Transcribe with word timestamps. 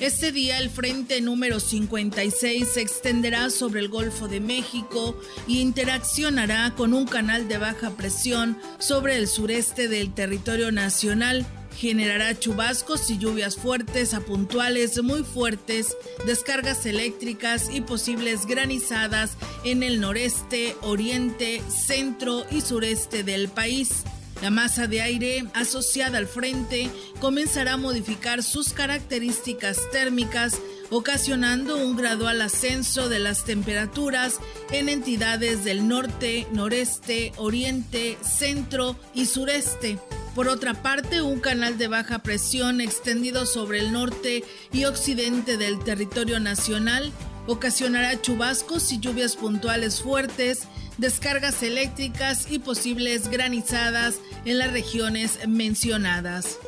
Este 0.00 0.32
día 0.32 0.58
el 0.58 0.70
frente 0.70 1.20
número 1.20 1.60
56 1.60 2.66
se 2.66 2.80
extenderá 2.80 3.48
sobre 3.50 3.80
el 3.80 3.88
Golfo 3.88 4.26
de 4.26 4.40
México 4.40 5.16
y 5.46 5.60
interaccionará 5.60 6.74
con 6.74 6.94
un 6.94 7.06
canal 7.06 7.46
de 7.46 7.58
baja 7.58 7.90
presión 7.90 8.58
sobre 8.78 9.16
el 9.16 9.28
sureste 9.28 9.86
del 9.86 10.12
territorio 10.12 10.72
nacional. 10.72 11.46
Generará 11.76 12.36
chubascos 12.36 13.08
y 13.10 13.18
lluvias 13.18 13.54
fuertes 13.54 14.14
a 14.14 14.20
puntuales 14.20 15.00
muy 15.04 15.22
fuertes, 15.22 15.96
descargas 16.26 16.86
eléctricas 16.86 17.70
y 17.72 17.82
posibles 17.82 18.46
granizadas 18.46 19.36
en 19.64 19.84
el 19.84 20.00
noreste, 20.00 20.74
oriente, 20.82 21.62
centro 21.68 22.44
y 22.50 22.62
sureste 22.62 23.22
del 23.22 23.48
país. 23.48 24.02
La 24.40 24.50
masa 24.50 24.86
de 24.86 25.02
aire 25.02 25.44
asociada 25.54 26.18
al 26.18 26.26
frente 26.26 26.90
comenzará 27.20 27.72
a 27.72 27.76
modificar 27.76 28.42
sus 28.44 28.72
características 28.72 29.78
térmicas, 29.90 30.60
ocasionando 30.90 31.76
un 31.76 31.96
gradual 31.96 32.40
ascenso 32.40 33.08
de 33.08 33.18
las 33.18 33.44
temperaturas 33.44 34.38
en 34.70 34.88
entidades 34.88 35.64
del 35.64 35.88
norte, 35.88 36.46
noreste, 36.52 37.32
oriente, 37.36 38.16
centro 38.22 38.96
y 39.12 39.26
sureste. 39.26 39.98
Por 40.36 40.46
otra 40.46 40.82
parte, 40.82 41.20
un 41.20 41.40
canal 41.40 41.76
de 41.78 41.88
baja 41.88 42.20
presión 42.20 42.80
extendido 42.80 43.44
sobre 43.44 43.80
el 43.80 43.92
norte 43.92 44.44
y 44.72 44.84
occidente 44.84 45.56
del 45.56 45.82
territorio 45.82 46.38
nacional 46.38 47.12
ocasionará 47.48 48.22
chubascos 48.22 48.92
y 48.92 49.00
lluvias 49.00 49.34
puntuales 49.34 50.02
fuertes 50.02 50.68
descargas 50.98 51.62
eléctricas 51.62 52.46
y 52.50 52.58
posibles 52.58 53.28
granizadas 53.28 54.16
en 54.44 54.58
las 54.58 54.72
regiones 54.72 55.38
mencionadas. 55.48 56.58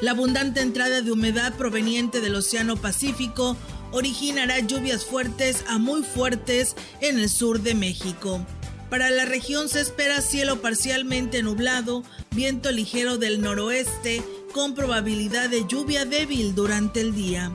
La 0.00 0.12
abundante 0.12 0.60
entrada 0.60 1.02
de 1.02 1.10
humedad 1.10 1.54
proveniente 1.54 2.20
del 2.20 2.36
Océano 2.36 2.76
Pacífico 2.76 3.56
originará 3.90 4.60
lluvias 4.60 5.04
fuertes 5.04 5.64
a 5.68 5.78
muy 5.78 6.02
fuertes 6.02 6.76
en 7.00 7.18
el 7.18 7.28
sur 7.28 7.60
de 7.62 7.74
México. 7.74 8.46
Para 8.90 9.10
la 9.10 9.24
región 9.24 9.68
se 9.68 9.80
espera 9.80 10.20
cielo 10.20 10.62
parcialmente 10.62 11.42
nublado, 11.42 12.04
viento 12.30 12.70
ligero 12.70 13.18
del 13.18 13.40
noroeste, 13.40 14.22
con 14.52 14.74
probabilidad 14.74 15.50
de 15.50 15.66
lluvia 15.66 16.04
débil 16.04 16.54
durante 16.54 17.00
el 17.00 17.14
día. 17.14 17.54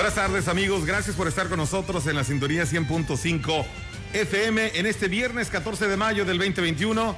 Buenas 0.00 0.14
tardes 0.14 0.48
amigos, 0.48 0.86
gracias 0.86 1.14
por 1.14 1.28
estar 1.28 1.50
con 1.50 1.58
nosotros 1.58 2.06
en 2.06 2.16
la 2.16 2.24
sintonía 2.24 2.64
100.5 2.64 3.66
FM 4.14 4.78
en 4.78 4.86
este 4.86 5.08
viernes 5.08 5.50
14 5.50 5.88
de 5.88 5.96
mayo 5.98 6.24
del 6.24 6.38
2021. 6.38 7.14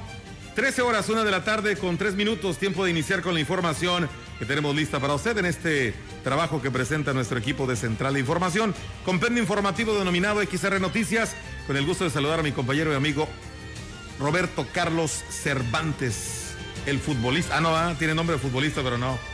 13 0.53 0.81
horas, 0.81 1.07
una 1.07 1.23
de 1.23 1.31
la 1.31 1.45
tarde 1.45 1.77
con 1.77 1.97
3 1.97 2.15
minutos, 2.15 2.57
tiempo 2.57 2.83
de 2.83 2.91
iniciar 2.91 3.21
con 3.21 3.35
la 3.35 3.39
información 3.39 4.09
que 4.37 4.45
tenemos 4.45 4.75
lista 4.75 4.99
para 4.99 5.13
usted 5.13 5.37
en 5.37 5.45
este 5.45 5.93
trabajo 6.25 6.61
que 6.61 6.71
presenta 6.71 7.13
nuestro 7.13 7.39
equipo 7.39 7.65
de 7.67 7.77
Central 7.77 8.15
de 8.15 8.19
Información. 8.19 8.75
Compendio 9.05 9.41
informativo 9.41 9.97
denominado 9.97 10.41
XR 10.41 10.81
Noticias, 10.81 11.37
con 11.65 11.77
el 11.77 11.85
gusto 11.85 12.03
de 12.03 12.09
saludar 12.09 12.41
a 12.41 12.43
mi 12.43 12.51
compañero 12.51 12.91
y 12.91 12.95
amigo 12.95 13.29
Roberto 14.19 14.67
Carlos 14.73 15.23
Cervantes, 15.29 16.51
el 16.85 16.99
futbolista. 16.99 17.55
Ah, 17.55 17.61
no, 17.61 17.77
ah, 17.77 17.95
tiene 17.97 18.13
nombre 18.13 18.35
de 18.35 18.41
futbolista, 18.41 18.83
pero 18.83 18.97
no. 18.97 19.32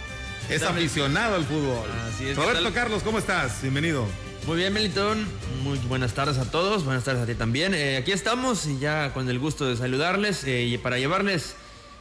Es 0.50 0.64
aficionado 0.64 1.36
al 1.36 1.46
fútbol. 1.46 1.88
Roberto 2.36 2.74
Carlos, 2.74 3.04
¿cómo 3.04 3.20
estás? 3.20 3.62
Bienvenido. 3.62 4.08
Muy 4.48 4.58
bien, 4.58 4.74
Melitón. 4.74 5.28
Muy 5.62 5.78
buenas 5.88 6.16
tardes 6.16 6.40
a 6.40 6.50
todos. 6.50 6.86
Buenas 6.86 7.04
tardes 7.04 7.22
a 7.22 7.26
ti 7.28 7.36
también. 7.36 7.76
Eh, 7.76 7.98
aquí 7.98 8.12
estamos 8.12 8.66
y 8.66 8.80
ya 8.80 9.14
con 9.14 9.30
el 9.30 9.38
gusto 9.38 9.68
de 9.68 9.78
saludarles 9.78 10.44
eh, 10.46 10.64
y 10.64 10.80
para 10.80 10.98
llevarles 10.98 11.56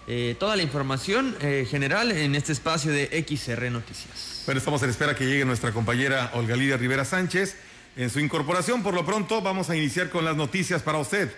eh, 0.07 0.35
toda 0.41 0.57
la 0.57 0.63
información 0.63 1.37
general 1.41 2.11
en 2.11 2.35
este 2.35 2.53
espacio 2.53 2.91
de 2.91 3.23
XR 3.29 3.71
Noticias. 3.71 4.45
Bueno, 4.47 4.61
estamos 4.61 4.83
en 4.83 4.89
espera 4.89 5.15
que 5.15 5.27
llegue 5.27 5.45
nuestra 5.45 5.73
compañera 5.73 6.31
Olga 6.33 6.57
Lidia 6.57 6.79
Rivera 6.79 7.05
Sánchez. 7.05 7.55
En 7.97 8.09
su 8.09 8.19
incorporación, 8.19 8.83
por 8.83 8.95
lo 8.95 9.05
pronto, 9.05 9.43
vamos 9.43 9.69
a 9.69 9.77
iniciar 9.77 10.09
con 10.09 10.25
las 10.25 10.37
noticias 10.37 10.81
para 10.81 10.97
usted. 10.97 11.31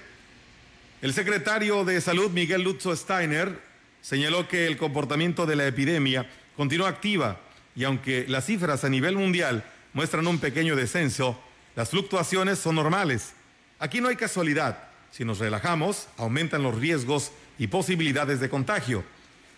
El 1.02 1.12
secretario 1.12 1.84
de 1.84 2.00
Salud, 2.00 2.30
Miguel 2.30 2.62
Lutzo 2.62 2.94
Steiner, 2.94 3.58
señaló 4.00 4.46
que 4.46 4.68
el 4.68 4.76
comportamiento 4.76 5.44
de 5.46 5.56
la 5.56 5.66
epidemia 5.66 6.28
continúa 6.60 6.90
activa 6.90 7.40
y 7.74 7.84
aunque 7.84 8.26
las 8.28 8.44
cifras 8.44 8.84
a 8.84 8.90
nivel 8.90 9.16
mundial 9.16 9.64
muestran 9.94 10.26
un 10.26 10.38
pequeño 10.38 10.76
descenso, 10.76 11.40
las 11.74 11.88
fluctuaciones 11.88 12.58
son 12.58 12.74
normales. 12.74 13.32
Aquí 13.78 14.02
no 14.02 14.08
hay 14.08 14.16
casualidad. 14.16 14.90
Si 15.10 15.24
nos 15.24 15.38
relajamos, 15.38 16.08
aumentan 16.18 16.62
los 16.62 16.78
riesgos 16.78 17.32
y 17.58 17.68
posibilidades 17.68 18.40
de 18.40 18.50
contagio. 18.50 19.04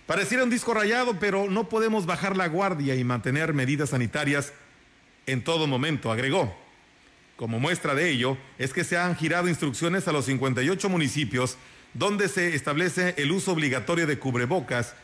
Pareciera 0.07 0.45
un 0.45 0.51
disco 0.51 0.75
rayado, 0.75 1.19
pero 1.19 1.51
no 1.51 1.69
podemos 1.69 2.07
bajar 2.07 2.37
la 2.37 2.47
guardia 2.47 2.95
y 2.95 3.03
mantener 3.03 3.53
medidas 3.53 3.91
sanitarias 3.91 4.53
en 5.27 5.43
todo 5.43 5.67
momento, 5.67 6.13
agregó. 6.13 6.57
Como 7.35 7.59
muestra 7.59 7.97
de 7.97 8.11
ello 8.11 8.39
es 8.59 8.73
que 8.73 8.85
se 8.85 8.97
han 8.97 9.17
girado 9.17 9.49
instrucciones 9.49 10.07
a 10.07 10.13
los 10.13 10.27
58 10.27 10.89
municipios 10.89 11.57
donde 11.95 12.29
se 12.29 12.55
establece 12.55 13.17
el 13.19 13.33
uso 13.33 13.51
obligatorio 13.51 14.07
de 14.07 14.21
cubrebocas 14.21 14.95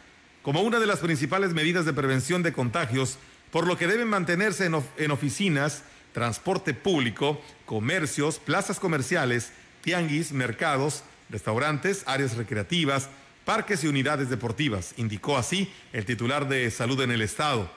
como 0.43 0.63
una 0.63 0.81
de 0.81 0.87
las 0.87 1.01
principales 1.01 1.53
medidas 1.53 1.85
de 1.85 1.93
prevención 1.93 2.43
de 2.43 2.53
contagios, 2.53 3.19
por 3.51 3.67
lo 3.67 3.77
que 3.77 3.87
deben 3.87 4.09
mantenerse 4.09 4.67
en, 4.97 5.11
oficinas, 5.11 5.83
transporte 6.13 6.75
público, 6.75 7.41
comercios, 7.67 8.39
plazas 8.39 8.79
comerciales, 8.79 9.53
tianguis, 9.83 10.33
mercados, 10.33 11.03
restaurantes, 11.31 12.03
áreas 12.07 12.37
recreativas, 12.37 13.09
parques 13.45 13.85
y 13.85 13.89
unidades 13.89 14.29
deportivas, 14.29 14.95
indicó 14.97 15.39
así 15.39 15.73
el 15.93 16.05
titular 16.05 16.49
de 16.49 16.71
salud 16.71 17.01
en 17.01 17.11
el 17.11 17.23
estado. 17.23 17.71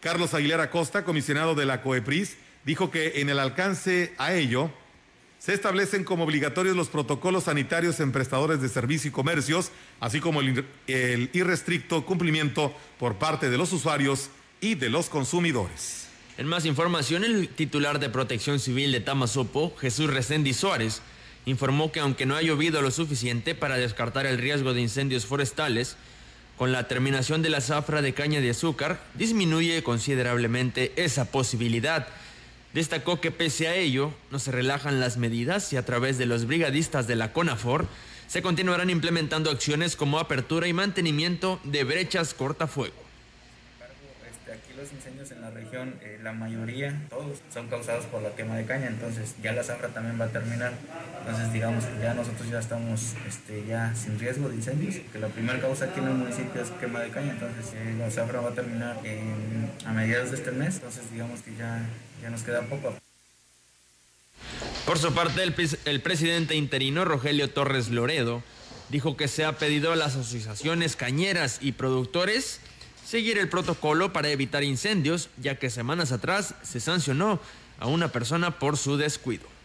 Carlos 0.00 0.34
Aguilera 0.34 0.64
Acosta, 0.64 1.04
comisionado 1.04 1.54
de 1.54 1.66
la 1.66 1.82
COEPRIS, 1.82 2.36
dijo 2.64 2.90
que 2.90 3.20
en 3.20 3.30
el 3.30 3.38
alcance 3.38 4.12
a 4.18 4.34
ello, 4.34 4.70
se 5.38 5.54
establecen 5.54 6.04
como 6.04 6.24
obligatorios 6.24 6.76
los 6.76 6.88
protocolos 6.88 7.44
sanitarios 7.44 8.00
en 8.00 8.12
prestadores 8.12 8.60
de 8.60 8.68
servicio 8.68 9.08
y 9.08 9.12
comercios, 9.12 9.70
así 10.00 10.20
como 10.20 10.40
el, 10.40 10.64
irrestricto 11.32 12.04
cumplimiento 12.04 12.74
por 12.98 13.16
parte 13.16 13.50
de 13.50 13.58
los 13.58 13.72
usuarios 13.72 14.30
y 14.60 14.74
de 14.74 14.88
los 14.88 15.08
consumidores. 15.08 16.08
En 16.38 16.46
más 16.46 16.64
información, 16.66 17.24
el 17.24 17.48
titular 17.48 17.98
de 17.98 18.10
Protección 18.10 18.58
Civil 18.58 18.92
de 18.92 19.00
Tamazopo, 19.00 19.74
Jesús 19.78 20.12
Resendi 20.12 20.52
Suárez, 20.52 21.00
informó 21.44 21.92
que 21.92 22.00
aunque 22.00 22.26
no 22.26 22.34
ha 22.34 22.42
llovido 22.42 22.82
lo 22.82 22.90
suficiente 22.90 23.54
para 23.54 23.76
descartar 23.76 24.26
el 24.26 24.38
riesgo 24.38 24.74
de 24.74 24.82
incendios 24.82 25.26
forestales, 25.26 25.96
con 26.58 26.72
la 26.72 26.88
terminación 26.88 27.42
de 27.42 27.50
la 27.50 27.60
zafra 27.60 28.02
de 28.02 28.14
caña 28.14 28.40
de 28.40 28.50
azúcar 28.50 29.00
disminuye 29.14 29.82
considerablemente 29.82 30.92
esa 30.96 31.30
posibilidad 31.30 32.08
Destacó 32.76 33.22
que 33.22 33.30
pese 33.30 33.68
a 33.68 33.74
ello, 33.74 34.12
no 34.30 34.38
se 34.38 34.52
relajan 34.52 35.00
las 35.00 35.16
medidas 35.16 35.72
y 35.72 35.78
a 35.78 35.86
través 35.86 36.18
de 36.18 36.26
los 36.26 36.44
brigadistas 36.46 37.06
de 37.06 37.16
la 37.16 37.32
CONAFOR 37.32 37.86
se 38.26 38.42
continuarán 38.42 38.90
implementando 38.90 39.50
acciones 39.50 39.96
como 39.96 40.18
apertura 40.18 40.68
y 40.68 40.74
mantenimiento 40.74 41.58
de 41.64 41.84
brechas 41.84 42.34
cortafuego. 42.34 42.92
Este, 44.30 44.52
aquí 44.52 44.74
los 44.76 44.92
incendios 44.92 45.30
en 45.30 45.40
la 45.40 45.50
región, 45.52 45.94
eh, 46.02 46.20
la 46.22 46.34
mayoría, 46.34 47.00
todos, 47.08 47.38
son 47.50 47.68
causados 47.68 48.04
por 48.04 48.20
la 48.20 48.36
quema 48.36 48.56
de 48.56 48.66
caña, 48.66 48.88
entonces 48.88 49.36
ya 49.42 49.52
la 49.52 49.64
zafra 49.64 49.88
también 49.88 50.20
va 50.20 50.26
a 50.26 50.28
terminar. 50.28 50.74
Entonces 51.20 51.54
digamos 51.54 51.82
que 51.86 52.02
ya 52.02 52.12
nosotros 52.12 52.46
ya 52.50 52.58
estamos 52.58 53.14
este, 53.26 53.64
ya 53.66 53.94
sin 53.94 54.18
riesgo 54.18 54.50
de 54.50 54.56
incendios, 54.56 54.96
que 55.10 55.18
la 55.18 55.28
primera 55.28 55.58
causa 55.62 55.86
aquí 55.86 56.00
en 56.00 56.08
el 56.08 56.14
municipio 56.14 56.60
es 56.60 56.68
quema 56.72 57.00
de 57.00 57.08
caña, 57.08 57.30
entonces 57.30 57.72
eh, 57.72 57.94
la 57.98 58.10
zafra 58.10 58.42
va 58.42 58.50
a 58.50 58.54
terminar 58.54 58.98
a 59.86 59.92
mediados 59.94 60.30
de 60.30 60.36
este 60.36 60.50
mes, 60.50 60.74
entonces 60.74 61.10
digamos 61.10 61.40
que 61.40 61.56
ya 61.56 61.80
ya 62.22 62.30
nos 62.30 62.42
queda 62.42 62.62
poco. 62.62 62.94
Por 64.84 64.98
su 64.98 65.12
parte, 65.12 65.42
el, 65.42 65.54
el 65.84 66.00
presidente 66.00 66.54
interino 66.54 67.04
Rogelio 67.04 67.50
Torres 67.50 67.88
Loredo 67.88 68.42
dijo 68.88 69.16
que 69.16 69.28
se 69.28 69.44
ha 69.44 69.58
pedido 69.58 69.92
a 69.92 69.96
las 69.96 70.14
asociaciones 70.14 70.94
cañeras 70.96 71.58
y 71.60 71.72
productores 71.72 72.60
seguir 73.04 73.38
el 73.38 73.48
protocolo 73.48 74.12
para 74.12 74.28
evitar 74.28 74.64
incendios, 74.64 75.28
ya 75.38 75.58
que 75.58 75.70
semanas 75.70 76.12
atrás 76.12 76.54
se 76.62 76.80
sancionó 76.80 77.40
a 77.78 77.86
una 77.86 78.12
persona 78.12 78.58
por 78.58 78.76
su 78.76 78.96
descuido. 78.96 79.55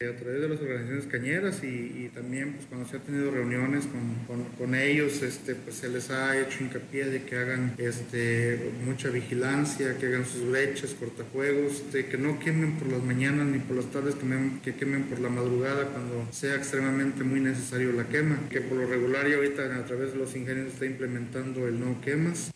A 0.00 0.14
través 0.16 0.40
de 0.40 0.48
las 0.48 0.60
organizaciones 0.60 1.06
cañeras 1.06 1.64
y, 1.64 2.08
también 2.14 2.52
pues, 2.52 2.66
cuando 2.66 2.88
se 2.88 2.98
han 2.98 3.02
tenido 3.02 3.32
reuniones 3.32 3.84
con, 4.28 4.44
con, 4.56 4.74
ellos, 4.76 5.22
este, 5.22 5.56
pues 5.56 5.74
se 5.74 5.88
les 5.88 6.10
ha 6.10 6.38
hecho 6.38 6.62
hincapié 6.62 7.06
de 7.06 7.24
que 7.24 7.36
hagan 7.36 7.74
este, 7.78 8.74
mucha 8.84 9.08
vigilancia, 9.08 9.98
que 9.98 10.06
hagan 10.06 10.24
sus 10.24 10.48
brechas, 10.52 10.90
cortafuegos, 10.90 11.72
este, 11.72 12.06
que 12.06 12.16
no 12.16 12.38
quemen 12.38 12.78
por 12.78 12.92
las 12.92 13.02
mañanas 13.02 13.48
ni 13.48 13.58
por 13.58 13.74
las 13.74 13.86
tardes, 13.86 14.14
que, 14.14 14.20
quemen, 14.20 14.60
que 14.62 14.76
quemen 14.76 15.02
por 15.02 15.18
la 15.18 15.30
madrugada 15.30 15.86
cuando 15.86 16.28
sea 16.30 16.54
extremadamente 16.54 17.24
muy 17.24 17.40
necesario 17.40 17.90
la 17.90 18.06
quema, 18.06 18.38
que 18.50 18.60
por 18.60 18.78
lo 18.78 18.86
regular 18.86 19.28
y 19.28 19.32
ahorita 19.32 19.64
a 19.64 19.84
través 19.84 20.12
de 20.12 20.18
los 20.20 20.36
ingenios 20.36 20.68
está 20.74 20.86
implementando 20.86 21.66
el 21.66 21.80
no 21.80 22.00
quemas. 22.02 22.52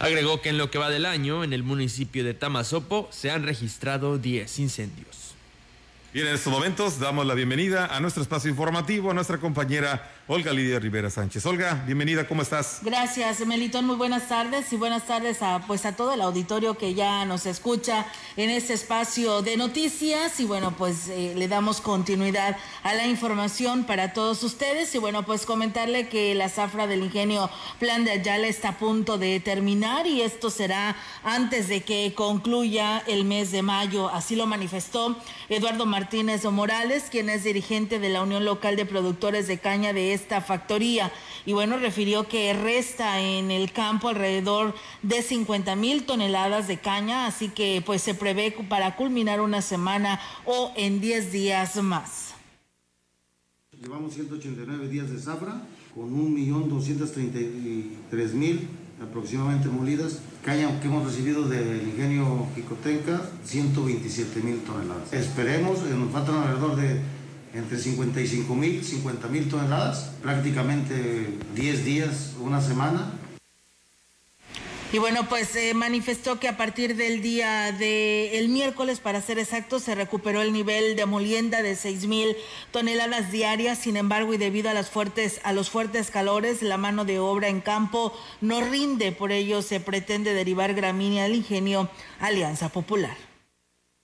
Agregó 0.00 0.42
que 0.42 0.48
en 0.48 0.58
lo 0.58 0.72
que 0.72 0.78
va 0.78 0.90
del 0.90 1.06
año, 1.06 1.44
en 1.44 1.52
el 1.52 1.62
municipio 1.62 2.24
de 2.24 2.34
Tamazopo 2.34 3.08
se 3.12 3.30
han 3.30 3.44
registrado 3.44 4.18
10 4.18 4.58
incendios. 4.58 5.28
Bien, 6.10 6.26
en 6.26 6.36
estos 6.36 6.50
momentos 6.50 6.98
damos 6.98 7.26
la 7.26 7.34
bienvenida 7.34 7.94
a 7.94 8.00
nuestro 8.00 8.22
espacio 8.22 8.48
informativo 8.48 9.10
a 9.10 9.14
nuestra 9.14 9.36
compañera 9.36 10.10
Olga 10.26 10.52
Lidia 10.52 10.78
Rivera 10.78 11.10
Sánchez. 11.10 11.44
Olga, 11.44 11.82
bienvenida, 11.86 12.26
¿cómo 12.26 12.40
estás? 12.40 12.80
Gracias, 12.82 13.46
Melitón, 13.46 13.86
muy 13.86 13.96
buenas 13.96 14.28
tardes 14.28 14.72
y 14.72 14.76
buenas 14.76 15.06
tardes 15.06 15.42
a 15.42 15.60
pues 15.66 15.84
a 15.84 15.96
todo 15.96 16.12
el 16.12 16.22
auditorio 16.22 16.76
que 16.76 16.94
ya 16.94 17.26
nos 17.26 17.44
escucha 17.44 18.06
en 18.36 18.48
este 18.48 18.72
espacio 18.72 19.42
de 19.42 19.58
noticias 19.58 20.40
y 20.40 20.46
bueno, 20.46 20.74
pues 20.76 21.08
eh, 21.08 21.34
le 21.36 21.46
damos 21.46 21.82
continuidad 21.82 22.56
a 22.82 22.94
la 22.94 23.06
información 23.06 23.84
para 23.84 24.14
todos 24.14 24.42
ustedes 24.42 24.94
y 24.94 24.98
bueno, 24.98 25.24
pues 25.24 25.44
comentarle 25.44 26.08
que 26.08 26.34
la 26.34 26.48
zafra 26.48 26.86
del 26.86 27.04
ingenio 27.04 27.50
Plan 27.78 28.04
de 28.04 28.12
Ayala 28.12 28.48
está 28.48 28.70
a 28.70 28.78
punto 28.78 29.18
de 29.18 29.40
terminar 29.40 30.06
y 30.06 30.22
esto 30.22 30.48
será 30.48 30.96
antes 31.22 31.68
de 31.68 31.82
que 31.82 32.14
concluya 32.14 33.02
el 33.06 33.26
mes 33.26 33.50
de 33.50 33.60
mayo, 33.60 34.08
así 34.10 34.36
lo 34.36 34.46
manifestó 34.46 35.16
Eduardo 35.50 35.86
Martínez 35.98 36.44
Morales, 36.44 37.08
quien 37.10 37.28
es 37.28 37.42
dirigente 37.42 37.98
de 37.98 38.08
la 38.08 38.22
Unión 38.22 38.44
Local 38.44 38.76
de 38.76 38.86
Productores 38.86 39.48
de 39.48 39.58
Caña 39.58 39.92
de 39.92 40.14
esta 40.14 40.40
factoría. 40.40 41.10
Y 41.44 41.54
bueno, 41.54 41.76
refirió 41.76 42.28
que 42.28 42.52
resta 42.52 43.20
en 43.20 43.50
el 43.50 43.72
campo 43.72 44.08
alrededor 44.08 44.76
de 45.02 45.22
50 45.22 45.74
mil 45.74 46.04
toneladas 46.04 46.68
de 46.68 46.78
caña, 46.78 47.26
así 47.26 47.48
que 47.48 47.82
pues 47.84 48.00
se 48.00 48.14
prevé 48.14 48.54
para 48.68 48.94
culminar 48.94 49.40
una 49.40 49.60
semana 49.60 50.20
o 50.44 50.72
en 50.76 51.00
10 51.00 51.32
días 51.32 51.82
más. 51.82 52.34
Llevamos 53.82 54.14
189 54.14 54.88
días 54.88 55.10
de 55.10 55.18
zafra 55.18 55.66
con 55.96 56.14
1.233.000 56.14 58.87
aproximadamente 59.02 59.68
molidas. 59.68 60.20
Caña 60.44 60.80
que 60.80 60.88
hemos 60.88 61.04
recibido 61.04 61.48
del 61.48 61.88
ingenio 61.88 62.46
Jicotenca, 62.54 63.20
127 63.44 64.40
mil 64.40 64.58
toneladas. 64.60 65.12
Esperemos, 65.12 65.80
eh, 65.80 65.94
nos 65.96 66.12
faltan 66.12 66.36
alrededor 66.36 66.76
de 66.76 67.00
entre 67.54 67.78
55 67.78 68.54
mil, 68.54 68.84
50 68.84 69.28
mil 69.28 69.48
toneladas, 69.48 70.10
prácticamente 70.22 71.38
10 71.54 71.84
días, 71.84 72.34
una 72.40 72.60
semana, 72.60 73.12
y 74.90 74.96
bueno, 74.98 75.28
pues 75.28 75.54
eh, 75.54 75.74
manifestó 75.74 76.40
que 76.40 76.48
a 76.48 76.56
partir 76.56 76.96
del 76.96 77.20
día 77.20 77.72
de 77.72 78.38
el 78.38 78.48
miércoles, 78.48 79.00
para 79.00 79.20
ser 79.20 79.38
exacto, 79.38 79.80
se 79.80 79.94
recuperó 79.94 80.40
el 80.40 80.52
nivel 80.52 80.96
de 80.96 81.04
molienda 81.04 81.60
de 81.60 81.76
6 81.76 82.06
mil 82.06 82.34
toneladas 82.70 83.30
diarias. 83.30 83.78
Sin 83.78 83.98
embargo, 83.98 84.32
y 84.32 84.38
debido 84.38 84.70
a 84.70 84.74
las 84.74 84.88
fuertes, 84.88 85.40
a 85.44 85.52
los 85.52 85.68
fuertes 85.68 86.10
calores, 86.10 86.62
la 86.62 86.78
mano 86.78 87.04
de 87.04 87.18
obra 87.18 87.48
en 87.48 87.60
campo 87.60 88.18
no 88.40 88.62
rinde. 88.62 89.12
Por 89.12 89.30
ello, 89.30 89.60
se 89.60 89.78
pretende 89.78 90.32
derivar 90.32 90.72
gramínea 90.72 91.26
al 91.26 91.34
ingenio 91.34 91.90
Alianza 92.18 92.70
Popular. 92.70 93.27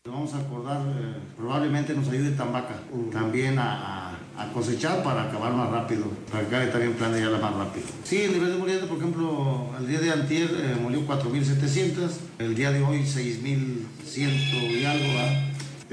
Vamos 0.06 0.34
a 0.34 0.38
acordar, 0.38 0.82
eh, 0.82 1.14
probablemente 1.34 1.94
nos 1.94 2.06
ayude 2.10 2.32
Tambaca 2.32 2.74
también 3.10 3.58
a, 3.58 4.10
cosechar 4.52 5.02
para 5.02 5.22
acabar 5.22 5.54
más 5.54 5.70
rápido, 5.70 6.04
para 6.30 6.46
que 6.46 6.70
también 6.70 6.92
plan 6.92 7.18
ya 7.18 7.30
la 7.30 7.38
más 7.38 7.54
rápido. 7.54 7.86
Sí, 8.04 8.20
el 8.20 8.34
nivel 8.34 8.52
de 8.52 8.58
molienda, 8.58 8.86
por 8.86 8.98
ejemplo, 8.98 9.70
el 9.78 9.88
día 9.88 10.00
de 10.00 10.12
antier 10.12 10.50
eh, 10.50 10.76
molió 10.78 11.06
4.700, 11.06 12.10
el 12.38 12.54
día 12.54 12.70
de 12.70 12.82
hoy 12.82 12.98
6.100 12.98 14.78
y 14.78 14.84
algo. 14.84 15.06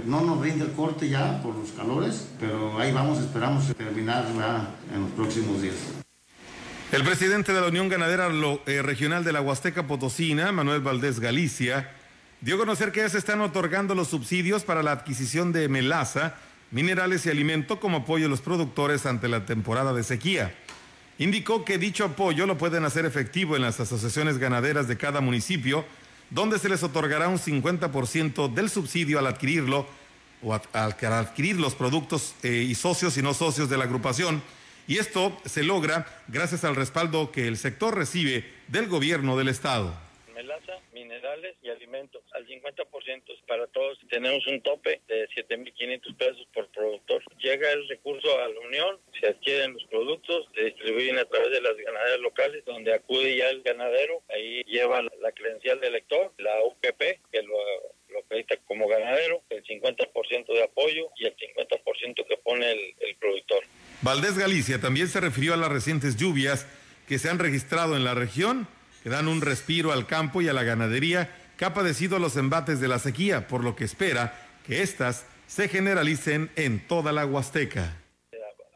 No 0.06 0.20
nos 0.20 0.42
rinde 0.42 0.66
el 0.66 0.72
corte 0.74 1.08
ya 1.08 1.42
por 1.42 1.56
los 1.56 1.72
calores, 1.72 2.28
pero 2.38 2.78
ahí 2.80 2.92
vamos, 2.92 3.18
esperamos 3.20 3.74
terminar 3.78 4.26
en 4.94 5.04
los 5.04 5.12
próximos 5.12 5.62
días. 5.62 5.76
El 6.92 7.04
presidente 7.04 7.54
de 7.54 7.62
la 7.62 7.68
Unión 7.68 7.88
Ganadera 7.88 8.28
eh, 8.66 8.82
Regional 8.82 9.24
de 9.24 9.32
la 9.32 9.40
Huasteca 9.40 9.88
Potosina, 9.88 10.52
Manuel 10.52 10.82
Valdés 10.82 11.22
Galicia, 11.22 11.90
dio 12.42 12.56
a 12.56 12.58
conocer 12.58 12.92
que 12.92 13.02
ya 13.02 13.10
se 13.10 13.20
están 13.20 13.40
otorgando 13.42 13.94
los 13.94 14.10
subsidios 14.10 14.64
para 14.64 14.82
la 14.82 14.92
adquisición 14.92 15.52
de 15.52 15.70
melaza, 15.70 16.36
minerales 16.72 17.26
y 17.26 17.30
alimento 17.30 17.80
como 17.80 17.98
apoyo 17.98 18.26
a 18.26 18.30
los 18.30 18.42
productores 18.42 19.06
ante 19.06 19.28
la 19.28 19.46
temporada 19.46 19.94
de 19.94 20.04
sequía. 20.04 20.54
Indicó 21.20 21.64
que 21.64 21.78
dicho 21.78 22.04
apoyo 22.04 22.48
lo 22.48 22.58
pueden 22.58 22.84
hacer 22.84 23.06
efectivo 23.06 23.56
en 23.56 23.62
las 23.62 23.80
asociaciones 23.80 24.40
ganaderas 24.40 24.88
de 24.88 24.98
cada 24.98 25.22
municipio, 25.22 25.86
donde 26.32 26.58
se 26.58 26.70
les 26.70 26.82
otorgará 26.82 27.28
un 27.28 27.38
50% 27.38 28.52
del 28.52 28.70
subsidio 28.72 29.20
al 29.20 29.28
adquirirlo 29.28 29.86
o 30.42 30.54
al 30.54 30.64
adquirir 30.74 31.60
los 31.60 31.76
productos 31.76 32.34
eh, 32.42 32.66
y 32.68 32.74
socios 32.74 33.18
y 33.18 33.22
no 33.22 33.36
socios 33.36 33.70
de 33.70 33.78
la 33.78 33.84
agrupación. 33.84 34.42
Y 34.88 34.98
esto 34.98 35.38
se 35.46 35.62
logra 35.62 36.08
gracias 36.28 36.64
al 36.64 36.76
respaldo 36.76 37.32
que 37.32 37.48
el 37.48 37.58
sector 37.58 37.96
recibe 37.96 38.52
del 38.68 38.88
gobierno 38.88 39.38
del 39.38 39.50
Estado 39.50 40.11
y 41.62 41.70
alimentos 41.70 42.22
al 42.34 42.46
50% 42.46 43.24
para 43.48 43.68
todos. 43.68 43.98
Tenemos 44.10 44.46
un 44.48 44.62
tope 44.62 45.02
de 45.08 45.28
7.500 45.30 46.18
pesos 46.18 46.48
por 46.54 46.68
productor. 46.70 47.24
Llega 47.40 47.72
el 47.72 47.88
recurso 47.88 48.28
a 48.40 48.48
la 48.50 48.60
Unión, 48.60 49.00
se 49.20 49.28
adquieren 49.28 49.74
los 49.74 49.84
productos, 49.86 50.48
se 50.54 50.66
distribuyen 50.66 51.18
a 51.18 51.26
través 51.26 51.52
de 51.52 51.62
las 51.62 51.76
ganaderas 51.78 52.20
locales, 52.20 52.66
donde 52.66 52.94
acude 52.94 53.38
ya 53.38 53.50
el 53.50 53.62
ganadero, 53.62 54.22
ahí 54.30 54.64
lleva 54.66 55.02
la 55.02 55.32
credencial 55.32 55.80
del 55.80 55.90
elector, 55.90 56.34
la 56.38 56.64
UPP, 56.66 57.02
que 57.32 57.42
lo, 57.44 57.56
lo 58.10 58.20
acredita 58.20 58.58
como 58.68 58.88
ganadero, 58.88 59.42
el 59.50 59.64
50% 59.64 60.48
de 60.48 60.64
apoyo 60.64 61.10
y 61.16 61.28
el 61.28 61.36
50% 61.36 62.28
que 62.28 62.38
pone 62.38 62.72
el 62.72 63.16
productor. 63.20 63.64
Valdés 64.02 64.38
Galicia 64.38 64.82
también 64.82 65.08
se 65.08 65.22
refirió 65.22 65.54
a 65.54 65.58
las 65.58 65.72
recientes 65.72 66.18
lluvias 66.18 66.68
que 67.08 67.20
se 67.20 67.30
han 67.30 67.40
registrado 67.40 67.96
en 67.96 68.04
la 68.04 68.16
región 68.16 68.68
que 69.04 69.10
dan 69.10 69.28
un 69.28 69.42
respiro 69.42 69.92
al 69.92 70.08
campo 70.08 70.42
y 70.42 70.48
a 70.48 70.54
la 70.54 70.64
ganadería 70.64 71.30
que 71.58 71.66
ha 71.66 71.74
padecido 71.74 72.20
los 72.20 72.38
embates 72.38 72.80
de 72.80 72.88
la 72.88 73.00
sequía, 73.00 73.48
por 73.48 73.64
lo 73.64 73.76
que 73.76 73.84
espera 73.84 74.34
que 74.66 74.82
éstas 74.82 75.28
se 75.48 75.68
generalicen 75.68 76.50
en 76.56 76.88
toda 76.88 77.12
la 77.12 77.26
Huasteca. 77.26 77.98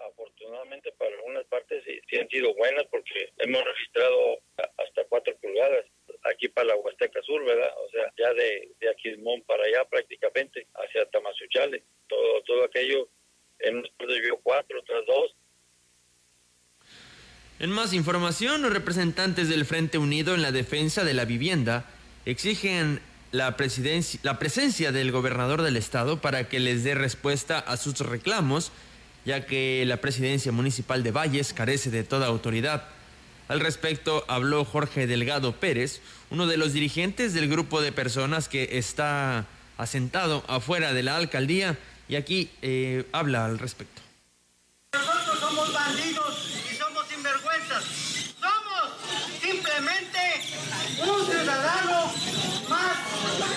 Afortunadamente 0.08 0.92
para 0.98 1.16
algunas 1.16 1.46
partes 1.46 1.84
sí, 1.86 2.18
han 2.18 2.30
sido 2.30 2.54
buenas 2.56 2.86
porque 2.92 3.32
hemos 3.38 3.64
registrado 3.64 4.40
hasta 4.58 5.04
cuatro 5.10 5.36
pulgadas 5.42 5.86
aquí 6.24 6.48
para 6.48 6.68
la 6.68 6.76
Huasteca 6.76 7.22
Sur, 7.22 7.46
¿verdad? 7.46 7.72
O 7.78 7.90
sea, 7.90 8.12
ya 8.18 8.34
de, 8.34 8.72
de 8.80 8.90
Aquismón 8.90 9.42
para 9.44 9.64
allá 9.64 9.86
prácticamente, 9.86 10.68
hacia 10.76 11.06
Tamazuchale, 11.06 11.84
todo, 12.08 12.42
todo 12.44 12.64
aquello, 12.66 13.08
en 13.60 13.82
partes 13.98 14.22
vio 14.22 14.38
cuatro, 14.44 14.80
otras 14.80 15.06
dos, 15.06 15.36
en 17.60 17.72
más 17.72 17.94
información, 17.94 18.62
los 18.62 18.74
representantes 18.74 19.48
del 19.48 19.66
Frente 19.66 19.98
Unido 19.98 20.36
en 20.36 20.42
la 20.42 20.52
defensa 20.52 21.06
de 21.06 21.14
la 21.14 21.24
vivienda 21.24 21.86
exigen 22.26 23.00
la, 23.32 23.56
la 24.24 24.40
presencia 24.40 24.92
del 24.92 25.12
gobernador 25.12 25.62
del 25.62 25.78
estado 25.78 26.20
para 26.20 26.50
que 26.50 26.60
les 26.60 26.84
dé 26.84 26.96
respuesta 26.96 27.60
a 27.60 27.78
sus 27.78 28.00
reclamos, 28.00 28.72
ya 29.26 29.46
que 29.46 29.84
la 29.88 29.98
presidencia 29.98 30.52
municipal 30.52 31.02
de 31.02 31.12
Valles 31.12 31.54
carece 31.54 31.92
de 31.92 32.04
toda 32.04 32.28
autoridad. 32.28 32.90
Al 33.48 33.62
respecto 33.62 34.26
habló 34.28 34.66
Jorge 34.66 35.08
Delgado 35.08 35.56
Pérez, 35.56 36.02
uno 36.32 36.48
de 36.48 36.58
los 36.58 36.74
dirigentes 36.74 37.34
del 37.34 37.48
grupo 37.48 37.80
de 37.82 37.94
personas 37.94 38.50
que 38.50 38.78
está 38.78 39.46
asentado 39.78 40.44
afuera 40.48 40.94
de 40.94 41.04
la 41.04 41.16
alcaldía, 41.16 41.78
y 42.10 42.16
aquí 42.16 42.50
eh, 42.62 43.06
habla 43.14 43.46
al 43.46 43.60
respecto. 43.60 44.02
Nosotros 44.94 45.40
somos 45.40 45.74
bandidos 45.74 46.56
un 51.04 51.26
ciudadano 51.26 52.14
más 52.70 52.98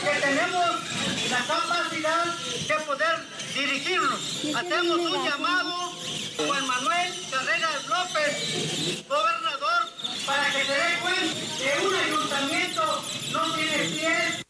que 0.02 0.17
tenemos 0.28 1.30
la 1.30 1.38
capacidad 1.46 2.24
de 2.68 2.74
poder 2.84 3.16
dirigirnos. 3.54 4.44
Hacemos 4.54 4.98
un 4.98 5.24
llamado 5.24 5.92
Juan 6.36 6.66
Manuel 6.66 7.12
Carreras 7.30 7.86
López, 7.88 9.04
gobernador, 9.08 9.88
para 10.26 10.44
que 10.52 10.64
se 10.64 10.72
dé 10.72 10.98
cuenta 11.00 11.34
que 11.58 11.86
un 11.86 11.94
ayuntamiento 11.94 13.04
no 13.32 13.54
tiene 13.54 13.84
pies. 13.84 14.44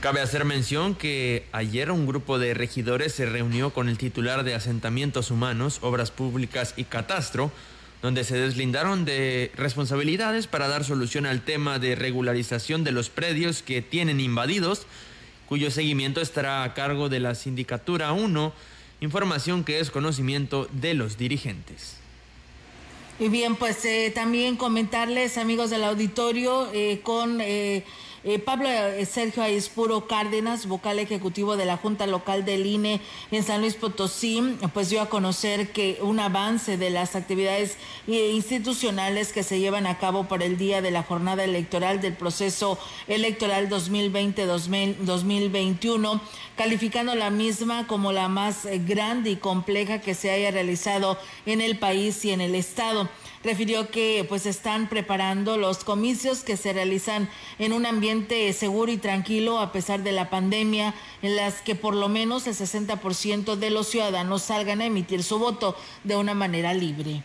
Cabe 0.00 0.20
hacer 0.20 0.44
mención 0.44 0.94
que 0.94 1.48
ayer 1.50 1.90
un 1.90 2.06
grupo 2.06 2.38
de 2.38 2.54
regidores 2.54 3.12
se 3.12 3.26
reunió 3.26 3.70
con 3.70 3.88
el 3.88 3.98
titular 3.98 4.44
de 4.44 4.54
Asentamientos 4.54 5.32
Humanos, 5.32 5.78
Obras 5.82 6.12
Públicas 6.12 6.74
y 6.76 6.84
Catastro, 6.84 7.50
donde 8.02 8.24
se 8.24 8.36
deslindaron 8.36 9.04
de 9.04 9.50
responsabilidades 9.56 10.46
para 10.46 10.68
dar 10.68 10.84
solución 10.84 11.26
al 11.26 11.42
tema 11.42 11.78
de 11.78 11.94
regularización 11.94 12.84
de 12.84 12.92
los 12.92 13.10
predios 13.10 13.62
que 13.62 13.82
tienen 13.82 14.20
invadidos 14.20 14.86
cuyo 15.48 15.70
seguimiento 15.70 16.20
estará 16.20 16.64
a 16.64 16.74
cargo 16.74 17.08
de 17.08 17.20
la 17.20 17.34
Sindicatura 17.34 18.12
1, 18.12 18.52
información 19.00 19.64
que 19.64 19.78
es 19.78 19.90
conocimiento 19.90 20.68
de 20.72 20.94
los 20.94 21.16
dirigentes. 21.16 21.96
Y 23.18 23.28
bien, 23.28 23.56
pues 23.56 23.84
eh, 23.84 24.12
también 24.14 24.56
comentarles, 24.56 25.38
amigos 25.38 25.70
del 25.70 25.84
auditorio, 25.84 26.68
eh, 26.72 27.00
con 27.02 27.40
eh, 27.40 27.84
eh, 28.26 28.38
Pablo 28.40 28.68
eh, 28.68 29.06
Sergio 29.06 29.44
Aispuro 29.44 30.08
Cárdenas, 30.08 30.66
vocal 30.66 30.98
ejecutivo 30.98 31.56
de 31.56 31.64
la 31.64 31.76
Junta 31.76 32.08
Local 32.08 32.44
del 32.44 32.66
INE 32.66 33.00
en 33.30 33.44
San 33.44 33.60
Luis 33.60 33.74
Potosí, 33.74 34.56
pues 34.74 34.90
dio 34.90 35.00
a 35.00 35.08
conocer 35.08 35.70
que 35.70 36.00
un 36.02 36.18
avance 36.18 36.76
de 36.76 36.90
las 36.90 37.14
actividades 37.14 37.76
eh, 38.08 38.32
institucionales 38.32 39.32
que 39.32 39.44
se 39.44 39.60
llevan 39.60 39.86
a 39.86 39.98
cabo 39.98 40.24
por 40.24 40.42
el 40.42 40.58
día 40.58 40.82
de 40.82 40.90
la 40.90 41.04
jornada 41.04 41.44
electoral 41.44 42.00
del 42.00 42.14
proceso 42.14 42.80
electoral 43.06 43.68
2020-2021, 43.68 46.20
calificando 46.56 47.14
la 47.14 47.30
misma 47.30 47.86
como 47.86 48.10
la 48.10 48.26
más 48.26 48.66
grande 48.88 49.30
y 49.30 49.36
compleja 49.36 50.00
que 50.00 50.14
se 50.14 50.32
haya 50.32 50.50
realizado 50.50 51.16
en 51.46 51.60
el 51.60 51.78
país 51.78 52.24
y 52.24 52.32
en 52.32 52.40
el 52.40 52.56
Estado 52.56 53.08
refirió 53.46 53.90
que 53.90 54.26
pues 54.28 54.44
están 54.44 54.88
preparando 54.88 55.56
los 55.56 55.84
comicios 55.84 56.42
que 56.42 56.56
se 56.56 56.72
realizan 56.72 57.30
en 57.58 57.72
un 57.72 57.86
ambiente 57.86 58.52
seguro 58.52 58.90
y 58.90 58.96
tranquilo 58.96 59.60
a 59.60 59.70
pesar 59.72 60.02
de 60.02 60.12
la 60.12 60.28
pandemia, 60.28 60.94
en 61.22 61.36
las 61.36 61.62
que 61.62 61.76
por 61.76 61.94
lo 61.94 62.08
menos 62.08 62.46
el 62.48 62.54
60% 62.54 63.54
de 63.54 63.70
los 63.70 63.86
ciudadanos 63.86 64.42
salgan 64.42 64.80
a 64.80 64.86
emitir 64.86 65.22
su 65.22 65.38
voto 65.38 65.76
de 66.02 66.16
una 66.16 66.34
manera 66.34 66.74
libre. 66.74 67.22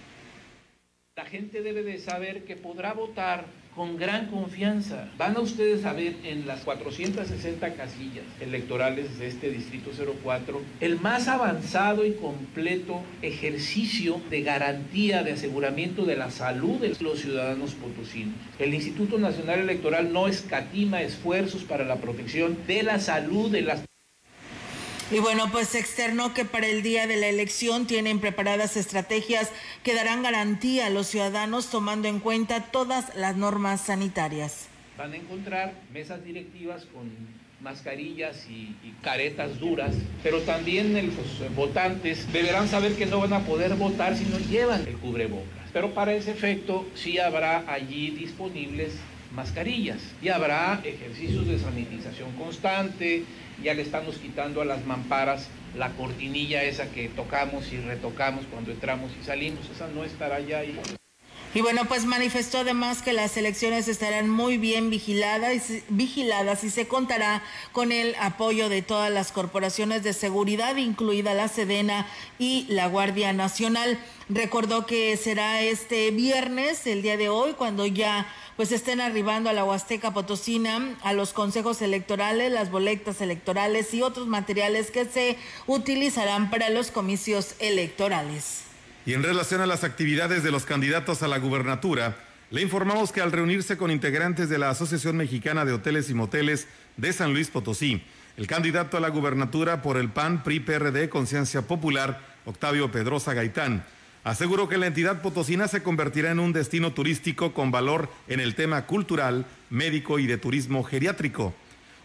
La 1.16 1.26
gente 1.26 1.62
debe 1.62 1.84
de 1.84 1.98
saber 1.98 2.46
que 2.46 2.56
podrá 2.56 2.94
votar 2.94 3.48
con 3.76 3.98
gran 3.98 4.28
confianza. 4.28 5.10
Van 5.18 5.36
a 5.36 5.40
ustedes 5.40 5.86
a 5.86 5.94
ver 5.94 6.16
en 6.24 6.46
las 6.46 6.62
460 6.62 7.74
casillas 7.74 8.26
electorales 8.40 9.18
de 9.18 9.28
este 9.28 9.50
Distrito 9.50 9.92
04 10.24 10.62
el 10.80 11.00
más 11.00 11.28
avanzado 11.28 12.06
y 12.06 12.14
completo 12.14 13.02
ejercicio 13.22 14.22
de 14.30 14.42
garantía, 14.42 15.24
de 15.24 15.34
aseguramiento 15.34 16.06
de 16.06 16.18
la 16.18 16.32
salud 16.32 16.80
de 16.80 16.96
los 17.00 17.20
ciudadanos 17.20 17.74
potosinos. 17.74 18.36
El 18.60 18.74
Instituto 18.74 19.18
Nacional 19.18 19.60
Electoral 19.60 20.12
no 20.12 20.28
escatima 20.28 21.02
esfuerzos 21.02 21.64
para 21.64 21.86
la 21.86 21.98
protección 21.98 22.58
de 22.68 22.84
la 22.84 23.00
salud 23.00 23.52
de 23.52 23.62
las 23.62 23.82
y 25.12 25.20
bueno, 25.20 25.52
pues 25.52 25.76
externó 25.76 26.34
que 26.34 26.46
para 26.46 26.68
el 26.68 26.84
día 26.84 27.06
de 27.06 27.18
la 27.18 27.28
elección 27.28 27.86
tienen 27.86 28.20
preparadas 28.20 28.78
estrategias 28.78 29.52
que 29.84 29.94
darán 29.94 30.24
garantía 30.24 30.88
a 30.88 30.90
los 30.90 31.08
ciudadanos 31.08 31.70
tomando 31.70 32.08
en 32.08 32.20
cuenta 32.20 32.72
todas 32.72 33.14
las 33.16 33.36
normas 33.36 33.82
sanitarias. 33.82 34.68
Van 34.98 35.12
a 35.12 35.18
encontrar 35.18 35.74
mesas 35.94 36.24
directivas 36.24 36.86
con 36.86 37.12
mascarillas 37.60 38.48
y, 38.50 38.76
y, 38.84 38.96
caretas 39.04 39.60
duras, 39.60 39.94
pero 40.24 40.42
también 40.42 40.94
los 40.94 41.56
votantes 41.56 42.32
deberán 42.32 42.68
saber 42.68 42.96
que 42.96 43.06
no 43.06 43.20
van 43.20 43.34
a 43.34 43.42
poder 43.42 43.76
votar 43.76 44.18
si 44.18 44.26
no 44.26 44.40
llevan 44.40 44.88
el 44.88 44.96
cubrebocas. 44.96 45.70
Pero 45.74 45.94
para 45.94 46.14
ese 46.14 46.32
efecto 46.32 46.88
sí 46.96 47.20
habrá 47.20 47.72
allí 47.72 48.12
disponibles 48.12 48.94
mascarillas. 49.32 50.02
Y 50.22 50.30
habrá 50.30 50.82
ejercicios 50.84 51.48
de 51.48 51.60
sanitización 51.60 52.32
constante, 52.34 53.24
ya 53.64 53.74
le 53.74 53.82
estamos 53.82 54.18
quitando 54.18 54.62
a 54.62 54.66
las 54.66 54.86
mamparas 54.86 55.50
la 55.78 55.90
cortinilla 55.92 56.64
esa 56.64 56.92
que 56.92 57.10
tocamos 57.10 57.72
y 57.72 57.78
retocamos 57.78 58.46
cuando 58.52 58.72
entramos 58.72 59.12
y 59.20 59.24
salimos, 59.24 59.70
esa 59.70 59.88
no 59.88 60.04
estará 60.04 60.40
ya 60.40 60.60
ahí. 60.60 60.78
Y 61.54 61.60
bueno, 61.60 61.84
pues 61.84 62.06
manifestó 62.06 62.60
además 62.60 63.02
que 63.02 63.12
las 63.12 63.36
elecciones 63.36 63.90
estarán 63.90 64.30
muy 64.30 64.58
bien 64.58 64.90
vigiladas, 64.90 65.64
vigiladas 65.90 66.64
y 66.64 66.70
se 66.70 66.88
contará 66.88 67.44
con 67.74 67.92
el 67.92 68.16
apoyo 68.22 68.70
de 68.70 68.82
todas 68.82 69.12
las 69.12 69.34
corporaciones 69.34 70.02
de 70.02 70.14
seguridad, 70.14 70.78
incluida 70.78 71.34
la 71.34 71.50
Sedena 71.50 72.08
y 72.40 72.68
la 72.70 72.88
Guardia 72.88 73.34
Nacional. 73.34 74.00
Recordó 74.30 74.86
que 74.86 75.18
será 75.18 75.62
este 75.62 76.12
viernes, 76.12 76.88
el 76.88 77.02
día 77.02 77.18
de 77.18 77.28
hoy, 77.28 77.52
cuando 77.52 77.86
ya 77.86 78.34
pues 78.56 78.72
estén 78.72 79.02
arribando 79.02 79.50
a 79.50 79.54
la 79.54 79.66
Huasteca 79.66 80.14
Potosina, 80.14 80.96
a 81.04 81.12
los 81.12 81.34
consejos 81.34 81.82
electorales, 81.82 82.50
las 82.50 82.72
boletas 82.72 83.20
electorales 83.20 83.94
y 83.94 84.04
otros 84.04 84.28
materiales 84.28 84.90
que 84.90 85.04
se 85.04 85.38
utilizarán 85.68 86.50
para 86.50 86.70
los 86.70 86.92
comicios 86.92 87.56
electorales. 87.60 88.71
Y 89.06 89.14
en 89.14 89.24
relación 89.24 89.62
a 89.62 89.66
las 89.66 89.84
actividades 89.84 90.44
de 90.44 90.52
los 90.52 90.66
candidatos 90.66 91.24
a 91.24 91.28
la 91.28 91.40
gubernatura, 91.40 92.18
le 92.52 92.62
informamos 92.62 93.12
que 93.12 93.22
al 93.22 93.32
reunirse 93.32 93.78
con 93.78 93.90
integrantes 93.90 94.48
de 94.48 94.60
la 94.60 94.70
Asociación 94.70 95.18
Mexicana 95.18 95.66
de 95.66 95.74
Hoteles 95.74 96.10
y 96.10 96.14
Moteles 96.14 96.68
de 96.98 97.12
San 97.12 97.34
Luis 97.34 97.50
Potosí, 97.50 98.04
el 98.38 98.46
candidato 98.46 98.98
a 98.98 99.00
la 99.00 99.10
gubernatura 99.10 99.82
por 99.82 99.98
el 99.98 100.10
PAN 100.10 100.44
PRI 100.44 100.60
PRD 100.60 101.10
Conciencia 101.10 101.64
Popular, 101.64 102.22
Octavio 102.46 102.92
Pedrosa 102.92 103.34
Gaitán, 103.34 103.84
aseguró 104.24 104.70
que 104.70 104.78
la 104.78 104.88
entidad 104.88 105.22
potosina 105.22 105.68
se 105.68 105.82
convertirá 105.82 106.30
en 106.30 106.40
un 106.40 106.54
destino 106.54 106.94
turístico 106.94 107.54
con 107.54 107.72
valor 107.72 108.08
en 108.28 108.40
el 108.40 108.54
tema 108.54 108.86
cultural, 108.86 109.46
médico 109.72 110.20
y 110.20 110.28
de 110.28 110.38
turismo 110.38 110.84
geriátrico. 110.84 111.56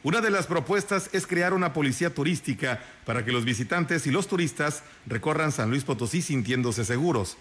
Una 0.06 0.20
de 0.20 0.30
las 0.30 0.46
propuestas 0.46 1.10
es 1.12 1.26
crear 1.26 1.52
una 1.52 1.72
policía 1.72 2.14
turística 2.14 2.80
para 3.04 3.24
que 3.24 3.32
los 3.32 3.44
visitantes 3.44 4.06
y 4.06 4.12
los 4.12 4.28
turistas 4.28 4.84
recorran 5.04 5.50
San 5.50 5.68
Luis 5.68 5.82
Potosí 5.82 6.22
sintiéndose 6.22 6.84
seguros. 6.84 7.36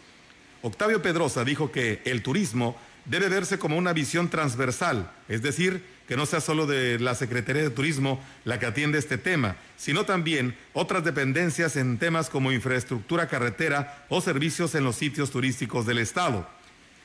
Octavio 0.64 1.00
Pedrosa 1.04 1.44
dijo 1.44 1.72
que 1.72 2.02
el 2.06 2.24
turismo 2.24 2.76
debe 3.06 3.30
verse 3.30 3.60
como 3.60 3.78
una 3.78 3.94
visión 3.94 4.30
transversal, 4.30 5.12
es 5.30 5.44
decir, 5.44 5.86
que 6.08 6.18
no 6.18 6.26
sea 6.26 6.42
solo 6.42 6.66
de 6.66 6.98
la 6.98 7.14
Secretaría 7.14 7.62
de 7.62 7.70
Turismo 7.70 8.20
la 8.46 8.58
que 8.58 8.66
atiende 8.66 8.98
este 8.98 9.20
tema, 9.20 9.58
sino 9.78 10.06
también 10.06 10.58
otras 10.74 11.04
dependencias 11.04 11.76
en 11.76 12.00
temas 12.00 12.32
como 12.32 12.52
infraestructura 12.52 13.28
carretera 13.28 14.08
o 14.10 14.22
servicios 14.22 14.74
en 14.74 14.86
los 14.86 14.96
sitios 14.96 15.30
turísticos 15.30 15.86
del 15.86 16.00
Estado. 16.00 16.50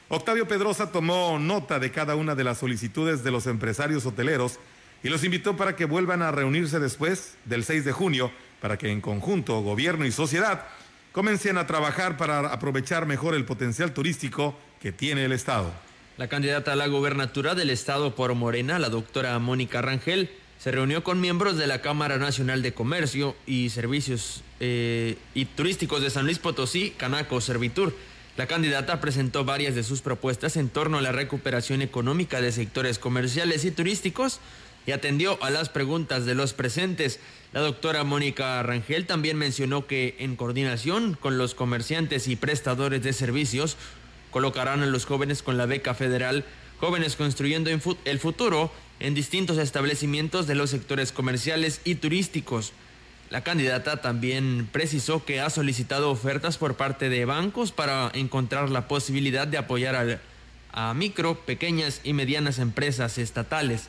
Octavio 0.09 0.49
Pedrosa 0.49 0.91
tomó 0.91 1.39
nota 1.39 1.79
de 1.79 1.93
cada 1.93 2.17
una 2.17 2.35
de 2.35 2.45
las 2.45 2.57
solicitudes 2.57 3.23
de 3.23 3.31
los 3.31 3.47
empresarios 3.47 4.07
hoteleros 4.07 4.59
y 5.03 5.09
los 5.09 5.25
invitó 5.25 5.57
para 5.57 5.77
que 5.77 5.85
vuelvan 5.85 6.23
a 6.23 6.31
reunirse 6.31 6.79
después 6.79 7.35
del 7.45 7.65
6 7.65 7.85
de 7.85 7.93
junio 7.93 8.31
para 8.61 8.77
que 8.77 8.91
en 8.91 9.01
conjunto 9.01 9.61
gobierno 9.61 10.05
y 10.05 10.13
sociedad 10.13 10.67
comiencen 11.13 11.59
a 11.59 11.67
trabajar 11.67 12.17
para 12.17 12.53
aprovechar 12.53 13.07
mejor 13.07 13.35
el 13.35 13.45
potencial 13.45 13.93
turístico 13.93 14.57
que 14.81 14.93
tiene 14.93 15.25
el 15.25 15.33
Estado. 15.33 15.73
La 16.17 16.29
candidata 16.29 16.75
a 16.75 16.77
la 16.77 16.87
gubernatura 16.87 17.55
del 17.55 17.71
Estado 17.71 18.15
por 18.15 18.35
Morena, 18.35 18.79
la 18.79 18.91
doctora 18.91 19.39
Mónica 19.39 19.81
Rangel, 19.81 20.31
se 20.59 20.71
reunió 20.71 21.03
con 21.03 21.21
miembros 21.21 21.57
de 21.57 21.67
la 21.67 21.81
Cámara 21.81 22.19
Nacional 22.19 22.61
de 22.61 22.75
Comercio 22.75 23.35
y 23.47 23.71
Servicios 23.71 24.43
eh, 24.61 25.17
y 25.35 25.47
Turísticos 25.47 26.03
de 26.03 26.11
San 26.11 26.27
Luis 26.27 26.39
Potosí, 26.39 26.91
Canaco 26.99 27.41
Servitur. 27.41 27.97
La 28.37 28.47
candidata 28.47 29.01
presentó 29.01 29.47
varias 29.47 29.75
de 29.75 29.83
sus 29.83 30.03
propuestas 30.03 30.59
en 30.59 30.69
torno 30.69 30.99
a 30.99 31.03
la 31.03 31.13
recuperación 31.13 31.81
económica 31.81 32.43
de 32.43 32.53
sectores 32.53 32.99
comerciales 32.99 33.65
y 33.65 33.71
turísticos 33.71 34.41
y 34.87 34.93
atendió 34.93 35.43
a 35.43 35.51
las 35.51 35.69
preguntas 35.69 36.27
de 36.27 36.35
los 36.35 36.53
presentes. 36.53 37.21
La 37.53 37.61
doctora 37.61 38.05
Mónica 38.05 38.63
Rangel 38.63 39.07
también 39.07 39.37
mencionó 39.37 39.87
que 39.87 40.17
en 40.19 40.37
coordinación 40.37 41.17
con 41.21 41.39
los 41.39 41.55
comerciantes 41.55 42.29
y 42.29 42.37
prestadores 42.37 43.03
de 43.03 43.13
servicios 43.13 43.77
colocarán 44.31 44.83
a 44.83 44.87
los 44.87 45.07
jóvenes 45.07 45.43
con 45.43 45.57
la 45.57 45.67
beca 45.67 45.95
federal 45.95 46.45
Jóvenes 46.79 47.17
Construyendo 47.17 47.71
el 47.71 48.19
Futuro 48.19 48.73
en 49.01 49.15
distintos 49.15 49.59
establecimientos 49.59 50.47
de 50.47 50.55
los 50.55 50.71
sectores 50.71 51.13
comerciales 51.13 51.81
y 51.85 51.97
turísticos. 51.97 52.73
La 53.31 53.43
candidata 53.43 54.01
también 54.01 54.69
precisó 54.73 55.25
que 55.25 55.41
ha 55.41 55.51
solicitado 55.51 56.11
ofertas 56.11 56.59
por 56.59 56.77
parte 56.77 57.09
de 57.09 57.25
bancos 57.25 57.71
para 57.71 58.11
encontrar 58.13 58.71
la 58.71 58.89
posibilidad 58.89 59.47
de 59.47 59.59
apoyar 59.59 60.21
a, 60.73 60.95
micro, 60.95 61.39
pequeñas 61.41 62.01
y 62.03 62.13
medianas 62.13 62.59
empresas 62.59 63.19
estatales. 63.19 63.89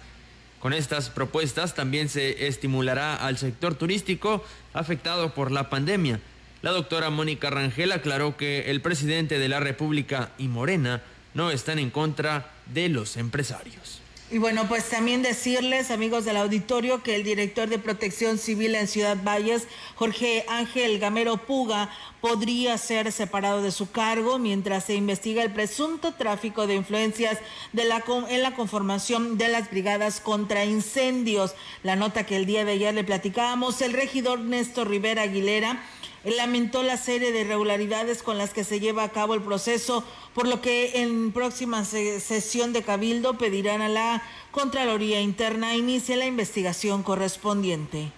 Con 0.61 0.73
estas 0.73 1.09
propuestas 1.09 1.73
también 1.73 2.07
se 2.07 2.47
estimulará 2.47 3.15
al 3.15 3.37
sector 3.37 3.73
turístico 3.73 4.45
afectado 4.73 5.33
por 5.33 5.51
la 5.51 5.71
pandemia. 5.71 6.19
La 6.61 6.71
doctora 6.71 7.09
Mónica 7.09 7.49
Rangel 7.49 7.91
aclaró 7.91 8.37
que 8.37 8.69
el 8.69 8.79
presidente 8.81 9.39
de 9.39 9.49
la 9.49 9.59
República 9.59 10.29
y 10.37 10.47
Morena 10.47 11.01
no 11.33 11.49
están 11.49 11.79
en 11.79 11.89
contra 11.89 12.51
de 12.67 12.89
los 12.89 13.17
empresarios. 13.17 14.00
Y 14.31 14.37
bueno, 14.37 14.65
pues 14.69 14.87
también 14.87 15.23
decirles, 15.23 15.91
amigos 15.91 16.23
del 16.23 16.37
auditorio, 16.37 17.03
que 17.03 17.15
el 17.15 17.23
director 17.25 17.67
de 17.67 17.79
Protección 17.79 18.37
Civil 18.37 18.75
en 18.75 18.87
Ciudad 18.87 19.17
Valles, 19.21 19.67
Jorge 19.95 20.45
Ángel 20.47 20.99
Gamero 20.99 21.35
Puga, 21.35 21.89
podría 22.21 22.77
ser 22.77 23.11
separado 23.11 23.61
de 23.61 23.71
su 23.71 23.91
cargo 23.91 24.39
mientras 24.39 24.85
se 24.85 24.95
investiga 24.95 25.43
el 25.43 25.51
presunto 25.51 26.13
tráfico 26.13 26.65
de 26.65 26.75
influencias 26.75 27.39
de 27.73 27.83
la, 27.83 28.05
en 28.29 28.41
la 28.41 28.55
conformación 28.55 29.37
de 29.37 29.49
las 29.49 29.69
brigadas 29.69 30.21
contra 30.21 30.63
incendios. 30.63 31.53
La 31.83 31.97
nota 31.97 32.25
que 32.25 32.37
el 32.37 32.45
día 32.45 32.63
de 32.63 32.71
ayer 32.71 32.93
le 32.93 33.03
platicábamos, 33.03 33.81
el 33.81 33.91
regidor 33.91 34.39
Néstor 34.39 34.87
Rivera 34.87 35.23
Aguilera 35.23 35.83
lamentó 36.23 36.83
la 36.83 36.97
serie 36.97 37.31
de 37.31 37.41
irregularidades 37.41 38.23
con 38.23 38.37
las 38.37 38.51
que 38.51 38.63
se 38.63 38.79
lleva 38.79 39.03
a 39.03 39.09
cabo 39.09 39.33
el 39.33 39.41
proceso, 39.41 40.03
por 40.33 40.47
lo 40.47 40.61
que 40.61 41.01
en 41.01 41.31
próxima 41.31 41.83
sesión 41.85 42.73
de 42.73 42.83
Cabildo 42.83 43.37
pedirán 43.37 43.81
a 43.81 43.89
la 43.89 44.23
Contraloría 44.51 45.21
Interna 45.21 45.75
inicie 45.75 46.17
la 46.17 46.25
investigación 46.25 47.03
correspondiente. 47.03 48.11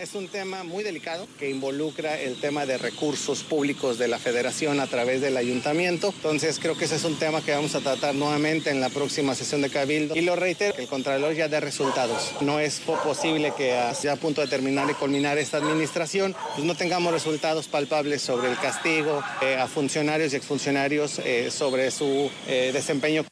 Es 0.00 0.14
un 0.14 0.28
tema 0.28 0.64
muy 0.64 0.82
delicado 0.82 1.28
que 1.38 1.50
involucra 1.50 2.18
el 2.18 2.40
tema 2.40 2.64
de 2.64 2.78
recursos 2.78 3.42
públicos 3.42 3.98
de 3.98 4.08
la 4.08 4.18
federación 4.18 4.80
a 4.80 4.86
través 4.86 5.20
del 5.20 5.36
ayuntamiento. 5.36 6.14
Entonces 6.16 6.58
creo 6.58 6.74
que 6.74 6.86
ese 6.86 6.96
es 6.96 7.04
un 7.04 7.18
tema 7.18 7.42
que 7.42 7.52
vamos 7.52 7.74
a 7.74 7.80
tratar 7.80 8.14
nuevamente 8.14 8.70
en 8.70 8.80
la 8.80 8.88
próxima 8.88 9.34
sesión 9.34 9.60
de 9.60 9.68
Cabildo. 9.68 10.16
Y 10.16 10.22
lo 10.22 10.36
reitero, 10.36 10.74
el 10.78 10.88
Contralor 10.88 11.34
ya 11.34 11.48
dé 11.48 11.60
resultados. 11.60 12.32
No 12.40 12.58
es 12.58 12.80
posible 12.80 13.52
que 13.54 13.76
ya 14.02 14.12
a 14.12 14.16
punto 14.16 14.40
de 14.40 14.46
terminar 14.46 14.88
y 14.88 14.94
culminar 14.94 15.36
esta 15.36 15.58
administración, 15.58 16.34
pues 16.54 16.66
no 16.66 16.74
tengamos 16.74 17.12
resultados 17.12 17.68
palpables 17.68 18.22
sobre 18.22 18.48
el 18.48 18.56
castigo 18.56 19.22
eh, 19.42 19.56
a 19.56 19.68
funcionarios 19.68 20.32
y 20.32 20.36
exfuncionarios 20.36 21.18
eh, 21.18 21.50
sobre 21.50 21.90
su 21.90 22.30
eh, 22.48 22.70
desempeño. 22.72 23.26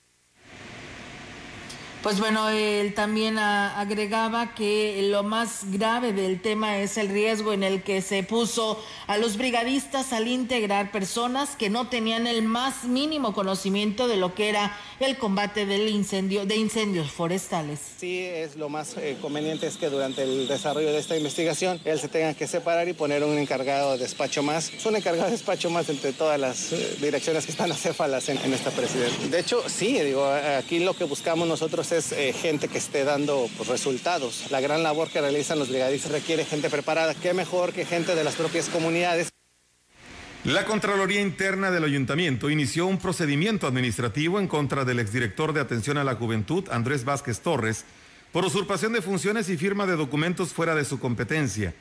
Pues 2.09 2.21
bueno, 2.21 2.49
él 2.49 2.95
también 2.95 3.39
agregaba 3.39 4.55
que 4.55 5.07
lo 5.11 5.25
más 5.25 5.71
grave 5.71 6.15
del 6.15 6.41
tema 6.41 6.79
es 6.79 6.97
el 6.97 7.11
riesgo 7.11 7.53
en 7.53 7.63
el 7.63 7.83
que 7.83 8.01
se 8.01 8.23
puso 8.23 8.83
a 9.07 9.19
los 9.19 9.37
brigadistas 9.37 10.15
al 10.15 10.27
integrar 10.27 10.91
personas 10.91 11.51
que 11.55 11.69
no 11.69 11.89
tenían 11.89 12.27
el 12.27 12.45
más 12.45 12.85
mínimo 12.85 13.35
conocimiento 13.35 14.09
de 14.09 14.17
lo 14.17 14.35
que 14.35 14.49
era 14.49 14.75
el 15.01 15.19
combate 15.19 15.67
del 15.67 15.87
incendio, 15.91 16.47
de 16.47 16.57
incendios 16.57 17.11
forestales. 17.11 17.79
Sí, 17.99 18.21
es 18.21 18.57
lo 18.57 18.71
más 18.71 18.97
eh, 18.97 19.19
conveniente 19.21 19.67
es 19.67 19.77
que 19.77 19.91
durante 19.91 20.23
el 20.23 20.49
desarrollo 20.49 20.91
de 20.91 20.99
esta 20.99 21.15
investigación 21.15 21.79
él 21.85 22.01
se 22.01 22.09
tenga 22.09 22.33
que 22.33 22.47
separar 22.47 22.89
y 22.89 22.95
poner 22.95 23.23
un 23.23 23.37
encargado 23.37 23.93
de 23.93 23.99
despacho 23.99 24.43
más. 24.43 24.73
Es 24.73 24.87
un 24.87 24.97
encargado 24.97 25.27
de 25.27 25.33
despacho 25.33 25.69
más 25.69 25.91
entre 25.91 26.15
todas 26.15 26.41
las 26.41 26.73
eh, 26.73 26.97
direcciones 27.03 27.45
que 27.45 27.53
están 27.53 27.71
acéfalas 27.71 28.31
en, 28.31 28.39
en 28.39 28.55
esta 28.55 28.71
presidencia. 28.71 29.29
De 29.29 29.41
hecho, 29.41 29.63
sí, 29.69 30.01
digo, 30.01 30.27
aquí 30.59 30.79
lo 30.79 30.95
que 30.95 31.05
buscamos 31.05 31.47
nosotros 31.47 31.93
es 31.93 31.98
eh, 32.13 32.33
gente 32.33 32.69
que 32.69 32.79
esté 32.79 33.05
dando 33.05 33.49
pues, 33.57 33.69
resultados. 33.69 34.51
La 34.51 34.61
gran 34.61 34.83
labor 34.83 35.09
que 35.09 35.21
realizan 35.21 35.59
los 35.59 35.69
brigadistas 35.69 36.13
requiere 36.13 36.45
gente 36.45 36.71
preparada. 36.71 37.15
¿Qué 37.15 37.35
mejor 37.35 37.73
que 37.73 37.85
gente 37.85 38.15
de 38.15 38.25
las 38.25 38.35
propias 38.35 38.69
comunidades? 38.69 39.31
La 40.45 40.65
Contraloría 40.65 41.21
Interna 41.21 41.71
del 41.71 41.85
Ayuntamiento 41.85 42.49
inició 42.49 42.87
un 42.87 42.99
procedimiento 42.99 43.67
administrativo 43.67 44.39
en 44.39 44.47
contra 44.47 44.85
del 44.85 45.01
exdirector 45.01 45.53
de 45.53 45.61
Atención 45.61 45.99
a 45.99 46.05
la 46.05 46.15
Juventud, 46.15 46.65
Andrés 46.71 47.05
Vázquez 47.05 47.41
Torres, 47.41 47.85
por 48.33 48.45
usurpación 48.45 48.93
de 48.93 49.03
funciones 49.03 49.49
y 49.49 49.57
firma 49.57 49.87
de 49.87 49.97
documentos 49.97 50.53
fuera 50.53 50.75
de 50.75 50.85
su 50.85 51.01
competencia. 51.01 51.75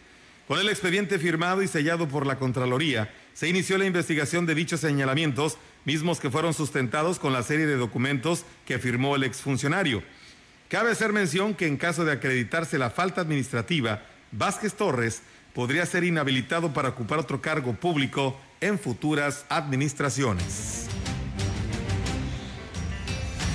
Con 0.48 0.60
el 0.60 0.70
expediente 0.70 1.20
firmado 1.20 1.62
y 1.62 1.68
sellado 1.68 2.08
por 2.08 2.26
la 2.26 2.40
Contraloría, 2.40 3.14
se 3.38 3.48
inició 3.48 3.78
la 3.78 3.86
investigación 3.86 4.48
de 4.48 4.56
dichos 4.56 4.80
señalamientos, 4.80 5.60
mismos 5.86 6.20
que 6.20 6.32
fueron 6.32 6.56
sustentados 6.56 7.20
con 7.20 7.34
la 7.34 7.44
serie 7.44 7.68
de 7.68 7.76
documentos 7.76 8.46
que 8.66 8.80
firmó 8.80 9.16
el 9.16 9.24
exfuncionario. 9.24 10.02
Cabe 10.70 10.90
hacer 10.90 11.14
mención 11.14 11.54
que 11.54 11.68
en 11.68 11.78
caso 11.78 12.04
de 12.04 12.14
acreditarse 12.14 12.80
la 12.80 12.90
falta 12.90 13.22
administrativa, 13.22 14.02
Vázquez 14.32 14.74
Torres 14.74 15.22
podría 15.54 15.86
ser 15.86 16.04
inhabilitado 16.04 16.74
para 16.74 16.90
ocupar 16.90 17.20
otro 17.20 17.40
cargo 17.40 17.74
público 17.74 18.36
en 18.60 18.80
futuras 18.80 19.46
administraciones. 19.50 20.87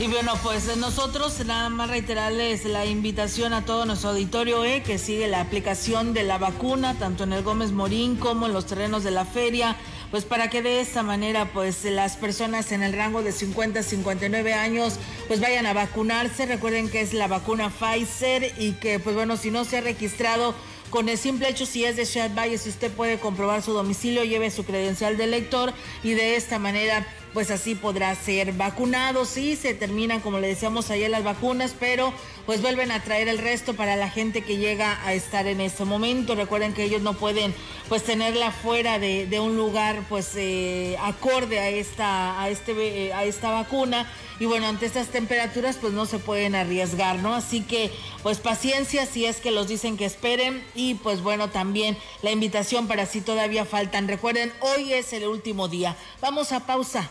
Y 0.03 0.09
bueno, 0.09 0.33
pues 0.43 0.77
nosotros 0.79 1.47
nada 1.47 1.69
más 1.69 1.89
reiterarles 1.89 2.65
la 2.65 2.85
invitación 2.87 3.53
a 3.53 3.65
todo 3.65 3.87
nuestro 3.87 4.11
auditorio 4.11 4.65
eh, 4.65 4.83
que 4.83 4.99
sigue 4.99 5.29
la 5.29 5.41
aplicación 5.41 6.13
de 6.13 6.25
la 6.25 6.39
vacuna, 6.39 6.99
tanto 6.99 7.23
en 7.23 7.33
el 7.33 7.45
Gómez 7.45 7.71
Morín 7.71 8.17
como 8.17 8.47
en 8.47 8.53
los 8.53 8.67
terrenos 8.67 9.05
de 9.05 9.13
la 9.13 9.25
feria 9.25 9.77
pues 10.11 10.25
para 10.25 10.51
que 10.51 10.61
de 10.61 10.81
esta 10.81 11.05
manera 11.05 11.53
pues 11.53 11.85
las 11.85 12.17
personas 12.17 12.73
en 12.73 12.83
el 12.83 12.95
rango 12.95 13.23
de 13.23 13.31
50 13.31 13.79
a 13.79 13.83
59 13.85 14.53
años 14.55 14.99
pues 15.29 15.41
vayan 15.41 15.67
a 15.67 15.73
vacunarse. 15.73 16.47
Recuerden 16.47 16.91
que 16.91 17.01
es 17.01 17.15
la 17.15 17.29
vacuna 17.29 17.71
Pfizer 17.71 18.55
y 18.59 18.73
que 18.73 18.99
pues 18.99 19.15
bueno, 19.15 19.37
si 19.37 19.53
no 19.53 19.65
se 19.65 19.79
ha 19.79 19.83
registrado 19.83 20.53
con 20.91 21.09
el 21.09 21.17
simple 21.17 21.49
hecho, 21.49 21.65
si 21.65 21.85
es 21.85 21.95
de 21.95 22.07
Ciudad 22.07 22.31
Valle, 22.37 22.59
si 22.59 22.71
usted 22.71 22.91
puede 22.91 23.21
comprobar 23.21 23.63
su 23.63 23.73
domicilio, 23.73 24.25
lleve 24.25 24.51
su 24.51 24.65
credencial 24.65 25.17
de 25.17 25.29
lector 25.29 25.73
y 26.03 26.15
de 26.15 26.35
esta 26.35 26.59
manera 26.59 27.07
pues 27.33 27.51
así 27.51 27.75
podrá 27.75 28.15
ser 28.15 28.53
vacunado. 28.53 29.25
Sí, 29.25 29.57
se 29.57 29.75
terminan, 29.75 30.21
como 30.21 30.39
le 30.39 30.49
decíamos 30.49 30.91
ayer, 30.91 31.11
las 31.11 31.25
vacunas, 31.25 31.75
pero 31.79 32.13
pues 32.47 32.61
vuelven 32.61 32.91
a 32.91 33.03
traer 33.03 33.29
el 33.29 33.39
resto 33.39 33.75
para 33.75 33.97
la 33.97 34.11
gente 34.11 34.43
que 34.43 34.57
llega 34.57 34.99
a 35.05 35.15
estar 35.15 35.47
en 35.47 35.61
ese 35.61 35.85
momento. 35.85 36.35
Recuerden 36.35 36.75
que 36.75 36.85
ellos 36.85 37.03
no 37.03 37.15
pueden 37.15 37.55
pues 37.89 38.05
tenerla 38.05 38.51
fuera 38.51 38.99
de, 38.99 39.41
un 39.41 39.57
lugar 39.57 40.05
pues 40.09 40.33
eh, 40.37 40.97
acorde 41.03 41.59
a 41.59 41.69
esta, 41.69 42.41
a, 42.41 42.49
este, 42.49 42.73
eh, 43.07 43.13
a 43.13 43.25
esta 43.25 43.51
vacuna 43.51 44.07
y 44.43 44.47
bueno, 44.47 44.67
ante 44.67 44.87
estas 44.87 45.09
temperaturas 45.09 45.77
pues 45.81 45.93
no 45.93 46.07
se 46.07 46.19
pueden 46.19 46.55
arriesgar, 46.55 47.19
¿no? 47.19 47.35
Así 47.35 47.61
que 47.61 47.93
pues 48.23 48.39
paciencia 48.39 49.07
si 49.07 49.25
es 49.25 49.37
que 49.37 49.51
los 49.51 49.69
dicen 49.69 49.97
que 49.97 50.05
esperen 50.05 50.65
y 50.75 50.95
pues 50.95 51.23
bueno, 51.23 51.51
también 51.51 51.97
la 52.23 52.33
invitación 52.33 52.89
para 52.89 53.07
si 53.07 53.21
todavía 53.21 53.65
faltan. 53.65 54.09
Recuerden, 54.09 54.53
hoy 54.61 54.95
es 54.95 55.13
el 55.13 55.29
último 55.29 55.69
día. 55.69 55.97
Vamos 56.21 56.53
a 56.53 56.67
pausa 56.67 57.11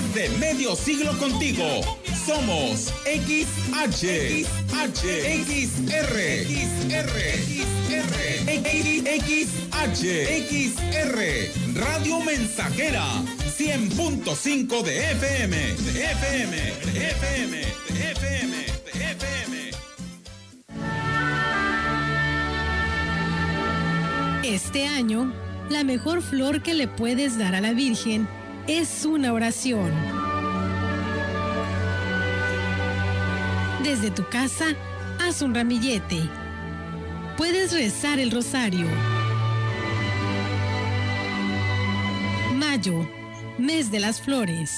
De 0.00 0.28
medio 0.38 0.74
siglo 0.74 1.16
contigo 1.18 1.64
somos 2.26 2.92
XH, 3.04 4.46
XH, 4.72 5.04
XR, 5.44 6.16
XR, 6.48 7.16
XR, 9.20 9.92
XR, 10.48 11.18
Radio 11.74 12.20
Mensajera, 12.20 13.04
100.5 13.58 14.82
de 14.82 15.10
FM, 15.12 15.56
FM, 15.72 16.56
FM, 16.94 17.60
FM, 17.60 18.66
FM. 18.94 19.70
Este 24.42 24.86
año, 24.86 25.32
la 25.68 25.84
mejor 25.84 26.22
flor 26.22 26.62
que 26.62 26.72
le 26.72 26.88
puedes 26.88 27.36
dar 27.38 27.54
a 27.54 27.60
la 27.60 27.72
Virgen 27.72 28.26
es 28.66 29.04
una 29.04 29.32
oración. 29.32 29.90
Desde 33.82 34.10
tu 34.10 34.28
casa, 34.28 34.66
haz 35.20 35.42
un 35.42 35.54
ramillete. 35.54 36.20
Puedes 37.36 37.72
rezar 37.72 38.18
el 38.18 38.30
rosario. 38.30 38.86
Mayo, 42.54 43.08
mes 43.58 43.90
de 43.90 44.00
las 44.00 44.20
flores. 44.20 44.70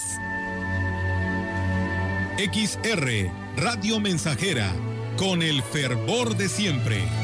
XR, 2.38 3.30
Radio 3.56 4.00
Mensajera, 4.00 4.72
con 5.16 5.42
el 5.42 5.62
fervor 5.62 6.36
de 6.36 6.48
siempre. 6.48 7.23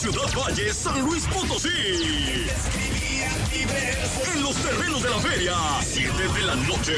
Ciudad 0.00 0.32
Valle, 0.34 0.72
San 0.72 0.98
Luis 1.02 1.26
Potosí. 1.26 1.68
En 4.32 4.42
los 4.42 4.56
terrenos 4.56 5.02
de 5.02 5.10
la 5.10 5.18
feria. 5.18 5.54
7 5.82 6.10
de 6.16 6.42
la 6.42 6.54
noche. 6.54 6.94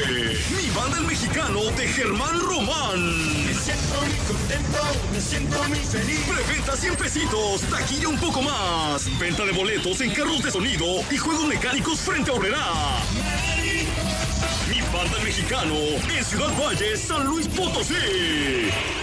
Mi 0.55 0.69
banda 0.69 0.99
el 0.99 1.03
mexicano 1.03 1.63
de 1.75 1.85
Germán 1.89 2.39
Román. 2.39 3.45
Me 3.45 3.53
siento 3.53 3.99
muy 3.99 4.15
contento, 4.25 4.79
me 5.11 5.19
siento 5.19 5.63
muy 5.65 5.79
feliz. 5.79 6.21
Preventa 6.21 6.77
100 6.77 6.95
pesitos, 6.95 7.61
taquilla 7.63 8.07
un 8.07 8.19
poco 8.21 8.41
más. 8.41 9.19
Venta 9.19 9.43
de 9.43 9.51
boletos 9.51 9.99
en 9.99 10.13
carros 10.13 10.41
de 10.41 10.51
sonido 10.51 10.85
y 11.11 11.17
juegos 11.17 11.45
mecánicos 11.45 11.99
frente 11.99 12.31
a 12.31 12.35
Obrera. 12.35 13.03
Mi 14.69 14.79
banda 14.97 15.17
el 15.17 15.25
mexicano 15.25 15.75
en 15.75 16.23
Ciudad 16.23 16.57
Valle, 16.57 16.95
San 16.95 17.25
Luis 17.25 17.49
Potosí. 17.49 19.02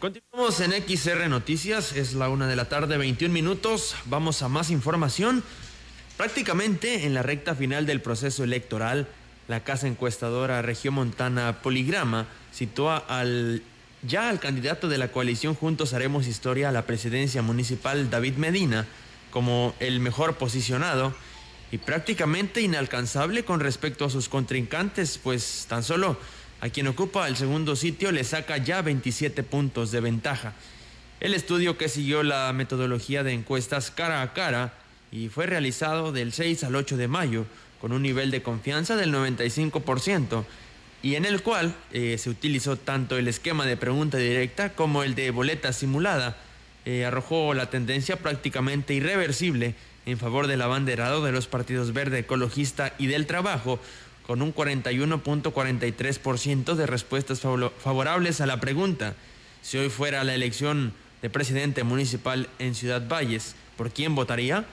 Continuamos 0.00 0.58
en 0.60 0.72
XR 0.72 1.28
Noticias, 1.28 1.92
es 1.94 2.14
la 2.14 2.30
una 2.30 2.46
de 2.46 2.56
la 2.56 2.70
tarde, 2.70 2.96
21 2.96 3.34
minutos. 3.34 3.94
Vamos 4.06 4.40
a 4.40 4.48
más 4.48 4.70
información. 4.70 5.44
Prácticamente 6.16 7.04
en 7.04 7.12
la 7.12 7.22
recta 7.22 7.54
final 7.54 7.84
del 7.84 8.00
proceso 8.00 8.42
electoral, 8.42 9.08
la 9.46 9.62
casa 9.62 9.88
encuestadora 9.88 10.62
Regiomontana 10.62 11.60
Poligrama 11.60 12.28
sitúa 12.50 12.96
al 12.96 13.62
ya 14.02 14.30
al 14.30 14.40
candidato 14.40 14.88
de 14.88 14.96
la 14.96 15.12
coalición 15.12 15.54
Juntos 15.54 15.92
Haremos 15.92 16.26
Historia 16.26 16.70
a 16.70 16.72
la 16.72 16.86
presidencia 16.86 17.42
municipal, 17.42 18.08
David 18.08 18.36
Medina, 18.36 18.86
como 19.30 19.74
el 19.80 20.00
mejor 20.00 20.36
posicionado 20.36 21.12
y 21.72 21.76
prácticamente 21.76 22.62
inalcanzable 22.62 23.44
con 23.44 23.60
respecto 23.60 24.06
a 24.06 24.10
sus 24.10 24.30
contrincantes, 24.30 25.18
pues 25.18 25.66
tan 25.68 25.82
solo 25.82 26.16
a 26.60 26.68
quien 26.68 26.86
ocupa 26.86 27.28
el 27.28 27.36
segundo 27.36 27.76
sitio 27.76 28.12
le 28.12 28.24
saca 28.24 28.58
ya 28.58 28.82
27 28.82 29.42
puntos 29.42 29.90
de 29.90 30.00
ventaja. 30.00 30.52
El 31.20 31.34
estudio 31.34 31.78
que 31.78 31.88
siguió 31.88 32.22
la 32.22 32.52
metodología 32.52 33.22
de 33.22 33.32
encuestas 33.32 33.90
cara 33.90 34.22
a 34.22 34.32
cara 34.32 34.74
y 35.12 35.28
fue 35.28 35.46
realizado 35.46 36.12
del 36.12 36.32
6 36.32 36.64
al 36.64 36.76
8 36.76 36.96
de 36.96 37.08
mayo 37.08 37.46
con 37.80 37.92
un 37.92 38.02
nivel 38.02 38.30
de 38.30 38.42
confianza 38.42 38.96
del 38.96 39.12
95% 39.12 40.44
y 41.02 41.14
en 41.14 41.24
el 41.24 41.42
cual 41.42 41.74
eh, 41.92 42.18
se 42.18 42.28
utilizó 42.28 42.76
tanto 42.76 43.16
el 43.16 43.28
esquema 43.28 43.64
de 43.64 43.76
pregunta 43.76 44.18
directa 44.18 44.74
como 44.74 45.02
el 45.02 45.14
de 45.14 45.30
boleta 45.30 45.72
simulada, 45.72 46.36
eh, 46.84 47.06
arrojó 47.06 47.54
la 47.54 47.70
tendencia 47.70 48.16
prácticamente 48.16 48.92
irreversible 48.92 49.74
en 50.06 50.18
favor 50.18 50.46
del 50.46 50.62
abanderado 50.62 51.24
de 51.24 51.32
los 51.32 51.46
partidos 51.46 51.92
verde, 51.92 52.20
ecologista 52.20 52.94
y 52.98 53.06
del 53.06 53.26
trabajo, 53.26 53.80
con 54.30 54.42
un 54.42 54.54
41.43% 54.54 56.74
de 56.76 56.86
respuestas 56.86 57.40
favorables 57.40 58.40
a 58.40 58.46
la 58.46 58.60
pregunta. 58.60 59.16
Si 59.60 59.76
hoy 59.76 59.90
fuera 59.90 60.22
la 60.22 60.36
elección 60.36 60.92
de 61.20 61.30
presidente 61.30 61.82
municipal 61.82 62.48
en 62.60 62.76
Ciudad 62.76 63.08
Valles, 63.08 63.56
¿por 63.76 63.90
quién 63.90 64.14
votaría? 64.14 64.66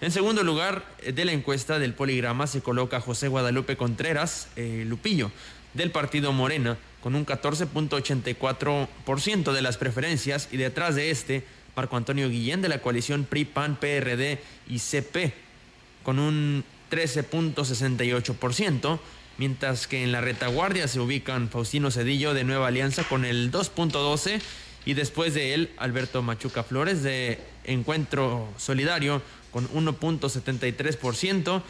En 0.00 0.12
segundo 0.12 0.44
lugar 0.44 0.84
eh, 1.00 1.10
de 1.10 1.24
la 1.24 1.32
encuesta 1.32 1.80
del 1.80 1.94
poligrama 1.94 2.46
se 2.46 2.60
coloca 2.60 3.00
José 3.00 3.26
Guadalupe 3.26 3.76
Contreras 3.76 4.46
eh, 4.54 4.84
Lupillo, 4.86 5.32
del 5.74 5.90
partido 5.90 6.32
Morena, 6.32 6.78
con 7.02 7.16
un 7.16 7.26
14.84% 7.26 9.52
de 9.52 9.62
las 9.62 9.78
preferencias 9.78 10.48
y 10.52 10.58
detrás 10.58 10.94
de 10.94 11.10
este, 11.10 11.42
Marco 11.74 11.96
Antonio 11.96 12.28
Guillén 12.28 12.62
de 12.62 12.68
la 12.68 12.78
coalición 12.78 13.24
PRI, 13.24 13.46
PAN, 13.46 13.74
PRD 13.80 14.38
y 14.68 14.78
CP, 14.78 15.34
con 16.04 16.20
un 16.20 16.62
13.68%, 16.92 19.00
mientras 19.38 19.86
que 19.86 20.02
en 20.04 20.12
la 20.12 20.20
retaguardia 20.20 20.86
se 20.86 21.00
ubican 21.00 21.48
Faustino 21.48 21.90
Cedillo 21.90 22.34
de 22.34 22.44
Nueva 22.44 22.68
Alianza 22.68 23.04
con 23.04 23.24
el 23.24 23.50
2.12% 23.50 24.42
y 24.84 24.92
después 24.94 25.32
de 25.32 25.54
él 25.54 25.70
Alberto 25.78 26.20
Machuca 26.22 26.62
Flores 26.62 27.02
de 27.02 27.38
Encuentro 27.64 28.52
Solidario 28.58 29.22
con 29.50 29.66
1.73% 29.70 31.62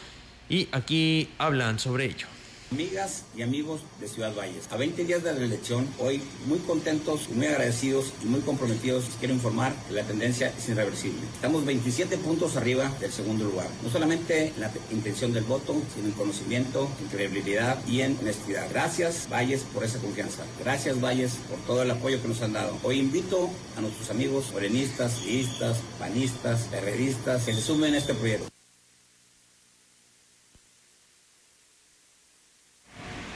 y 0.49 0.67
aquí 0.73 1.29
hablan 1.37 1.79
sobre 1.79 2.03
ello. 2.05 2.27
Amigas 2.71 3.23
y 3.35 3.43
amigos 3.43 3.81
de 3.99 4.07
Ciudad 4.07 4.33
Valles, 4.35 4.67
a 4.71 4.77
20 4.77 5.05
días 5.05 5.23
de 5.23 5.31
la 5.33 5.45
elección, 5.45 5.87
hoy 5.99 6.21
muy 6.47 6.57
contentos, 6.59 7.29
muy 7.29 7.45
agradecidos 7.45 8.13
y 8.23 8.25
muy 8.25 8.41
comprometidos, 8.41 9.05
quiero 9.19 9.33
informar 9.33 9.75
que 9.87 9.93
la 9.93 10.03
tendencia 10.03 10.51
es 10.57 10.69
irreversible. 10.69 11.21
Estamos 11.35 11.65
27 11.65 12.17
puntos 12.17 12.55
arriba 12.55 12.91
del 12.99 13.11
segundo 13.11 13.45
lugar, 13.45 13.67
no 13.83 13.89
solamente 13.89 14.47
en 14.47 14.59
la 14.59 14.71
intención 14.91 15.33
del 15.33 15.43
voto, 15.43 15.75
sino 15.93 16.07
en 16.07 16.13
conocimiento, 16.13 16.89
en 16.99 17.07
credibilidad 17.09 17.77
y 17.87 18.01
en 18.01 18.17
honestidad. 18.19 18.67
Gracias 18.71 19.27
Valles 19.31 19.61
por 19.73 19.83
esa 19.83 19.99
confianza, 19.99 20.43
gracias 20.59 20.99
Valles 20.99 21.33
por 21.49 21.59
todo 21.67 21.83
el 21.83 21.91
apoyo 21.91 22.21
que 22.21 22.27
nos 22.27 22.41
han 22.41 22.53
dado. 22.53 22.77
Hoy 22.83 22.99
invito 22.99 23.49
a 23.77 23.81
nuestros 23.81 24.09
amigos 24.09 24.51
morenistas, 24.51 25.23
liistas, 25.25 25.77
panistas, 25.99 26.61
perredistas 26.71 27.43
que 27.43 27.53
se 27.53 27.61
sumen 27.61 27.93
a 27.93 27.97
este 27.97 28.13
proyecto. 28.13 28.52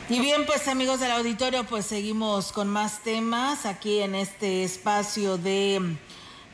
Y 0.10 0.22
bien, 0.22 0.46
pues 0.46 0.70
amigos 0.70 1.02
del 1.02 1.12
auditorio, 1.12 1.65
pues 1.65 1.86
seguimos 1.86 2.54
con 2.54 2.70
más 2.70 3.00
temas 3.00 3.65
aquí 3.65 4.00
en 4.00 4.15
este 4.15 4.63
espacio 4.63 5.38
de 5.38 5.82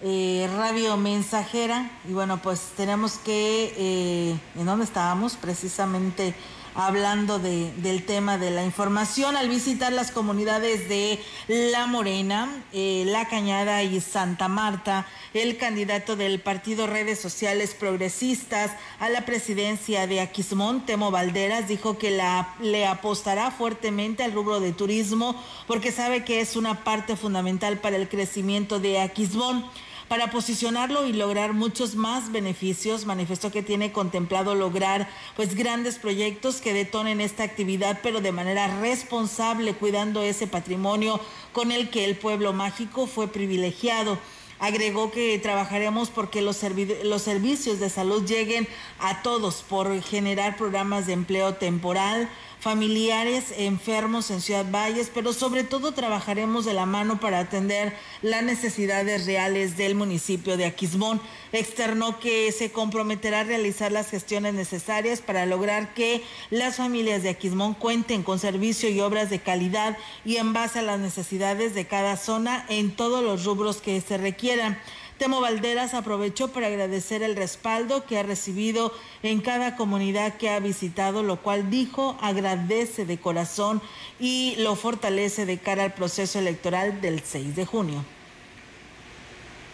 eh, 0.02 0.50
Radio 0.58 0.98
Mensajera. 0.98 1.92
Y 2.10 2.14
bueno, 2.14 2.42
pues 2.42 2.72
tenemos 2.76 3.20
que, 3.20 3.72
eh, 3.78 4.40
¿en 4.56 4.66
dónde 4.66 4.86
estábamos? 4.86 5.36
Precisamente 5.36 6.34
hablando 6.76 7.40
de, 7.40 7.72
del 7.78 8.04
tema 8.04 8.38
de 8.38 8.52
la 8.52 8.64
información 8.64 9.36
al 9.36 9.50
visitar 9.50 9.94
las 9.94 10.12
comunidades 10.12 10.90
de 10.90 11.20
La 11.48 11.88
Morena, 11.88 12.50
eh, 12.72 13.04
La 13.08 13.28
Cañada 13.28 13.84
y 13.84 14.00
Santa 14.02 14.48
Marta. 14.48 15.06
El 15.34 15.58
candidato 15.58 16.16
del 16.16 16.40
partido 16.40 16.88
Redes 16.88 17.20
Sociales 17.20 17.74
Progresistas 17.74 18.72
a 19.00 19.10
la 19.10 19.26
presidencia 19.26 20.08
de 20.08 20.22
Aquismón, 20.22 20.86
Temo 20.86 21.12
Valderas, 21.12 21.68
dijo 21.68 21.98
que 21.98 22.12
la, 22.12 22.54
le 22.62 22.86
apostará 22.86 23.52
fuertemente 23.52 24.24
al 24.24 24.32
rubro 24.32 24.60
de 24.60 24.74
turismo 24.74 25.42
porque 25.68 25.92
sabe 25.92 26.24
que 26.24 26.42
es 26.42 26.56
una 26.56 26.84
parte 26.84 27.16
fundamental 27.16 27.78
para 27.80 27.96
el 27.96 28.10
crecimiento 28.10 28.80
de 28.80 29.00
Aquismón 29.00 29.66
para 30.08 30.32
posicionarlo 30.32 31.06
y 31.06 31.14
lograr 31.14 31.54
muchos 31.54 31.96
más 31.96 32.32
beneficios. 32.32 33.06
Manifestó 33.06 33.52
que 33.52 33.64
tiene 33.64 33.92
contemplado 33.92 34.56
lograr 34.56 35.10
pues 35.36 35.56
grandes 35.56 35.98
proyectos 35.98 36.62
que 36.62 36.74
detonen 36.74 37.22
esta 37.22 37.44
actividad, 37.44 38.00
pero 38.04 38.22
de 38.22 38.32
manera 38.32 38.80
responsable, 38.80 39.74
cuidando 39.74 40.22
ese 40.22 40.48
patrimonio 40.48 41.20
con 41.52 41.72
el 41.72 41.90
que 41.90 42.06
el 42.06 42.18
pueblo 42.18 42.54
mágico 42.54 43.08
fue 43.08 43.28
privilegiado. 43.28 44.18
Agregó 44.60 45.12
que 45.12 45.38
trabajaremos 45.40 46.10
porque 46.10 46.42
los, 46.42 46.62
los 47.04 47.22
servicios 47.22 47.80
de 47.80 47.90
salud 47.90 48.24
lleguen 48.26 48.68
a 49.00 49.22
todos 49.22 49.64
por 49.68 50.02
generar 50.02 50.56
programas 50.56 51.06
de 51.06 51.14
empleo 51.14 51.56
temporal, 51.56 52.30
familiares 52.64 53.54
enfermos 53.58 54.32
en 54.32 54.40
Ciudad 54.40 54.66
Valles, 54.72 55.12
pero 55.14 55.34
sobre 55.34 55.66
todo 55.66 55.92
trabajaremos 55.92 56.64
de 56.64 56.74
la 56.74 56.86
mano 56.86 57.20
para 57.20 57.40
atender 57.40 57.94
las 58.22 58.42
necesidades 58.42 59.26
reales 59.26 59.76
del 59.76 59.96
municipio 59.96 60.56
de 60.56 60.64
Aquismón. 60.64 61.20
Externó 61.52 62.22
que 62.22 62.50
se 62.54 62.72
comprometerá 62.72 63.42
a 63.42 63.44
realizar 63.44 63.92
las 63.92 64.10
gestiones 64.10 64.54
necesarias 64.54 65.20
para 65.20 65.46
lograr 65.46 65.94
que 65.94 66.24
las 66.52 66.78
familias 66.78 67.22
de 67.22 67.30
Aquismón 67.30 67.74
cuenten 67.74 68.24
con 68.24 68.40
servicio 68.40 68.88
y 68.88 69.02
obras 69.02 69.30
de 69.30 69.40
calidad 69.40 69.98
y 70.24 70.38
en 70.38 70.54
base 70.54 70.80
a 70.80 70.84
las 70.84 71.02
necesidades 71.02 71.76
de 71.76 71.86
cada 71.86 72.16
zona 72.16 72.66
en 72.70 72.96
todos 72.96 73.22
los 73.22 73.44
rubros 73.44 73.82
que 73.82 74.00
se 74.00 74.18
requieran. 74.18 74.80
Temo 75.24 75.40
Valderas 75.40 75.94
aprovechó 75.94 76.50
para 76.50 76.68
agradecer 76.68 77.24
el 77.24 77.38
respaldo 77.38 78.06
que 78.06 78.20
ha 78.20 78.24
recibido 78.24 78.94
en 79.22 79.40
cada 79.40 79.78
comunidad 79.78 80.36
que 80.36 80.50
ha 80.50 80.60
visitado, 80.60 81.24
lo 81.24 81.38
cual 81.38 81.70
dijo 81.70 82.18
agradece 82.20 83.06
de 83.06 83.18
corazón 83.18 83.82
y 84.20 84.56
lo 84.58 84.76
fortalece 84.76 85.46
de 85.46 85.60
cara 85.60 85.86
al 85.86 85.94
proceso 85.94 86.40
electoral 86.40 87.00
del 87.00 87.22
6 87.22 87.56
de 87.56 87.66
junio. 87.66 88.04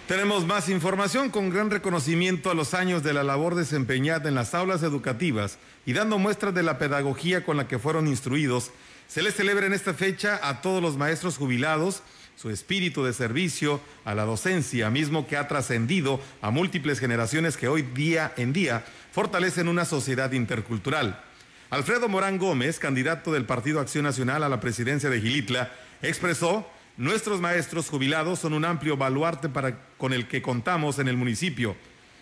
Tenemos 0.07 0.45
más 0.45 0.69
información 0.69 1.31
con 1.31 1.49
gran 1.49 1.71
reconocimiento 1.71 2.51
a 2.51 2.53
los 2.53 2.75
años 2.75 3.01
de 3.01 3.13
la 3.13 3.23
labor 3.23 3.55
desempeñada 3.55 4.29
en 4.29 4.35
las 4.35 4.53
aulas 4.53 4.83
educativas 4.83 5.57
y 5.83 5.93
dando 5.93 6.19
muestras 6.19 6.53
de 6.53 6.61
la 6.61 6.77
pedagogía 6.77 7.43
con 7.43 7.57
la 7.57 7.67
que 7.67 7.79
fueron 7.79 8.05
instruidos. 8.05 8.69
Se 9.07 9.23
les 9.23 9.33
celebra 9.33 9.65
en 9.65 9.73
esta 9.73 9.95
fecha 9.95 10.39
a 10.43 10.61
todos 10.61 10.79
los 10.79 10.95
maestros 10.95 11.37
jubilados 11.37 12.03
su 12.39 12.49
espíritu 12.49 13.03
de 13.03 13.11
servicio 13.11 13.81
a 14.05 14.15
la 14.15 14.23
docencia, 14.23 14.89
mismo 14.89 15.27
que 15.27 15.35
ha 15.35 15.49
trascendido 15.49 16.21
a 16.41 16.51
múltiples 16.51 16.97
generaciones 16.97 17.57
que 17.57 17.67
hoy 17.67 17.81
día 17.81 18.33
en 18.37 18.53
día 18.53 18.85
fortalecen 19.11 19.67
una 19.67 19.83
sociedad 19.83 20.31
intercultural. 20.31 21.21
Alfredo 21.69 22.07
Morán 22.07 22.37
Gómez, 22.37 22.79
candidato 22.79 23.33
del 23.33 23.43
Partido 23.43 23.81
Acción 23.81 24.05
Nacional 24.05 24.41
a 24.43 24.47
la 24.47 24.61
presidencia 24.61 25.09
de 25.09 25.19
Gilitla, 25.19 25.73
expresó, 26.01 26.65
nuestros 26.95 27.41
maestros 27.41 27.89
jubilados 27.89 28.39
son 28.39 28.53
un 28.53 28.63
amplio 28.63 28.95
baluarte 28.95 29.49
para, 29.49 29.77
con 29.97 30.13
el 30.13 30.29
que 30.29 30.41
contamos 30.41 30.97
en 30.99 31.09
el 31.09 31.17
municipio. 31.17 31.75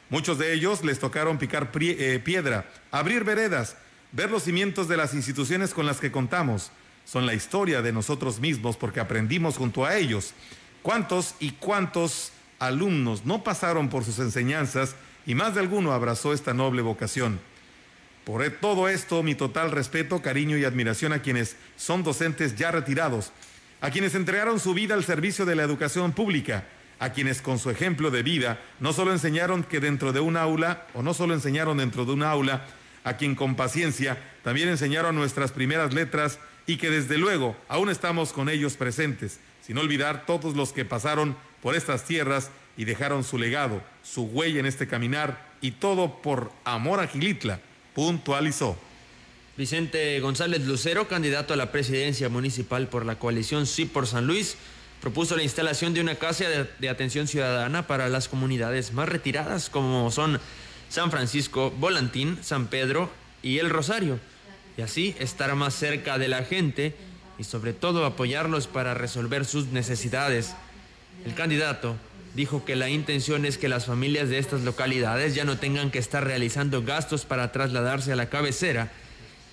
Muchos 0.09 0.39
de 0.39 0.51
ellos 0.51 0.83
les 0.83 0.97
tocaron 0.97 1.37
picar 1.37 1.69
eh, 1.79 2.19
piedra, 2.25 2.67
abrir 2.89 3.23
veredas, 3.23 3.77
ver 4.13 4.31
los 4.31 4.41
cimientos 4.41 4.87
de 4.87 4.97
las 4.97 5.13
instituciones 5.13 5.75
con 5.75 5.85
las 5.85 5.99
que 5.99 6.11
contamos 6.11 6.71
son 7.07 7.25
la 7.25 7.33
historia 7.33 7.81
de 7.81 7.93
nosotros 7.93 8.39
mismos 8.41 8.75
porque 8.75 8.99
aprendimos 8.99 9.57
junto 9.57 9.85
a 9.85 9.95
ellos. 9.95 10.33
¿Cuántos 10.81 11.35
y 11.39 11.51
cuántos 11.51 12.33
alumnos 12.59 13.25
no 13.25 13.43
pasaron 13.43 13.87
por 13.89 14.03
sus 14.03 14.19
enseñanzas 14.19 14.95
y 15.25 15.33
más 15.33 15.55
de 15.55 15.61
alguno 15.61 15.93
abrazó 15.93 16.33
esta 16.33 16.53
noble 16.53 16.81
vocación? 16.81 17.39
Por 18.25 18.43
e-, 18.43 18.49
todo 18.49 18.89
esto, 18.89 19.23
mi 19.23 19.35
total 19.35 19.71
respeto, 19.71 20.21
cariño 20.21 20.57
y 20.57 20.65
admiración 20.65 21.13
a 21.13 21.21
quienes 21.21 21.55
son 21.77 22.03
docentes 22.03 22.57
ya 22.57 22.71
retirados, 22.71 23.31
a 23.79 23.89
quienes 23.89 24.13
entregaron 24.13 24.59
su 24.59 24.73
vida 24.73 24.93
al 24.93 25.05
servicio 25.05 25.45
de 25.45 25.55
la 25.55 25.63
educación 25.63 26.11
pública, 26.11 26.65
a 26.99 27.13
quienes 27.13 27.41
con 27.41 27.57
su 27.57 27.69
ejemplo 27.69 28.11
de 28.11 28.23
vida 28.23 28.59
no 28.81 28.91
solo 28.91 29.13
enseñaron 29.13 29.63
que 29.63 29.79
dentro 29.79 30.11
de 30.11 30.19
un 30.19 30.35
aula, 30.35 30.87
o 30.93 31.03
no 31.03 31.13
solo 31.13 31.33
enseñaron 31.33 31.77
dentro 31.77 32.03
de 32.03 32.11
un 32.11 32.23
aula, 32.23 32.65
a 33.05 33.15
quien 33.15 33.35
con 33.35 33.55
paciencia 33.55 34.17
también 34.43 34.67
enseñaron 34.67 35.15
nuestras 35.15 35.53
primeras 35.53 35.93
letras 35.93 36.39
y 36.67 36.77
que 36.77 36.91
desde 36.91 37.17
luego 37.17 37.55
aún 37.69 37.89
estamos 37.89 38.33
con 38.33 38.49
ellos 38.49 38.75
presentes, 38.75 39.39
sin 39.65 39.77
olvidar 39.77 40.25
todos 40.25 40.55
los 40.55 40.73
que 40.73 40.85
pasaron 40.85 41.35
por 41.63 41.75
estas 41.75 42.05
tierras 42.05 42.51
y 42.75 42.85
dejaron 42.85 43.23
su 43.23 43.39
legado, 43.39 43.81
su 44.03 44.23
huella 44.23 44.59
en 44.59 44.65
este 44.67 44.87
caminar 44.87 45.47
y 45.61 45.71
todo 45.71 46.21
por 46.21 46.51
amor 46.65 46.99
a 46.99 47.07
Gilitla, 47.07 47.61
puntualizó. 47.95 48.77
Vicente 49.57 50.19
González 50.19 50.67
Lucero, 50.67 51.07
candidato 51.07 51.53
a 51.53 51.57
la 51.57 51.71
presidencia 51.71 52.29
municipal 52.29 52.87
por 52.89 53.05
la 53.05 53.17
coalición 53.17 53.65
Sí 53.65 53.85
por 53.85 54.05
San 54.05 54.27
Luis, 54.27 54.55
propuso 55.01 55.35
la 55.35 55.43
instalación 55.43 55.95
de 55.95 56.01
una 56.01 56.15
casa 56.15 56.45
de, 56.79 56.89
atención 56.89 57.27
ciudadana 57.27 57.87
para 57.87 58.09
las 58.09 58.27
comunidades 58.27 58.93
más 58.93 59.09
retiradas 59.09 59.69
como 59.69 60.11
son 60.11 60.39
San 60.89 61.09
Francisco, 61.11 61.71
Volantín, 61.71 62.37
San 62.43 62.67
Pedro 62.67 63.09
y 63.41 63.57
El 63.57 63.69
Rosario 63.69 64.19
y 64.77 64.81
así 64.83 65.15
estar 65.19 65.53
más 65.55 65.73
cerca 65.73 66.17
de 66.17 66.27
la 66.27 66.43
gente 66.43 66.95
y 67.39 67.43
sobre 67.43 67.73
todo 67.73 68.05
apoyarlos 68.05 68.67
para 68.67 68.93
resolver 68.93 69.45
sus 69.45 69.67
necesidades. 69.67 70.53
El 71.25 71.33
candidato 71.33 71.95
dijo 72.35 72.63
que 72.63 72.75
la 72.75 72.89
intención 72.89 73.45
es 73.45 73.57
que 73.57 73.67
las 73.67 73.87
familias 73.87 74.29
de 74.29 74.37
estas 74.37 74.61
localidades 74.61 75.33
ya 75.33 75.43
no 75.43 75.57
tengan 75.57 75.89
que 75.89 75.99
estar 75.99 76.23
realizando 76.23 76.83
gastos 76.83 77.25
para 77.25 77.51
trasladarse 77.51 78.11
a 78.11 78.15
la 78.15 78.29
cabecera 78.29 78.91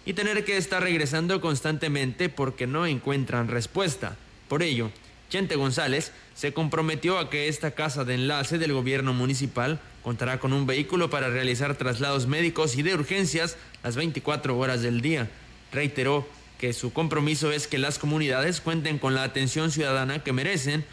y 0.06 0.12
tener 0.12 0.44
que 0.44 0.58
estar 0.58 0.82
regresando 0.82 1.40
constantemente 1.40 2.28
porque 2.28 2.66
no 2.66 2.86
encuentran 2.86 3.48
respuesta. 3.48 4.16
Por 4.48 4.62
ello, 4.62 4.90
Chente 5.30 5.56
González 5.56 6.12
se 6.34 6.52
comprometió 6.52 7.18
a 7.18 7.30
que 7.30 7.48
esta 7.48 7.72
casa 7.72 8.04
de 8.04 8.14
enlace 8.14 8.58
del 8.58 8.72
gobierno 8.72 9.12
municipal 9.12 9.80
contará 10.02 10.38
con 10.38 10.52
un 10.52 10.66
vehículo 10.66 11.10
para 11.10 11.30
realizar 11.30 11.76
traslados 11.76 12.26
médicos 12.26 12.76
y 12.76 12.82
de 12.82 12.94
urgencias 12.94 13.56
las 13.82 13.96
24 13.96 14.56
horas 14.58 14.82
del 14.82 15.00
día. 15.00 15.30
Reiteró 15.72 16.28
que 16.58 16.72
su 16.72 16.92
compromiso 16.92 17.52
es 17.52 17.66
que 17.66 17.78
las 17.78 17.98
comunidades 17.98 18.60
cuenten 18.60 18.98
con 18.98 19.14
la 19.14 19.24
atención 19.24 19.70
ciudadana 19.70 20.22
que 20.22 20.32
merecen 20.32 20.84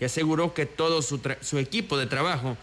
y 0.00 0.04
aseguró 0.04 0.54
que 0.54 0.66
todo 0.66 1.02
su, 1.02 1.58
equipo 1.58 1.96
de 1.96 2.06
trabajo 2.06 2.56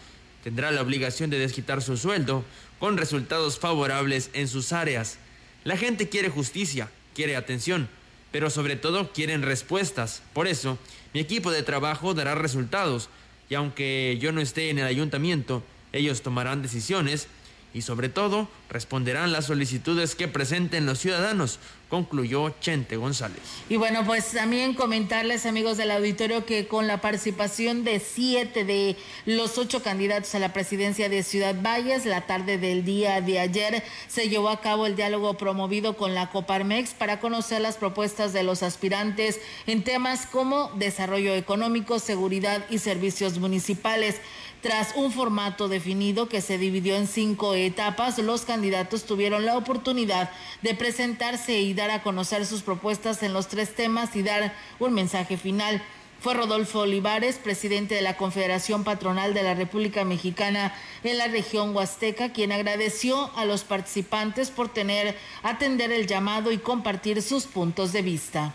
tendrá 0.44 0.70
la 0.70 0.82
obligación 0.82 1.30
de 1.30 1.38
desquitar 1.38 1.80
su 1.80 1.96
sueldo 1.96 2.44
con 2.78 2.96
resultados 2.96 3.58
favorables 3.58 4.30
en 4.32 4.48
sus 4.48 4.72
áreas. 4.72 5.18
La 5.64 5.76
gente 5.76 6.08
quiere 6.08 6.28
justicia, 6.28 6.90
quiere 7.14 7.36
atención, 7.36 7.88
pero 8.30 8.50
sobre 8.50 8.76
todo 8.76 9.12
quieren 9.12 9.42
respuestas. 9.42 10.22
Por 10.32 10.48
eso, 10.48 10.78
mi 11.12 11.20
equipo 11.20 11.50
de 11.50 11.62
trabajo 11.62 12.14
dará 12.14 12.34
resultados 12.34 13.08
y 13.48 13.54
aunque 13.54 14.16
yo 14.20 14.32
no 14.32 14.40
esté 14.40 14.70
en 14.70 14.78
el 14.78 14.86
ayuntamiento, 14.86 15.62
ellos 15.92 16.22
tomarán 16.22 16.62
decisiones 16.62 17.28
y 17.72 17.82
sobre 17.82 18.08
todo 18.08 18.48
responderán 18.68 19.32
las 19.32 19.46
solicitudes 19.46 20.14
que 20.14 20.28
presenten 20.28 20.86
los 20.86 20.98
ciudadanos, 20.98 21.58
concluyó 21.88 22.54
Chente 22.60 22.96
González. 22.96 23.40
Y 23.68 23.76
bueno, 23.76 24.06
pues 24.06 24.30
también 24.30 24.74
comentarles 24.74 25.44
amigos 25.44 25.76
del 25.76 25.90
auditorio 25.90 26.46
que 26.46 26.68
con 26.68 26.86
la 26.86 27.00
participación 27.00 27.82
de 27.82 27.98
siete 27.98 28.64
de 28.64 28.96
los 29.26 29.58
ocho 29.58 29.82
candidatos 29.82 30.34
a 30.36 30.38
la 30.38 30.52
presidencia 30.52 31.08
de 31.08 31.24
Ciudad 31.24 31.56
Valles, 31.60 32.06
la 32.06 32.26
tarde 32.26 32.58
del 32.58 32.84
día 32.84 33.20
de 33.20 33.40
ayer 33.40 33.82
se 34.06 34.28
llevó 34.28 34.50
a 34.50 34.60
cabo 34.60 34.86
el 34.86 34.94
diálogo 34.94 35.34
promovido 35.34 35.96
con 35.96 36.14
la 36.14 36.30
Coparmex 36.30 36.94
para 36.94 37.18
conocer 37.18 37.60
las 37.60 37.76
propuestas 37.76 38.32
de 38.32 38.44
los 38.44 38.62
aspirantes 38.62 39.40
en 39.66 39.82
temas 39.82 40.26
como 40.26 40.70
desarrollo 40.76 41.34
económico, 41.34 41.98
seguridad 41.98 42.64
y 42.70 42.78
servicios 42.78 43.38
municipales. 43.38 44.20
Tras 44.60 44.94
un 44.94 45.10
formato 45.10 45.68
definido 45.68 46.28
que 46.28 46.42
se 46.42 46.58
dividió 46.58 46.94
en 46.94 47.06
cinco 47.06 47.54
etapas, 47.54 48.18
los 48.18 48.42
candidatos 48.42 49.04
tuvieron 49.04 49.46
la 49.46 49.56
oportunidad 49.56 50.30
de 50.60 50.74
presentarse 50.74 51.60
y 51.60 51.72
dar 51.72 51.90
a 51.90 52.02
conocer 52.02 52.44
sus 52.44 52.60
propuestas 52.60 53.22
en 53.22 53.32
los 53.32 53.48
tres 53.48 53.74
temas 53.74 54.14
y 54.16 54.22
dar 54.22 54.52
un 54.78 54.92
mensaje 54.92 55.38
final. 55.38 55.82
Fue 56.20 56.34
Rodolfo 56.34 56.80
Olivares, 56.80 57.38
presidente 57.38 57.94
de 57.94 58.02
la 58.02 58.18
Confederación 58.18 58.84
Patronal 58.84 59.32
de 59.32 59.42
la 59.42 59.54
República 59.54 60.04
Mexicana 60.04 60.74
en 61.04 61.16
la 61.16 61.28
región 61.28 61.74
Huasteca, 61.74 62.34
quien 62.34 62.52
agradeció 62.52 63.30
a 63.36 63.46
los 63.46 63.64
participantes 63.64 64.50
por 64.50 64.68
tener, 64.68 65.16
atender 65.42 65.90
el 65.90 66.06
llamado 66.06 66.52
y 66.52 66.58
compartir 66.58 67.22
sus 67.22 67.46
puntos 67.46 67.94
de 67.94 68.02
vista. 68.02 68.54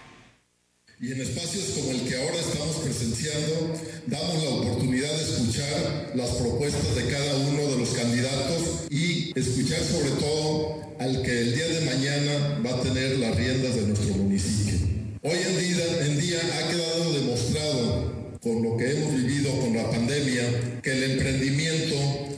Y 1.01 1.11
en 1.11 1.19
espacios 1.19 1.65
como 1.75 1.91
el 1.91 2.07
que 2.07 2.15
ahora 2.15 2.39
estamos 2.39 2.77
presenciando, 2.77 3.73
damos 4.07 4.43
la 4.43 4.49
oportunidad 4.49 5.11
de 5.11 5.23
escuchar 5.23 6.13
las 6.15 6.29
propuestas 6.29 6.95
de 6.95 7.05
cada 7.07 7.35
uno 7.35 7.67
de 7.67 7.77
los 7.79 7.89
candidatos 7.89 8.85
y 8.89 9.37
escuchar 9.37 9.81
sobre 9.83 10.11
todo 10.11 10.95
al 10.97 11.21
que 11.21 11.41
el 11.41 11.53
día 11.53 11.67
de 11.67 11.81
mañana 11.81 12.61
va 12.65 12.77
a 12.77 12.81
tener 12.81 13.19
las 13.19 13.35
riendas 13.35 13.75
de 13.75 13.81
nuestro 13.87 14.15
municipio. 14.15 14.79
Hoy 15.21 15.37
en 15.45 16.17
día, 16.17 16.39
ha 16.39 16.71
quedado 16.71 17.13
demostrado 17.13 18.14
con 18.45 18.61
lo 18.61 18.77
que 18.77 18.91
hemos 18.91 19.11
vivido 19.15 19.59
con 19.59 19.73
la 19.75 19.89
pandemia, 19.89 20.79
que 20.83 20.91
el 20.91 21.13
emprendimiento 21.13 21.95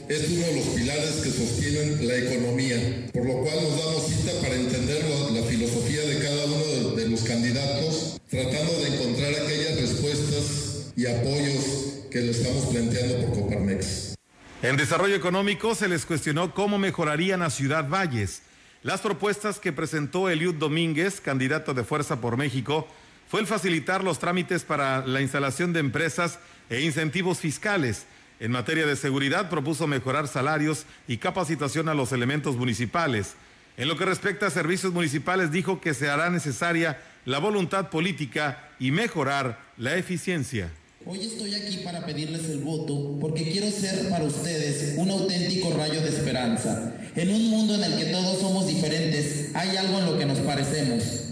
es 0.08 0.26
uno 0.30 0.46
de 0.46 0.56
los 0.56 0.64
pilares 0.68 1.20
que 1.22 1.28
sostienen 1.28 2.08
la 2.08 2.16
economía, 2.16 3.10
por 3.12 3.26
lo 3.26 3.34
cual 3.42 3.56
nos 3.62 3.78
damos 3.78 4.06
cita 4.06 4.32
para 4.40 4.54
entender 4.54 5.04
la, 5.04 5.42
filosofía 5.42 6.00
de 6.00 6.18
cada 6.18 6.46
uno 6.46 6.96
de 6.96 7.08
los 7.10 7.22
candidatos, 7.24 8.18
tratando 8.30 8.72
de 8.80 8.94
encontrar 8.94 9.32
aquellas 9.34 9.78
respuestas 9.78 10.92
y 10.96 11.04
apoyos 11.04 12.06
que 12.10 12.22
le 12.22 12.30
estamos 12.30 12.64
planteando 12.66 13.26
por 13.26 13.40
Coparmex. 13.40 14.14
En 14.62 14.78
desarrollo 14.78 15.14
económico 15.14 15.74
se 15.74 15.88
les 15.88 16.06
cuestionó 16.06 16.54
cómo 16.54 16.78
mejorarían 16.78 17.42
a 17.42 17.50
Ciudad 17.50 17.86
Valles. 17.86 18.40
Las 18.82 19.02
propuestas 19.02 19.58
que 19.58 19.74
presentó 19.74 20.30
Eliud 20.30 20.54
Domínguez, 20.54 21.20
candidato 21.20 21.74
de 21.74 21.84
Fuerza 21.84 22.18
por 22.22 22.38
México, 22.38 22.88
fue 23.28 23.40
el 23.40 23.46
facilitar 23.46 24.02
los 24.02 24.18
trámites 24.18 24.64
para 24.64 25.06
la 25.06 25.20
instalación 25.20 25.72
de 25.72 25.80
empresas 25.80 26.38
e 26.70 26.80
incentivos 26.80 27.38
fiscales. 27.38 28.06
En 28.40 28.50
materia 28.50 28.86
de 28.86 28.96
seguridad 28.96 29.50
propuso 29.50 29.86
mejorar 29.86 30.28
salarios 30.28 30.86
y 31.06 31.18
capacitación 31.18 31.88
a 31.88 31.94
los 31.94 32.12
elementos 32.12 32.56
municipales. 32.56 33.34
En 33.76 33.86
lo 33.86 33.96
que 33.96 34.06
respecta 34.06 34.46
a 34.46 34.50
servicios 34.50 34.92
municipales 34.92 35.52
dijo 35.52 35.80
que 35.80 35.92
se 35.92 36.08
hará 36.08 36.30
necesaria 36.30 37.00
la 37.26 37.38
voluntad 37.38 37.90
política 37.90 38.70
y 38.78 38.90
mejorar 38.92 39.60
la 39.76 39.96
eficiencia. 39.96 40.70
Hoy 41.04 41.20
estoy 41.20 41.54
aquí 41.54 41.78
para 41.84 42.04
pedirles 42.04 42.46
el 42.46 42.58
voto 42.58 43.18
porque 43.20 43.50
quiero 43.50 43.70
ser 43.70 44.08
para 44.08 44.24
ustedes 44.24 44.94
un 44.96 45.10
auténtico 45.10 45.74
rayo 45.76 46.00
de 46.00 46.08
esperanza. 46.08 46.94
En 47.14 47.30
un 47.30 47.50
mundo 47.50 47.74
en 47.74 47.84
el 47.84 47.98
que 47.98 48.06
todos 48.06 48.40
somos 48.40 48.66
diferentes, 48.66 49.54
hay 49.54 49.76
algo 49.76 49.98
en 49.98 50.06
lo 50.06 50.18
que 50.18 50.26
nos 50.26 50.38
parecemos 50.38 51.27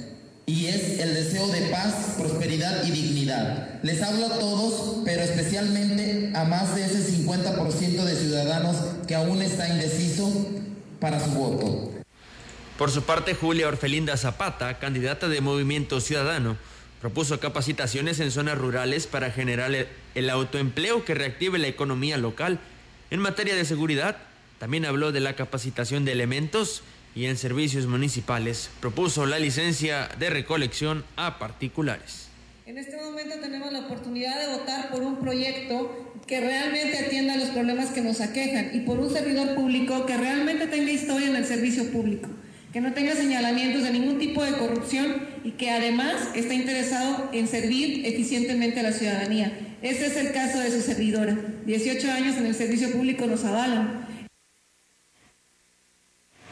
y 0.47 0.67
es 0.67 1.01
el 1.01 1.15
deseo 1.15 1.49
de 1.49 1.63
paz, 1.63 2.15
prosperidad 2.17 2.85
y 2.85 2.93
dignidad. 2.93 3.81
Les 3.83 4.01
hablo 4.01 4.27
a 4.27 4.39
todos, 4.39 5.03
pero 5.05 5.23
especialmente 5.23 6.31
a 6.37 6.45
más 6.45 6.77
de 6.77 6.85
ese 6.85 7.05
50% 7.25 8.05
de 8.05 8.15
ciudadanos 8.15 8.77
que 9.09 9.17
aún 9.17 9.43
está 9.43 9.69
indeciso 9.69 10.33
para 11.01 11.19
su 11.19 11.31
voto. 11.31 11.93
Por 12.79 12.93
su 12.93 13.03
parte, 13.03 13.35
Julia 13.35 13.67
Orfelinda 13.67 14.17
Zapata, 14.17 14.79
candidata 14.79 15.29
de 15.29 15.41
Movimiento 15.41 16.01
Ciudadano, 16.01 16.57
propuso 17.01 17.41
capacitaciones 17.41 18.21
en 18.21 18.31
zonas 18.31 18.57
rurales 18.57 19.09
para 19.09 19.33
generar 19.33 19.73
el 20.15 20.31
autoempleo 20.31 21.05
que 21.05 21.15
reactive 21.15 21.59
la 21.59 21.69
economía 21.69 22.19
local. 22.19 22.61
En 23.11 23.19
materia 23.19 23.57
de 23.57 23.65
seguridad, 23.65 24.19
también 24.59 24.85
habló 24.85 25.11
de 25.11 25.21
la 25.21 25.35
capacitación 25.35 26.05
de 26.05 26.13
elementos 26.13 26.83
y 27.17 27.25
en 27.25 27.39
servicios 27.39 27.87
municipales 27.87 28.69
propuso 28.79 29.25
la 29.25 29.39
licencia 29.39 30.09
de 30.19 30.29
recolección 30.29 31.03
a 31.17 31.39
particulares. 31.39 32.29
En 32.67 32.77
este 32.77 32.97
momento 32.97 33.37
tenemos 33.41 33.73
la 33.73 33.81
oportunidad 33.81 34.39
de 34.39 34.59
votar 34.59 34.91
por 34.91 35.01
un 35.01 35.17
proyecto 35.17 36.13
que 36.27 36.41
realmente 36.41 36.99
atienda 36.99 37.37
los 37.37 37.49
problemas 37.51 37.91
que 37.91 38.03
nos 38.03 38.21
aquejan 38.21 38.71
y 38.75 38.81
por 38.81 38.99
un 38.99 39.11
servidor 39.11 39.55
público 39.55 40.05
que 40.05 40.17
realmente 40.17 40.67
tenga 40.67 40.93
historia 40.93 41.29
en 41.29 41.37
el 41.37 41.47
servicio 41.47 41.91
público, 41.91 42.29
que 42.73 42.83
no 42.83 42.93
tenga 42.93 43.15
señalamientos 43.15 43.83
de 43.83 43.93
ningún 43.93 44.19
tipo 44.19 44.45
de 44.45 44.53
corrupción 44.53 45.27
y 45.43 45.53
que 45.53 45.71
además 45.71 46.17
está 46.35 46.53
interesado 46.53 47.31
en 47.33 47.49
servir 47.49 48.05
eficientemente 48.05 48.81
a 48.81 48.83
la 48.83 48.93
ciudadanía. 48.93 49.59
Este 49.81 50.07
es 50.07 50.17
el 50.17 50.33
caso 50.33 50.59
de 50.59 50.71
su 50.71 50.83
servidora. 50.83 51.39
18 51.65 52.11
años 52.11 52.37
en 52.37 52.47
el 52.47 52.55
servicio 52.55 52.91
público 52.91 53.27
nos 53.27 53.45
avalan. 53.45 54.06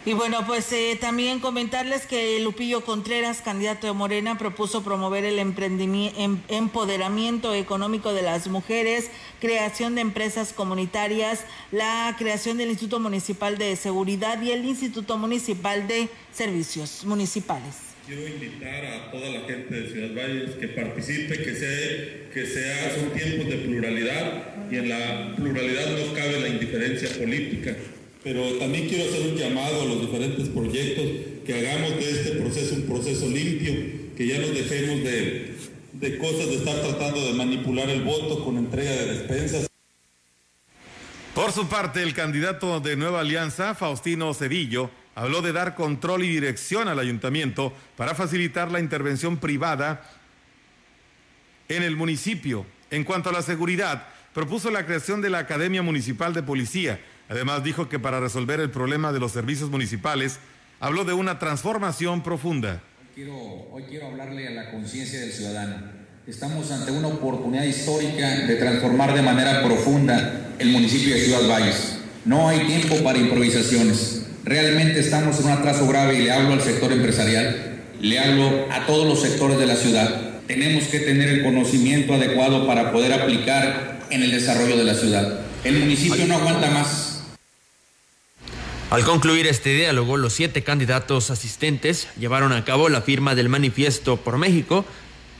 Y 0.06 0.12
bueno, 0.12 0.46
pues 0.46 0.70
eh, 0.72 0.98
también 1.00 1.40
comentarles 1.40 2.04
que 2.04 2.38
Lupillo 2.40 2.82
Contreras, 2.84 3.40
candidato 3.40 3.86
de 3.86 3.94
Morena, 3.94 4.36
propuso 4.36 4.84
promover 4.84 5.24
el 5.24 5.38
em, 5.38 6.38
empoderamiento 6.48 7.54
económico 7.54 8.12
de 8.12 8.20
las 8.20 8.46
mujeres, 8.48 9.10
creación 9.40 9.94
de 9.94 10.02
empresas 10.02 10.52
comunitarias, 10.52 11.46
la 11.72 12.14
creación 12.18 12.58
del 12.58 12.68
Instituto 12.68 13.00
Municipal 13.00 13.56
de 13.56 13.76
Seguridad 13.76 14.42
y 14.42 14.50
el 14.50 14.66
Instituto 14.66 15.16
Municipal 15.16 15.88
de 15.88 16.10
Servicios 16.34 17.06
Municipales. 17.06 17.76
Quiero 18.06 18.28
invitar 18.28 18.84
a 18.84 19.10
toda 19.10 19.30
la 19.30 19.40
gente 19.46 19.74
de 19.74 19.90
Ciudad 19.90 20.14
Valles 20.14 20.50
que 20.56 20.68
participe, 20.68 21.38
que 21.38 21.54
sea, 21.54 22.30
que 22.30 22.46
sea, 22.46 22.94
son 22.94 23.08
tiempos 23.18 23.48
de 23.48 23.56
pluralidad 23.56 24.70
y 24.70 24.76
en 24.76 24.90
la 24.90 25.34
pluralidad 25.34 25.96
no 25.96 26.12
cabe 26.12 26.40
la 26.40 26.48
indiferencia 26.48 27.08
política 27.18 27.74
pero 28.24 28.42
también 28.54 28.88
quiero 28.88 29.04
hacer 29.04 29.20
un 29.30 29.36
llamado 29.36 29.82
a 29.82 29.84
los 29.84 30.00
diferentes 30.00 30.48
proyectos 30.48 31.04
que 31.44 31.54
hagamos 31.54 31.90
de 31.90 32.10
este 32.10 32.30
proceso 32.32 32.74
un 32.74 32.82
proceso 32.84 33.28
limpio, 33.28 33.74
que 34.16 34.26
ya 34.26 34.38
nos 34.38 34.54
dejemos 34.54 35.04
de, 35.04 35.54
de 35.92 36.18
cosas 36.18 36.46
de 36.46 36.54
estar 36.54 36.80
tratando 36.80 37.22
de 37.22 37.34
manipular 37.34 37.90
el 37.90 38.02
voto 38.02 38.42
con 38.42 38.56
entrega 38.56 38.92
de 38.92 39.12
despensas. 39.12 39.66
Por 41.34 41.52
su 41.52 41.68
parte, 41.68 42.02
el 42.02 42.14
candidato 42.14 42.80
de 42.80 42.96
Nueva 42.96 43.20
Alianza, 43.20 43.74
Faustino 43.74 44.32
Cedillo, 44.32 44.90
habló 45.14 45.42
de 45.42 45.52
dar 45.52 45.74
control 45.74 46.24
y 46.24 46.28
dirección 46.28 46.88
al 46.88 47.00
ayuntamiento 47.00 47.74
para 47.96 48.14
facilitar 48.14 48.72
la 48.72 48.80
intervención 48.80 49.36
privada 49.36 50.10
en 51.68 51.82
el 51.82 51.94
municipio. 51.94 52.64
En 52.90 53.04
cuanto 53.04 53.28
a 53.28 53.32
la 53.32 53.42
seguridad, 53.42 54.06
propuso 54.32 54.70
la 54.70 54.86
creación 54.86 55.20
de 55.20 55.30
la 55.30 55.40
Academia 55.40 55.82
Municipal 55.82 56.32
de 56.32 56.42
Policía, 56.42 57.00
Además 57.28 57.64
dijo 57.64 57.88
que 57.88 57.98
para 57.98 58.20
resolver 58.20 58.60
el 58.60 58.70
problema 58.70 59.12
de 59.12 59.20
los 59.20 59.32
servicios 59.32 59.70
municipales, 59.70 60.38
habló 60.80 61.04
de 61.04 61.14
una 61.14 61.38
transformación 61.38 62.22
profunda. 62.22 62.82
Hoy 63.72 63.84
quiero, 63.88 64.06
hablarle 64.06 64.48
a 64.48 64.50
la 64.50 64.70
conciencia 64.70 65.20
del 65.20 65.32
ciudadano. 65.32 65.76
Estamos 66.26 66.70
ante 66.70 66.90
una 66.90 67.08
oportunidad 67.08 67.64
histórica 67.64 68.28
de 68.28 68.56
transformar 68.56 69.14
de 69.14 69.22
manera 69.22 69.62
profunda 69.62 70.50
el 70.58 70.70
municipio 70.70 71.14
de 71.14 71.20
Ciudad 71.20 71.48
Valles. 71.48 71.98
No 72.24 72.48
hay 72.48 72.66
tiempo 72.66 73.02
para 73.04 73.18
improvisaciones. 73.18 74.26
Realmente 74.44 75.00
estamos 75.00 75.38
en 75.40 75.46
un 75.46 75.52
atraso 75.52 75.86
grave 75.86 76.18
y 76.18 76.24
le 76.24 76.32
hablo 76.32 76.52
al 76.52 76.60
sector 76.60 76.92
empresarial, 76.92 77.82
le 78.00 78.18
hablo 78.18 78.66
a 78.70 78.84
todos 78.86 79.06
los 79.06 79.22
sectores 79.22 79.58
de 79.58 79.66
la 79.66 79.76
ciudad. 79.76 80.40
Tenemos 80.46 80.84
que 80.84 81.00
tener 81.00 81.28
el 81.28 81.44
conocimiento 81.44 82.14
adecuado 82.14 82.66
para 82.66 82.92
poder 82.92 83.12
aplicar 83.12 84.00
en 84.10 84.22
el 84.22 84.30
desarrollo 84.30 84.76
de 84.76 84.84
la 84.84 84.94
ciudad. 84.94 85.40
El 85.64 85.78
municipio 85.78 86.26
no 86.26 86.34
aguanta 86.34 86.70
más. 86.70 87.13
Al 88.94 89.02
concluir 89.02 89.48
este 89.48 89.74
diálogo, 89.74 90.16
los 90.16 90.34
siete 90.34 90.62
candidatos 90.62 91.32
asistentes 91.32 92.06
llevaron 92.16 92.52
a 92.52 92.64
cabo 92.64 92.88
la 92.88 93.02
firma 93.02 93.34
del 93.34 93.48
manifiesto 93.48 94.18
por 94.18 94.38
México, 94.38 94.84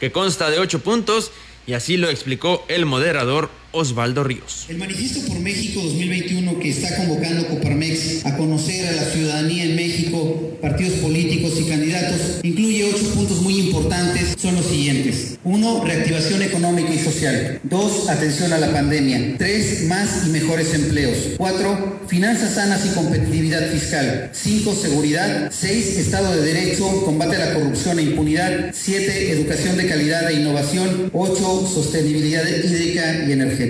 que 0.01 0.11
consta 0.11 0.51
de 0.51 0.59
ocho 0.59 0.81
puntos, 0.81 1.31
y 1.65 1.75
así 1.75 1.97
lo 1.97 2.11
explicó 2.11 2.65
el 2.67 2.85
moderador 2.85 3.51
Osvaldo 3.75 4.23
Ríos. 4.23 4.67
El 4.69 4.79
Manifiesto 4.79 5.21
por 5.27 5.41
México 5.41 5.81
2021 5.83 6.59
que 6.61 6.71
está 6.71 6.97
convocando 6.97 7.47
Coparmex 7.49 8.25
a 8.25 8.37
conocer 8.37 8.87
a 8.87 8.93
la 8.93 9.05
ciudadanía 9.05 9.65
en 9.65 9.75
México, 9.75 10.57
partidos 10.63 10.95
políticos 11.01 11.55
y 11.61 11.69
candidatos, 11.69 12.21
incluye 12.45 12.85
ocho 12.85 13.13
puntos 13.15 13.43
muy 13.43 13.59
importantes. 13.59 14.37
Son 14.41 14.55
los 14.55 14.67
siguientes. 14.67 15.39
Uno, 15.43 15.85
reactivación 15.85 16.43
económica 16.43 16.95
y 16.95 16.99
social. 16.99 17.61
Dos, 17.65 18.09
atención 18.09 18.53
a 18.53 18.59
la 18.59 18.73
pandemia. 18.73 19.35
Tres, 19.39 19.85
más 19.89 20.25
y 20.27 20.31
mejores 20.31 20.73
empleos. 20.73 21.17
Cuatro, 21.37 22.01
finanzas 22.07 22.55
sanas 22.55 22.87
y 22.87 22.91
competitividad 22.91 23.69
fiscal. 23.71 24.31
Cinco, 24.33 24.75
seguridad. 24.75 25.51
Seis, 25.53 25.99
Estado 25.99 26.37
de 26.37 26.43
Derecho, 26.43 27.05
combate 27.05 27.37
a 27.37 27.47
la 27.47 27.55
corrupción 27.55 27.99
e 27.99 28.03
impunidad. 28.03 28.71
Siete, 28.73 29.33
educación 29.33 29.77
de 29.77 29.89
calidad 29.89 30.31
e 30.31 30.41
innovación. 30.41 31.11
Ocho, 31.13 31.67
sostenibilidad 31.67 32.45
hídrica 32.47 33.25
y 33.27 33.33
energética. 33.33 33.64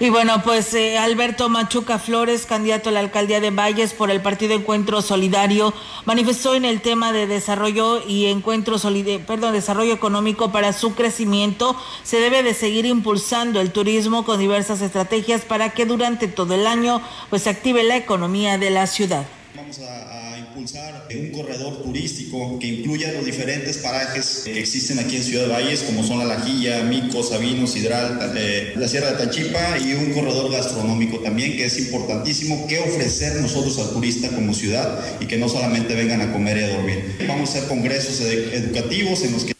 Y 0.00 0.10
bueno, 0.10 0.42
pues 0.44 0.74
eh, 0.74 0.96
Alberto 0.96 1.48
Machuca 1.48 1.98
Flores, 1.98 2.46
candidato 2.46 2.88
a 2.88 2.92
la 2.92 3.00
alcaldía 3.00 3.40
de 3.40 3.50
Valles 3.50 3.94
por 3.94 4.12
el 4.12 4.20
Partido 4.20 4.54
Encuentro 4.54 5.02
Solidario, 5.02 5.74
manifestó 6.04 6.54
en 6.54 6.64
el 6.64 6.80
tema 6.80 7.12
de 7.12 7.26
desarrollo 7.26 8.00
y 8.06 8.26
encuentro 8.26 8.78
solidario, 8.78 9.26
perdón, 9.26 9.54
desarrollo 9.54 9.92
económico 9.92 10.52
para 10.52 10.72
su 10.72 10.94
crecimiento. 10.94 11.76
Se 12.04 12.20
debe 12.20 12.44
de 12.44 12.54
seguir 12.54 12.86
impulsando 12.86 13.60
el 13.60 13.72
turismo 13.72 14.24
con 14.24 14.38
diversas 14.38 14.82
estrategias 14.82 15.40
para 15.40 15.70
que 15.70 15.84
durante 15.84 16.28
todo 16.28 16.54
el 16.54 16.68
año 16.68 17.02
pues 17.28 17.42
se 17.42 17.50
active 17.50 17.82
la 17.82 17.96
economía 17.96 18.56
de 18.56 18.70
la 18.70 18.86
ciudad. 18.86 19.26
Vamos 19.68 19.86
a 19.86 20.38
impulsar 20.38 21.06
un 21.14 21.30
corredor 21.30 21.82
turístico 21.82 22.58
que 22.58 22.68
incluya 22.68 23.12
los 23.12 23.26
diferentes 23.26 23.76
parajes 23.76 24.40
que 24.46 24.58
existen 24.58 24.98
aquí 24.98 25.16
en 25.16 25.22
Ciudad 25.22 25.46
Valles, 25.46 25.82
como 25.82 26.02
son 26.02 26.20
La 26.20 26.24
Lajilla, 26.24 26.84
Mico, 26.84 27.22
Sabino, 27.22 27.66
Sidral, 27.66 28.32
eh, 28.34 28.72
la 28.76 28.88
Sierra 28.88 29.10
de 29.12 29.26
Tachipa 29.26 29.76
y 29.76 29.92
un 29.92 30.14
corredor 30.14 30.50
gastronómico 30.50 31.18
también, 31.18 31.52
que 31.52 31.66
es 31.66 31.78
importantísimo 31.80 32.66
que 32.66 32.78
ofrecer 32.78 33.42
nosotros 33.42 33.78
al 33.78 33.90
turista 33.90 34.30
como 34.30 34.54
ciudad 34.54 35.04
y 35.20 35.26
que 35.26 35.36
no 35.36 35.50
solamente 35.50 35.94
vengan 35.94 36.22
a 36.22 36.32
comer 36.32 36.56
y 36.56 36.62
a 36.62 36.68
dormir. 36.74 37.26
Vamos 37.28 37.50
a 37.50 37.58
hacer 37.58 37.68
congresos 37.68 38.22
educativos 38.22 39.22
en 39.22 39.32
los 39.32 39.44
que... 39.44 39.52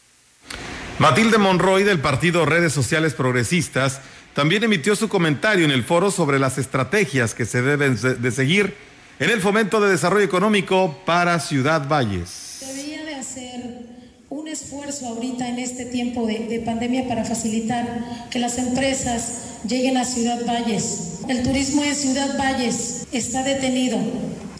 Matilde 0.99 1.37
Monroy 1.37 1.85
del 1.85 2.01
partido 2.01 2.47
Redes 2.47 2.73
Sociales 2.73 3.13
Progresistas 3.13 4.01
también 4.33 4.65
emitió 4.65 4.97
su 4.97 5.11
comentario 5.11 5.67
en 5.67 5.71
el 5.71 5.85
foro 5.85 6.11
sobre 6.11 6.39
las 6.39 6.57
estrategias 6.57 7.35
que 7.35 7.45
se 7.45 7.61
deben 7.61 7.99
de 8.01 8.31
seguir 8.31 8.89
en 9.21 9.31
el 9.31 9.41
fomento 9.41 9.81
de 9.81 9.91
desarrollo 9.91 10.25
económico 10.25 10.97
para 11.05 11.41
Ciudad 11.41 11.89
Valles. 11.89 12.59
Debería 12.61 13.05
de 13.05 13.15
hacer 13.17 13.81
un 14.31 14.47
esfuerzo 14.47 15.09
ahorita 15.09 15.49
en 15.49 15.59
este 15.59 15.87
tiempo 15.87 16.27
de, 16.27 16.63
pandemia 16.65 17.09
para 17.09 17.25
facilitar 17.25 18.29
que 18.31 18.39
las 18.39 18.59
empresas 18.59 19.59
lleguen 19.67 19.97
a 19.97 20.05
Ciudad 20.05 20.47
Valles. 20.47 21.21
El 21.29 21.43
turismo 21.43 21.83
en 21.83 21.95
Ciudad 21.95 22.39
Valles 22.39 23.07
está 23.11 23.43
detenido 23.43 23.99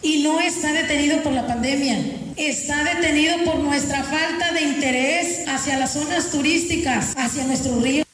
y 0.01 0.23
no 0.23 0.39
está 0.41 0.73
detenido 0.73 1.21
por 1.23 1.31
la 1.31 1.47
pandemia, 1.47 1.97
está 2.35 2.83
detenido 2.83 3.37
por 3.45 3.59
nuestra 3.59 4.03
falta 4.03 4.51
de 4.53 4.61
interés 4.61 5.47
hacia 5.47 5.77
las 5.77 5.93
zonas 5.93 6.31
turísticas, 6.31 7.13
hacia 7.17 7.45
nuestros 7.45 7.81
ríos. 7.81 8.08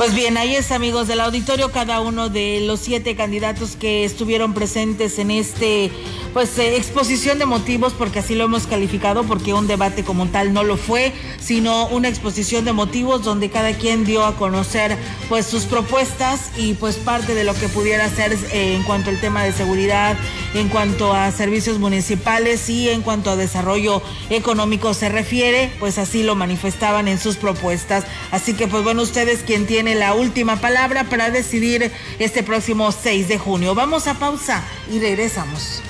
Pues 0.00 0.14
bien, 0.14 0.38
ahí 0.38 0.56
es 0.56 0.72
amigos 0.72 1.08
del 1.08 1.20
auditorio, 1.20 1.72
cada 1.72 2.00
uno 2.00 2.30
de 2.30 2.62
los 2.62 2.80
siete 2.80 3.16
candidatos 3.16 3.76
que 3.76 4.06
estuvieron 4.06 4.54
presentes 4.54 5.18
en 5.18 5.30
este 5.30 5.92
pues 6.32 6.56
eh, 6.58 6.76
exposición 6.76 7.38
de 7.38 7.44
motivos, 7.44 7.92
porque 7.92 8.20
así 8.20 8.34
lo 8.34 8.44
hemos 8.44 8.66
calificado, 8.66 9.24
porque 9.24 9.52
un 9.52 9.66
debate 9.66 10.02
como 10.02 10.28
tal 10.28 10.54
no 10.54 10.62
lo 10.62 10.78
fue, 10.78 11.12
sino 11.38 11.86
una 11.88 12.08
exposición 12.08 12.64
de 12.64 12.72
motivos 12.72 13.24
donde 13.24 13.50
cada 13.50 13.74
quien 13.74 14.06
dio 14.06 14.24
a 14.24 14.36
conocer 14.36 14.96
pues 15.28 15.44
sus 15.44 15.64
propuestas 15.64 16.50
y 16.56 16.74
pues 16.74 16.96
parte 16.96 17.34
de 17.34 17.44
lo 17.44 17.52
que 17.52 17.68
pudiera 17.68 18.06
hacer 18.06 18.32
eh, 18.32 18.76
en 18.76 18.84
cuanto 18.84 19.10
al 19.10 19.20
tema 19.20 19.42
de 19.42 19.52
seguridad, 19.52 20.16
en 20.54 20.68
cuanto 20.68 21.12
a 21.12 21.30
servicios 21.30 21.78
municipales 21.78 22.70
y 22.70 22.88
en 22.88 23.02
cuanto 23.02 23.30
a 23.30 23.36
desarrollo 23.36 24.00
económico 24.30 24.94
se 24.94 25.08
refiere, 25.08 25.70
pues 25.78 25.98
así 25.98 26.22
lo 26.22 26.36
manifestaban 26.36 27.06
en 27.08 27.18
sus 27.18 27.36
propuestas. 27.36 28.04
Así 28.30 28.54
que 28.54 28.66
pues 28.66 28.82
bueno, 28.82 29.02
ustedes 29.02 29.40
quien 29.40 29.66
tiene 29.66 29.89
la 29.94 30.14
última 30.14 30.60
palabra 30.60 31.04
para 31.04 31.30
decidir 31.30 31.90
este 32.18 32.42
próximo 32.42 32.92
6 32.92 33.28
de 33.28 33.38
junio. 33.38 33.74
Vamos 33.74 34.06
a 34.06 34.14
pausa 34.14 34.62
y 34.90 34.98
regresamos. 34.98 35.82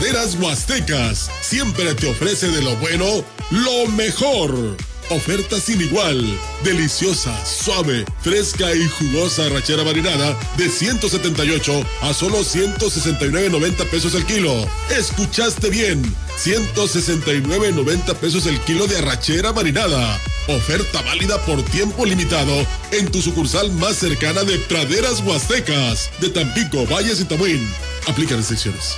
Praderas 0.00 0.34
Huastecas 0.40 1.30
siempre 1.42 1.94
te 1.94 2.08
ofrece 2.08 2.48
de 2.48 2.62
lo 2.62 2.74
bueno 2.76 3.04
lo 3.50 3.86
mejor. 3.88 4.78
Oferta 5.10 5.60
sin 5.60 5.78
igual. 5.78 6.24
Deliciosa, 6.64 7.36
suave, 7.44 8.06
fresca 8.22 8.74
y 8.74 8.88
jugosa 8.88 9.46
rachera 9.50 9.84
marinada 9.84 10.34
de 10.56 10.70
178 10.70 11.84
a 12.00 12.14
solo 12.14 12.38
169.90 12.38 13.90
pesos 13.90 14.14
el 14.14 14.24
kilo. 14.24 14.66
Escuchaste 14.88 15.68
bien. 15.68 16.02
169.90 16.42 18.14
pesos 18.14 18.46
el 18.46 18.58
kilo 18.60 18.86
de 18.86 18.96
arrachera 18.96 19.52
marinada. 19.52 20.18
Oferta 20.48 21.02
válida 21.02 21.44
por 21.44 21.62
tiempo 21.62 22.06
limitado 22.06 22.66
en 22.92 23.12
tu 23.12 23.20
sucursal 23.20 23.70
más 23.72 23.96
cercana 23.96 24.44
de 24.44 24.58
Praderas 24.60 25.20
Huastecas, 25.20 26.10
de 26.22 26.30
Tampico, 26.30 26.86
Valles 26.86 27.20
y 27.20 27.24
Tamuín. 27.24 27.68
Aplica 28.08 28.34
restricciones. 28.34 28.96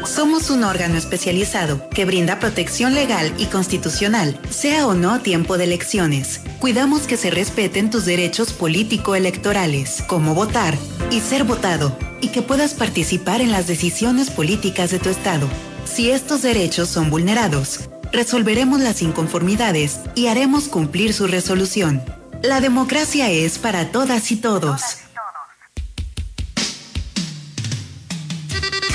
Somos 0.06 0.48
un 0.48 0.62
órgano 0.62 0.96
especializado 0.96 1.90
que 1.90 2.04
brinda 2.04 2.38
protección 2.38 2.94
legal 2.94 3.34
y 3.36 3.46
constitucional, 3.46 4.40
sea 4.48 4.86
o 4.86 4.94
no 4.94 5.18
tiempo 5.22 5.58
de 5.58 5.64
elecciones. 5.64 6.40
Cuidamos 6.60 7.08
que 7.08 7.16
se 7.16 7.32
respeten 7.32 7.90
tus 7.90 8.04
derechos 8.04 8.52
político-electorales, 8.52 10.04
como 10.06 10.36
votar 10.36 10.78
y 11.10 11.18
ser 11.18 11.42
votado, 11.42 11.98
y 12.20 12.28
que 12.28 12.42
puedas 12.42 12.74
participar 12.74 13.40
en 13.40 13.50
las 13.50 13.66
decisiones 13.66 14.30
políticas 14.30 14.92
de 14.92 15.00
tu 15.00 15.08
estado. 15.08 15.48
Si 15.84 16.12
estos 16.12 16.42
derechos 16.42 16.88
son 16.88 17.10
vulnerados, 17.10 17.90
resolveremos 18.12 18.80
las 18.80 19.02
inconformidades 19.02 20.00
y 20.14 20.26
haremos 20.26 20.68
cumplir 20.68 21.12
su 21.12 21.26
resolución. 21.26 22.02
La 22.42 22.60
democracia 22.60 23.30
es 23.30 23.58
para 23.58 23.92
todas 23.92 24.30
y 24.32 24.36
todos. 24.36 24.82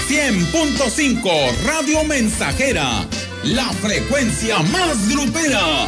100.5 0.08 1.64
Radio 1.66 2.04
Mensajera, 2.04 3.06
la 3.44 3.66
frecuencia 3.74 4.60
más 4.60 5.10
grupera. 5.10 5.88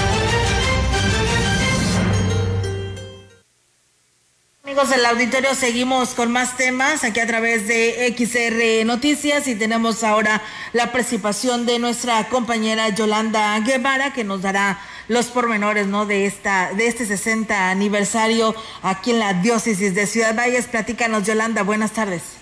Amigos 4.71 4.89
del 4.89 5.05
auditorio, 5.05 5.53
seguimos 5.53 6.15
con 6.15 6.31
más 6.31 6.55
temas 6.55 7.03
aquí 7.03 7.19
a 7.19 7.27
través 7.27 7.67
de 7.67 8.07
XR 8.15 8.87
Noticias 8.87 9.45
y 9.49 9.59
tenemos 9.59 10.01
ahora 10.01 10.39
la 10.71 10.93
participación 10.93 11.65
de 11.65 11.77
nuestra 11.77 12.29
compañera 12.29 12.87
Yolanda 12.87 13.59
Guevara 13.65 14.13
que 14.13 14.23
nos 14.23 14.41
dará 14.41 14.77
los 15.09 15.29
pormenores 15.29 15.87
¿no? 15.87 16.05
de, 16.05 16.25
esta, 16.25 16.73
de 16.73 16.87
este 16.87 17.03
60 17.03 17.69
aniversario 17.69 18.55
aquí 18.81 19.11
en 19.11 19.19
la 19.19 19.33
diócesis 19.33 19.93
de 19.93 20.05
Ciudad 20.05 20.37
Valles. 20.37 20.69
Platícanos, 20.69 21.27
Yolanda, 21.27 21.63
buenas 21.63 21.91
tardes. 21.91 22.41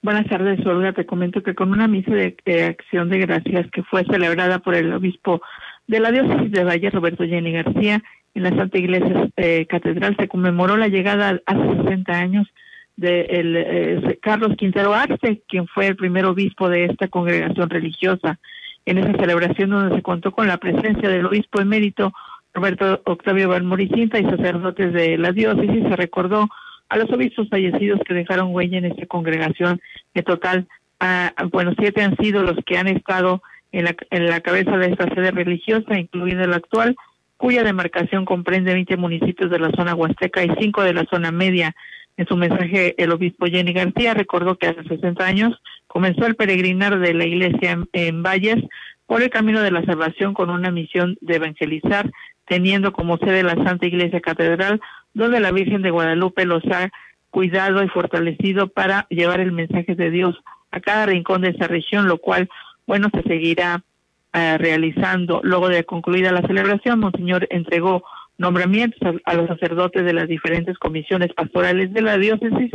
Buenas 0.00 0.28
tardes, 0.28 0.64
Olga. 0.64 0.92
Te 0.92 1.06
comento 1.06 1.42
que 1.42 1.56
con 1.56 1.72
una 1.72 1.88
misa 1.88 2.12
de, 2.14 2.36
de 2.44 2.66
acción 2.66 3.08
de 3.08 3.18
gracias 3.18 3.66
que 3.72 3.82
fue 3.82 4.04
celebrada 4.04 4.60
por 4.60 4.76
el 4.76 4.92
obispo 4.92 5.42
de 5.88 5.98
la 5.98 6.12
diócesis 6.12 6.52
de 6.52 6.62
Valle, 6.62 6.90
Roberto 6.90 7.24
Jenny 7.24 7.50
García, 7.50 8.00
en 8.34 8.42
la 8.42 8.50
Santa 8.50 8.78
Iglesia 8.78 9.28
eh, 9.36 9.66
Catedral 9.66 10.16
se 10.18 10.28
conmemoró 10.28 10.76
la 10.76 10.88
llegada 10.88 11.40
hace 11.46 11.82
60 11.82 12.12
años 12.12 12.48
de 12.96 13.22
el, 13.22 13.56
eh, 13.56 14.18
Carlos 14.22 14.56
Quintero 14.56 14.94
Arce, 14.94 15.42
quien 15.48 15.66
fue 15.66 15.88
el 15.88 15.96
primer 15.96 16.24
obispo 16.26 16.68
de 16.68 16.84
esta 16.86 17.08
congregación 17.08 17.68
religiosa. 17.70 18.38
En 18.84 18.98
esa 18.98 19.12
celebración 19.12 19.70
donde 19.70 19.96
se 19.96 20.02
contó 20.02 20.32
con 20.32 20.48
la 20.48 20.58
presencia 20.58 21.08
del 21.08 21.26
obispo 21.26 21.60
emérito 21.60 22.12
Roberto 22.54 23.00
Octavio 23.04 23.48
Valmoricinta 23.48 24.18
y 24.18 24.24
sacerdotes 24.24 24.92
de 24.92 25.16
la 25.16 25.32
diócesis, 25.32 25.84
se 25.88 25.96
recordó 25.96 26.48
a 26.88 26.98
los 26.98 27.10
obispos 27.10 27.48
fallecidos 27.48 28.00
que 28.06 28.12
dejaron 28.12 28.54
huella 28.54 28.78
en 28.78 28.86
esta 28.86 29.06
congregación. 29.06 29.80
En 30.14 30.24
total, 30.24 30.66
ah, 31.00 31.32
bueno, 31.50 31.72
siete 31.78 32.02
han 32.02 32.16
sido 32.16 32.42
los 32.42 32.56
que 32.66 32.76
han 32.76 32.88
estado 32.88 33.42
en 33.70 33.84
la, 33.84 33.96
en 34.10 34.26
la 34.26 34.40
cabeza 34.40 34.76
de 34.76 34.90
esta 34.90 35.08
sede 35.14 35.30
religiosa, 35.30 35.98
incluido 35.98 36.44
el 36.44 36.52
actual, 36.52 36.94
cuya 37.42 37.64
demarcación 37.64 38.24
comprende 38.24 38.72
20 38.72 38.96
municipios 38.98 39.50
de 39.50 39.58
la 39.58 39.72
zona 39.72 39.96
huasteca 39.96 40.44
y 40.44 40.50
5 40.60 40.82
de 40.84 40.94
la 40.94 41.04
zona 41.06 41.32
media. 41.32 41.74
En 42.16 42.24
su 42.28 42.36
mensaje, 42.36 42.94
el 43.02 43.10
obispo 43.10 43.46
Jenny 43.46 43.72
García 43.72 44.14
recordó 44.14 44.56
que 44.56 44.68
hace 44.68 44.84
60 44.84 45.26
años 45.26 45.60
comenzó 45.88 46.24
el 46.26 46.36
peregrinar 46.36 47.00
de 47.00 47.14
la 47.14 47.26
iglesia 47.26 47.72
en, 47.72 47.88
en 47.94 48.22
Valles 48.22 48.62
por 49.06 49.22
el 49.22 49.30
camino 49.30 49.60
de 49.60 49.72
la 49.72 49.84
salvación 49.84 50.34
con 50.34 50.50
una 50.50 50.70
misión 50.70 51.18
de 51.20 51.34
evangelizar, 51.34 52.12
teniendo 52.46 52.92
como 52.92 53.18
sede 53.18 53.42
la 53.42 53.56
Santa 53.56 53.86
Iglesia 53.86 54.20
Catedral, 54.20 54.80
donde 55.12 55.40
la 55.40 55.50
Virgen 55.50 55.82
de 55.82 55.90
Guadalupe 55.90 56.44
los 56.44 56.64
ha 56.66 56.90
cuidado 57.30 57.82
y 57.82 57.88
fortalecido 57.88 58.68
para 58.68 59.08
llevar 59.10 59.40
el 59.40 59.50
mensaje 59.50 59.96
de 59.96 60.12
Dios 60.12 60.38
a 60.70 60.78
cada 60.78 61.06
rincón 61.06 61.42
de 61.42 61.48
esa 61.48 61.66
región, 61.66 62.06
lo 62.06 62.18
cual, 62.18 62.48
bueno, 62.86 63.08
se 63.12 63.24
seguirá 63.24 63.82
eh, 64.32 64.56
realizando. 64.58 65.40
Luego 65.42 65.68
de 65.68 65.84
concluida 65.84 66.32
la 66.32 66.46
celebración, 66.46 67.00
Monseñor 67.00 67.46
entregó 67.50 68.02
nombramientos 68.38 69.00
a, 69.24 69.34
los 69.34 69.46
sacerdotes 69.46 70.04
de 70.04 70.12
las 70.12 70.28
diferentes 70.28 70.78
comisiones 70.78 71.32
pastorales 71.34 71.92
de 71.92 72.02
la 72.02 72.18
diócesis 72.18 72.70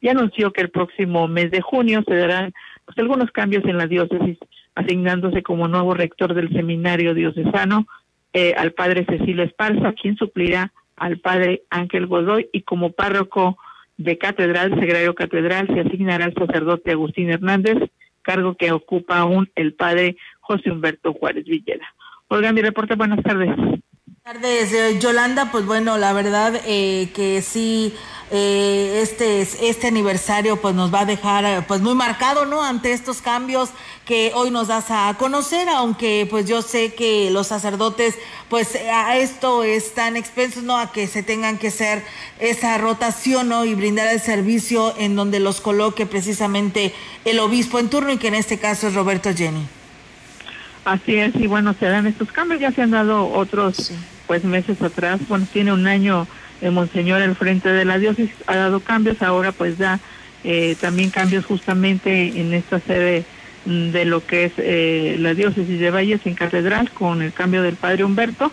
y 0.00 0.08
anunció 0.08 0.52
que 0.52 0.62
el 0.62 0.70
próximo 0.70 1.28
mes 1.28 1.50
de 1.50 1.60
junio 1.60 2.02
se 2.06 2.14
darán 2.14 2.52
pues, 2.84 2.98
algunos 2.98 3.30
cambios 3.30 3.64
en 3.64 3.78
la 3.78 3.86
diócesis, 3.86 4.38
asignándose 4.74 5.42
como 5.42 5.68
nuevo 5.68 5.94
rector 5.94 6.34
del 6.34 6.52
seminario 6.52 7.14
diocesano 7.14 7.86
eh, 8.32 8.54
al 8.56 8.72
padre 8.72 9.04
Cecilio 9.04 9.44
Esparza, 9.44 9.92
quien 9.92 10.16
suplirá 10.16 10.72
al 10.96 11.18
padre 11.18 11.62
Ángel 11.70 12.06
Godoy 12.06 12.48
y 12.52 12.62
como 12.62 12.92
párroco 12.92 13.58
de 13.96 14.18
catedral, 14.18 14.70
secretario 14.70 15.14
catedral, 15.14 15.66
se 15.68 15.80
asignará 15.80 16.24
al 16.24 16.34
sacerdote 16.34 16.90
Agustín 16.90 17.30
Hernández, 17.30 17.76
cargo 18.22 18.54
que 18.54 18.72
ocupa 18.72 19.18
aún 19.18 19.50
el 19.54 19.74
padre 19.74 20.16
José 20.42 20.70
Humberto 20.70 21.14
Juárez 21.14 21.44
Villera. 21.44 21.86
Olga, 22.28 22.52
mi 22.52 22.60
reporte, 22.62 22.94
buenas 22.94 23.22
tardes. 23.22 23.56
Buenas 23.56 23.80
tardes, 24.24 25.00
Yolanda. 25.00 25.50
Pues 25.50 25.66
bueno, 25.66 25.98
la 25.98 26.12
verdad 26.12 26.60
eh, 26.66 27.10
que 27.14 27.42
sí 27.42 27.94
eh, 28.30 29.00
este, 29.02 29.42
este 29.42 29.88
aniversario 29.88 30.56
pues 30.56 30.74
nos 30.74 30.92
va 30.92 31.00
a 31.00 31.04
dejar 31.04 31.44
eh, 31.44 31.64
pues 31.68 31.82
muy 31.82 31.94
marcado, 31.94 32.46
¿no? 32.46 32.62
Ante 32.62 32.92
estos 32.92 33.20
cambios 33.20 33.70
que 34.06 34.32
hoy 34.34 34.50
nos 34.50 34.68
das 34.68 34.86
a 34.90 35.14
conocer, 35.18 35.68
aunque 35.68 36.26
pues 36.30 36.46
yo 36.46 36.62
sé 36.62 36.94
que 36.94 37.30
los 37.30 37.48
sacerdotes 37.48 38.16
pues 38.48 38.74
a 38.76 39.18
esto 39.18 39.64
están 39.64 40.16
expensos, 40.16 40.62
¿no? 40.62 40.78
A 40.78 40.92
que 40.92 41.06
se 41.06 41.22
tengan 41.22 41.58
que 41.58 41.68
hacer 41.68 42.02
esa 42.40 42.78
rotación, 42.78 43.48
¿no? 43.48 43.66
Y 43.66 43.74
brindar 43.74 44.08
el 44.08 44.20
servicio 44.20 44.94
en 44.96 45.14
donde 45.14 45.38
los 45.38 45.60
coloque 45.60 46.06
precisamente 46.06 46.94
el 47.24 47.38
obispo 47.38 47.78
en 47.78 47.90
turno 47.90 48.12
y 48.12 48.16
que 48.16 48.28
en 48.28 48.34
este 48.34 48.58
caso 48.58 48.88
es 48.88 48.94
Roberto 48.94 49.30
Jenny. 49.34 49.66
Así 50.84 51.16
es, 51.16 51.34
y 51.36 51.46
bueno, 51.46 51.74
se 51.78 51.86
dan 51.86 52.06
estos 52.06 52.32
cambios, 52.32 52.60
ya 52.60 52.72
se 52.72 52.82
han 52.82 52.90
dado 52.90 53.28
otros 53.28 53.92
pues 54.26 54.44
meses 54.44 54.82
atrás, 54.82 55.20
bueno, 55.28 55.46
tiene 55.52 55.72
un 55.72 55.86
año 55.86 56.26
el 56.60 56.72
Monseñor 56.72 57.22
al 57.22 57.36
frente 57.36 57.68
de 57.68 57.84
la 57.84 57.98
diócesis, 57.98 58.34
ha 58.46 58.56
dado 58.56 58.80
cambios, 58.80 59.22
ahora 59.22 59.52
pues 59.52 59.78
da 59.78 60.00
eh, 60.44 60.76
también 60.80 61.10
cambios 61.10 61.44
justamente 61.44 62.40
en 62.40 62.52
esta 62.52 62.80
sede 62.80 63.24
mm, 63.64 63.90
de 63.90 64.04
lo 64.04 64.26
que 64.26 64.44
es 64.46 64.52
eh, 64.58 65.16
la 65.20 65.34
diócesis 65.34 65.78
de 65.78 65.90
Valles 65.90 66.20
en 66.24 66.34
Catedral 66.34 66.90
con 66.90 67.22
el 67.22 67.32
cambio 67.32 67.62
del 67.62 67.76
Padre 67.76 68.04
Humberto, 68.04 68.50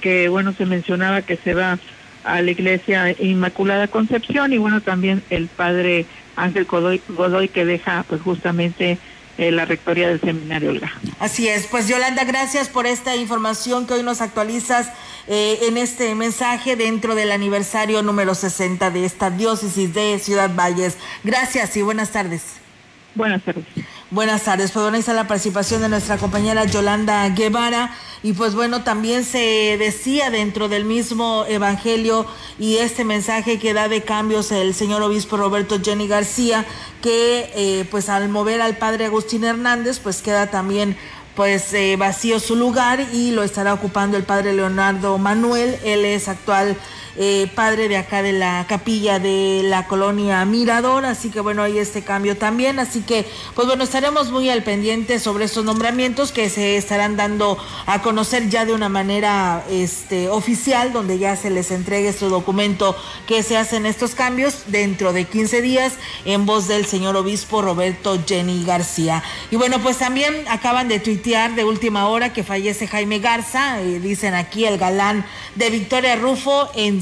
que 0.00 0.28
bueno, 0.28 0.52
se 0.52 0.66
mencionaba 0.66 1.22
que 1.22 1.36
se 1.36 1.54
va 1.54 1.78
a 2.24 2.42
la 2.42 2.50
iglesia 2.50 3.14
Inmaculada 3.18 3.88
Concepción 3.88 4.52
y 4.52 4.58
bueno, 4.58 4.80
también 4.80 5.22
el 5.30 5.46
Padre 5.46 6.06
Ángel 6.36 6.66
Godoy, 6.66 7.00
Godoy 7.08 7.48
que 7.48 7.64
deja 7.64 8.04
pues 8.08 8.20
justamente 8.20 8.98
eh, 9.42 9.52
la 9.52 9.64
rectoría 9.64 10.08
del 10.08 10.20
seminario 10.20 10.70
Olga. 10.70 10.92
Así 11.18 11.48
es, 11.48 11.66
pues 11.66 11.88
Yolanda, 11.88 12.24
gracias 12.24 12.68
por 12.68 12.86
esta 12.86 13.16
información 13.16 13.86
que 13.86 13.94
hoy 13.94 14.02
nos 14.02 14.20
actualizas 14.20 14.88
eh, 15.26 15.58
en 15.62 15.76
este 15.76 16.14
mensaje 16.14 16.76
dentro 16.76 17.14
del 17.14 17.32
aniversario 17.32 18.02
número 18.02 18.34
60 18.34 18.90
de 18.90 19.04
esta 19.04 19.30
diócesis 19.30 19.92
de 19.94 20.18
Ciudad 20.18 20.50
Valles. 20.54 20.96
Gracias 21.24 21.76
y 21.76 21.82
buenas 21.82 22.10
tardes. 22.10 22.42
Buenas 23.14 23.42
tardes. 23.42 23.64
Buenas 24.12 24.42
tardes, 24.42 24.72
pues 24.72 24.82
bueno, 24.82 24.98
ahí 24.98 25.14
la 25.16 25.26
participación 25.26 25.80
de 25.80 25.88
nuestra 25.88 26.18
compañera 26.18 26.66
Yolanda 26.66 27.26
Guevara. 27.30 27.96
Y 28.22 28.34
pues 28.34 28.54
bueno, 28.54 28.84
también 28.84 29.24
se 29.24 29.78
decía 29.78 30.28
dentro 30.28 30.68
del 30.68 30.84
mismo 30.84 31.46
evangelio 31.48 32.26
y 32.58 32.76
este 32.76 33.06
mensaje 33.06 33.58
que 33.58 33.72
da 33.72 33.88
de 33.88 34.02
cambios 34.02 34.52
el 34.52 34.74
señor 34.74 35.00
obispo 35.00 35.38
Roberto 35.38 35.80
Jenny 35.82 36.08
García, 36.08 36.66
que 37.00 37.50
eh, 37.54 37.88
pues 37.90 38.10
al 38.10 38.28
mover 38.28 38.60
al 38.60 38.76
padre 38.76 39.06
Agustín 39.06 39.44
Hernández, 39.44 39.98
pues 39.98 40.20
queda 40.20 40.50
también 40.50 40.94
pues 41.34 41.72
eh, 41.72 41.96
vacío 41.98 42.38
su 42.38 42.54
lugar 42.54 43.00
y 43.14 43.30
lo 43.30 43.42
estará 43.42 43.72
ocupando 43.72 44.18
el 44.18 44.24
padre 44.24 44.52
Leonardo 44.52 45.16
Manuel, 45.16 45.78
él 45.84 46.04
es 46.04 46.28
actual 46.28 46.76
eh, 47.16 47.48
padre 47.54 47.88
de 47.88 47.96
acá 47.96 48.22
de 48.22 48.32
la 48.32 48.66
capilla 48.68 49.18
de 49.18 49.62
la 49.64 49.86
colonia 49.86 50.44
Mirador, 50.44 51.04
así 51.04 51.30
que 51.30 51.40
bueno, 51.40 51.62
hay 51.62 51.78
este 51.78 52.02
cambio 52.02 52.36
también, 52.36 52.78
así 52.78 53.02
que 53.02 53.26
pues 53.54 53.66
bueno, 53.66 53.84
estaremos 53.84 54.30
muy 54.30 54.48
al 54.48 54.62
pendiente 54.62 55.18
sobre 55.18 55.44
estos 55.44 55.64
nombramientos 55.64 56.32
que 56.32 56.48
se 56.48 56.76
estarán 56.76 57.16
dando 57.16 57.58
a 57.86 58.02
conocer 58.02 58.48
ya 58.48 58.64
de 58.64 58.72
una 58.72 58.88
manera 58.88 59.64
este, 59.70 60.28
oficial, 60.28 60.92
donde 60.92 61.18
ya 61.18 61.36
se 61.36 61.50
les 61.50 61.70
entregue 61.70 62.12
su 62.12 62.28
documento 62.28 62.96
que 63.26 63.42
se 63.42 63.56
hacen 63.56 63.86
estos 63.86 64.14
cambios 64.14 64.64
dentro 64.68 65.12
de 65.12 65.24
15 65.24 65.62
días 65.62 65.94
en 66.24 66.46
voz 66.46 66.68
del 66.68 66.86
señor 66.86 67.16
obispo 67.16 67.62
Roberto 67.62 68.18
Jenny 68.26 68.64
García. 68.64 69.22
Y 69.50 69.56
bueno, 69.56 69.80
pues 69.82 69.98
también 69.98 70.44
acaban 70.48 70.88
de 70.88 71.00
tuitear 71.00 71.54
de 71.54 71.64
última 71.64 72.08
hora 72.08 72.32
que 72.32 72.44
fallece 72.44 72.86
Jaime 72.86 73.18
Garza, 73.18 73.80
eh, 73.82 74.00
dicen 74.00 74.34
aquí 74.34 74.64
el 74.64 74.78
galán 74.78 75.24
de 75.56 75.70
Victoria 75.70 76.16
Rufo 76.16 76.70
en 76.74 77.01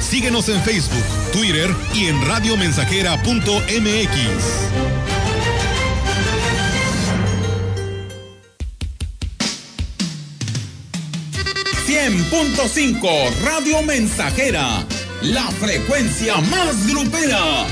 Síguenos 0.00 0.48
en 0.48 0.62
Facebook, 0.62 1.04
Twitter 1.32 1.74
y 1.94 2.06
en 2.06 2.26
radiomensajera.mx. 2.26 4.86
100.5 11.86 13.30
Radio 13.44 13.80
Mensajera, 13.82 14.84
la 15.22 15.50
frecuencia 15.52 16.36
más 16.36 16.86
grupera. 16.86 17.66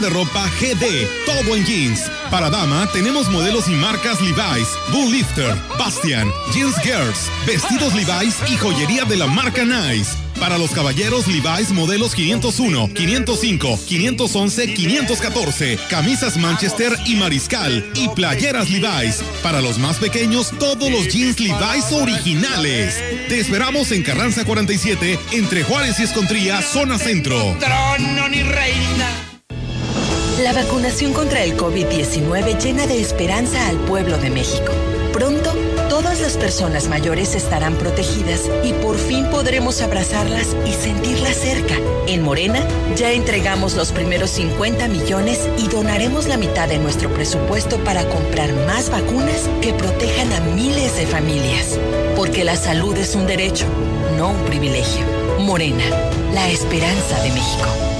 De 0.00 0.10
ropa 0.10 0.50
GD, 0.60 1.06
todo 1.24 1.54
en 1.54 1.64
jeans. 1.64 2.10
Para 2.28 2.50
dama 2.50 2.90
tenemos 2.92 3.28
modelos 3.30 3.68
y 3.68 3.74
marcas 3.74 4.20
Levi's, 4.20 4.66
Bull 4.90 5.12
Lifter, 5.12 5.54
Bastian, 5.78 6.32
Jeans 6.52 6.74
Girls, 6.82 7.30
vestidos 7.46 7.94
Levi's 7.94 8.34
y 8.50 8.56
joyería 8.56 9.04
de 9.04 9.16
la 9.16 9.28
marca 9.28 9.64
Nice. 9.64 10.10
Para 10.40 10.58
los 10.58 10.72
caballeros 10.72 11.28
Levi's 11.28 11.70
modelos 11.70 12.16
501, 12.16 12.88
505, 12.92 13.78
511, 13.86 14.74
514, 14.74 15.78
camisas 15.88 16.38
Manchester 16.38 16.92
y 17.06 17.14
Mariscal 17.14 17.88
y 17.94 18.08
playeras 18.08 18.70
Levi's. 18.70 19.22
Para 19.44 19.60
los 19.60 19.78
más 19.78 19.98
pequeños 19.98 20.50
todos 20.58 20.90
los 20.90 21.06
jeans 21.06 21.38
Levi's 21.38 21.92
originales. 21.92 22.96
Te 23.28 23.38
esperamos 23.38 23.92
en 23.92 24.02
Carranza 24.02 24.44
47 24.44 25.20
entre 25.30 25.62
Juárez 25.62 26.00
y 26.00 26.02
Escontría, 26.02 26.60
zona 26.62 26.98
centro. 26.98 27.56
trono 27.60 28.28
ni 28.28 28.42
reina. 28.42 29.23
La 30.42 30.52
vacunación 30.52 31.12
contra 31.12 31.44
el 31.44 31.56
COVID-19 31.56 32.60
llena 32.60 32.88
de 32.88 33.00
esperanza 33.00 33.68
al 33.68 33.76
pueblo 33.76 34.18
de 34.18 34.30
México. 34.30 34.72
Pronto, 35.12 35.52
todas 35.88 36.20
las 36.20 36.36
personas 36.36 36.88
mayores 36.88 37.36
estarán 37.36 37.76
protegidas 37.76 38.50
y 38.64 38.72
por 38.72 38.98
fin 38.98 39.30
podremos 39.30 39.80
abrazarlas 39.80 40.56
y 40.66 40.72
sentirlas 40.72 41.36
cerca. 41.36 41.76
En 42.08 42.22
Morena, 42.22 42.66
ya 42.96 43.12
entregamos 43.12 43.76
los 43.76 43.92
primeros 43.92 44.30
50 44.30 44.88
millones 44.88 45.48
y 45.56 45.68
donaremos 45.68 46.26
la 46.26 46.36
mitad 46.36 46.68
de 46.68 46.78
nuestro 46.78 47.10
presupuesto 47.10 47.78
para 47.84 48.04
comprar 48.08 48.52
más 48.66 48.90
vacunas 48.90 49.48
que 49.62 49.72
protejan 49.72 50.32
a 50.32 50.40
miles 50.40 50.96
de 50.96 51.06
familias. 51.06 51.78
Porque 52.16 52.42
la 52.42 52.56
salud 52.56 52.96
es 52.96 53.14
un 53.14 53.28
derecho, 53.28 53.66
no 54.16 54.30
un 54.30 54.44
privilegio. 54.46 55.04
Morena, 55.38 55.84
la 56.32 56.50
esperanza 56.50 57.22
de 57.22 57.30
México. 57.30 57.93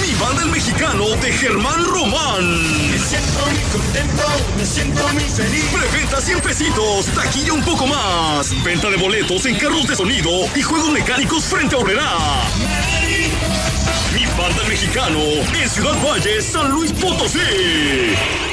Mi 0.01 0.13
banda 0.15 0.43
el 0.43 0.49
mexicano 0.49 1.07
de 1.21 1.31
Germán 1.33 1.85
Román. 1.85 2.89
Me 2.89 2.97
siento 2.97 3.45
muy 3.45 3.61
contento, 3.71 4.23
me 4.57 4.65
siento 4.65 5.07
muy 5.09 5.23
feliz. 5.23 5.65
Preventa 5.71 6.19
100 6.21 6.41
pesitos, 6.41 7.05
taquilla 7.07 7.53
un 7.53 7.63
poco 7.63 7.85
más. 7.87 8.51
Venta 8.63 8.89
de 8.89 8.97
boletos 8.97 9.45
en 9.45 9.57
carros 9.57 9.87
de 9.87 9.95
sonido 9.95 10.31
y 10.55 10.61
juegos 10.61 10.89
mecánicos 10.91 11.45
frente 11.45 11.75
a 11.75 11.79
Horrera. 11.79 12.17
Mi 14.13 14.25
banda 14.25 14.61
el 14.63 14.69
mexicano 14.69 15.19
en 15.19 15.69
Ciudad 15.69 15.95
Valle, 16.03 16.41
San 16.41 16.71
Luis 16.71 16.91
Potosí. 16.93 18.46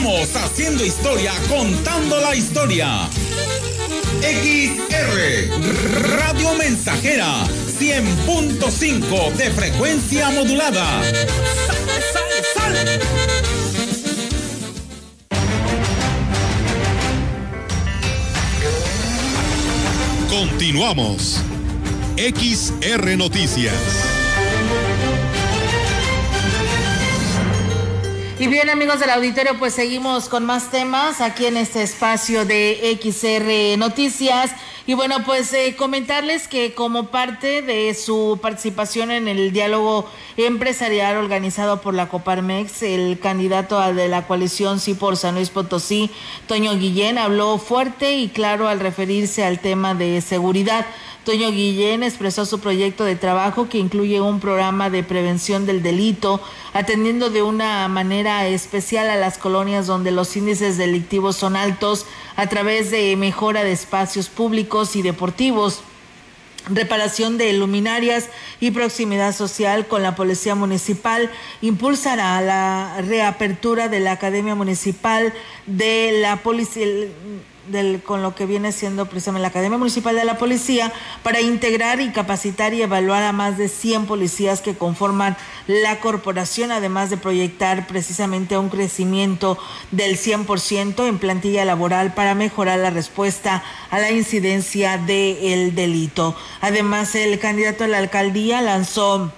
Estamos 0.00 0.34
haciendo 0.34 0.82
historia, 0.82 1.34
contando 1.46 2.18
la 2.22 2.34
historia. 2.34 3.06
XR 4.22 5.50
Radio 6.16 6.54
Mensajera 6.54 7.44
100.5 7.78 9.32
de 9.34 9.50
frecuencia 9.50 10.30
modulada. 10.30 11.02
¡Sale, 11.02 11.26
sale, 12.14 12.42
sale! 12.54 13.00
Continuamos. 20.30 21.42
XR 22.16 23.18
Noticias. 23.18 24.09
Y 28.40 28.46
bien 28.46 28.70
amigos 28.70 29.00
del 29.00 29.10
auditorio, 29.10 29.58
pues 29.58 29.74
seguimos 29.74 30.30
con 30.30 30.46
más 30.46 30.70
temas 30.70 31.20
aquí 31.20 31.44
en 31.44 31.58
este 31.58 31.82
espacio 31.82 32.46
de 32.46 32.98
XR 32.98 33.78
Noticias. 33.78 34.52
Y 34.86 34.94
bueno, 34.94 35.16
pues 35.26 35.52
eh, 35.52 35.76
comentarles 35.76 36.48
que 36.48 36.72
como 36.72 37.08
parte 37.08 37.60
de 37.60 37.92
su 37.92 38.38
participación 38.40 39.10
en 39.10 39.28
el 39.28 39.52
diálogo 39.52 40.10
empresarial 40.38 41.18
organizado 41.18 41.82
por 41.82 41.92
la 41.92 42.08
Coparmex, 42.08 42.82
el 42.82 43.18
candidato 43.18 43.78
de 43.92 44.08
la 44.08 44.26
coalición 44.26 44.80
Sí 44.80 44.94
por 44.94 45.18
San 45.18 45.34
Luis 45.34 45.50
Potosí, 45.50 46.10
Toño 46.46 46.74
Guillén, 46.78 47.18
habló 47.18 47.58
fuerte 47.58 48.14
y 48.14 48.30
claro 48.30 48.68
al 48.68 48.80
referirse 48.80 49.44
al 49.44 49.58
tema 49.58 49.94
de 49.94 50.18
seguridad. 50.22 50.86
Toño 51.24 51.50
Guillén 51.50 52.02
expresó 52.02 52.46
su 52.46 52.60
proyecto 52.60 53.04
de 53.04 53.14
trabajo 53.14 53.68
que 53.68 53.78
incluye 53.78 54.20
un 54.20 54.40
programa 54.40 54.88
de 54.88 55.02
prevención 55.02 55.66
del 55.66 55.82
delito, 55.82 56.40
atendiendo 56.72 57.28
de 57.28 57.42
una 57.42 57.86
manera 57.88 58.46
especial 58.46 59.10
a 59.10 59.16
las 59.16 59.36
colonias 59.36 59.86
donde 59.86 60.12
los 60.12 60.34
índices 60.36 60.78
delictivos 60.78 61.36
son 61.36 61.56
altos 61.56 62.06
a 62.36 62.46
través 62.48 62.90
de 62.90 63.16
mejora 63.16 63.64
de 63.64 63.72
espacios 63.72 64.28
públicos 64.28 64.96
y 64.96 65.02
deportivos 65.02 65.82
reparación 66.68 67.38
de 67.38 67.52
luminarias 67.52 68.28
y 68.60 68.70
proximidad 68.70 69.34
social 69.34 69.86
con 69.86 70.02
la 70.02 70.14
Policía 70.14 70.54
Municipal, 70.54 71.30
impulsará 71.62 72.40
la 72.42 73.00
reapertura 73.00 73.88
de 73.88 74.00
la 74.00 74.12
Academia 74.12 74.54
Municipal 74.54 75.32
de 75.66 76.18
la 76.20 76.36
Policía 76.36 76.86
del, 77.68 78.02
con 78.02 78.22
lo 78.22 78.34
que 78.34 78.46
viene 78.46 78.72
siendo 78.72 79.06
precisamente 79.06 79.42
la 79.42 79.48
Academia 79.48 79.78
Municipal 79.78 80.14
de 80.14 80.24
la 80.24 80.38
Policía 80.38 80.92
para 81.22 81.40
integrar 81.40 82.00
y 82.00 82.10
capacitar 82.10 82.74
y 82.74 82.82
evaluar 82.82 83.22
a 83.22 83.32
más 83.32 83.58
de 83.58 83.68
100 83.68 84.06
policías 84.06 84.60
que 84.60 84.76
conforman 84.76 85.36
la 85.66 86.00
corporación, 86.00 86.72
además 86.72 87.10
de 87.10 87.16
proyectar 87.16 87.86
precisamente 87.86 88.58
un 88.58 88.68
crecimiento 88.68 89.58
del 89.90 90.16
100% 90.16 91.08
en 91.08 91.18
plantilla 91.18 91.64
laboral 91.64 92.14
para 92.14 92.34
mejorar 92.34 92.78
la 92.78 92.90
respuesta 92.90 93.62
a 93.90 93.98
la 93.98 94.10
incidencia 94.10 94.98
del 94.98 95.74
delito. 95.74 96.36
Además, 96.60 97.14
el 97.14 97.38
candidato 97.38 97.84
a 97.84 97.88
la 97.88 97.98
alcaldía 97.98 98.62
lanzó 98.62 99.32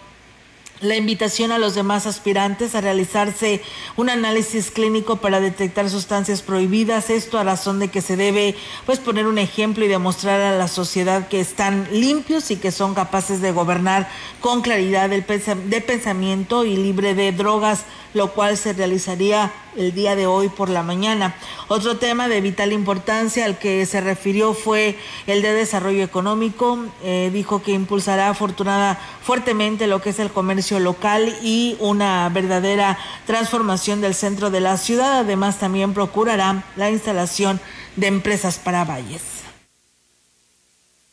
la 0.83 0.97
invitación 0.97 1.53
a 1.53 1.59
los 1.59 1.74
demás 1.74 2.07
aspirantes 2.07 2.74
a 2.74 2.80
realizarse 2.80 3.62
un 3.97 4.11
análisis 4.11 4.70
clínico 4.70 5.16
para 5.16 5.41
detectar 5.41 5.89
sustancias 5.89 6.43
prohibidas, 6.43 7.09
esto 7.09 7.39
a 7.39 7.45
razón 7.45 7.78
de 7.78 7.89
que 7.89 8.03
se 8.03 8.16
debe 8.16 8.57
pues 8.85 8.99
poner 8.99 9.26
un 9.26 9.39
ejemplo 9.39 9.85
y 9.85 9.89
demostrar 9.89 10.41
a 10.41 10.59
la 10.59 10.68
sociedad 10.68 11.28
que 11.28 11.41
están 11.41 11.89
limpios 11.93 12.51
y 12.51 12.57
que 12.57 12.72
son 12.72 12.95
capaces 12.95 13.41
de 13.41 13.53
gobernar 13.53 14.09
con 14.41 14.62
claridad 14.62 15.09
de 15.09 15.80
pensamiento 15.80 16.64
y 16.64 16.76
libre 16.76 17.14
de 17.14 17.33
drogas, 17.33 17.85
lo 18.14 18.33
cual 18.33 18.57
se 18.57 18.72
realizaría 18.72 19.53
el 19.76 19.94
día 19.94 20.16
de 20.16 20.26
hoy 20.26 20.48
por 20.48 20.68
la 20.68 20.82
mañana. 20.82 21.34
Otro 21.68 21.96
tema 21.96 22.28
de 22.28 22.40
vital 22.40 22.72
importancia 22.72 23.44
al 23.44 23.58
que 23.58 23.86
se 23.86 24.00
refirió 24.00 24.54
fue 24.54 24.98
el 25.26 25.42
de 25.42 25.52
desarrollo 25.52 26.02
económico. 26.02 26.78
Eh, 27.02 27.30
dijo 27.32 27.62
que 27.62 27.72
impulsará 27.72 28.28
afortunada 28.28 28.98
fuertemente 29.22 29.86
lo 29.86 30.00
que 30.02 30.10
es 30.10 30.18
el 30.18 30.30
comercio 30.30 30.80
local 30.80 31.36
y 31.42 31.76
una 31.80 32.28
verdadera 32.28 32.98
transformación 33.26 34.00
del 34.00 34.14
centro 34.14 34.50
de 34.50 34.60
la 34.60 34.76
ciudad. 34.76 35.20
Además, 35.20 35.58
también 35.58 35.94
procurará 35.94 36.64
la 36.76 36.90
instalación 36.90 37.60
de 37.96 38.06
empresas 38.08 38.58
para 38.58 38.84
valles. 38.84 39.32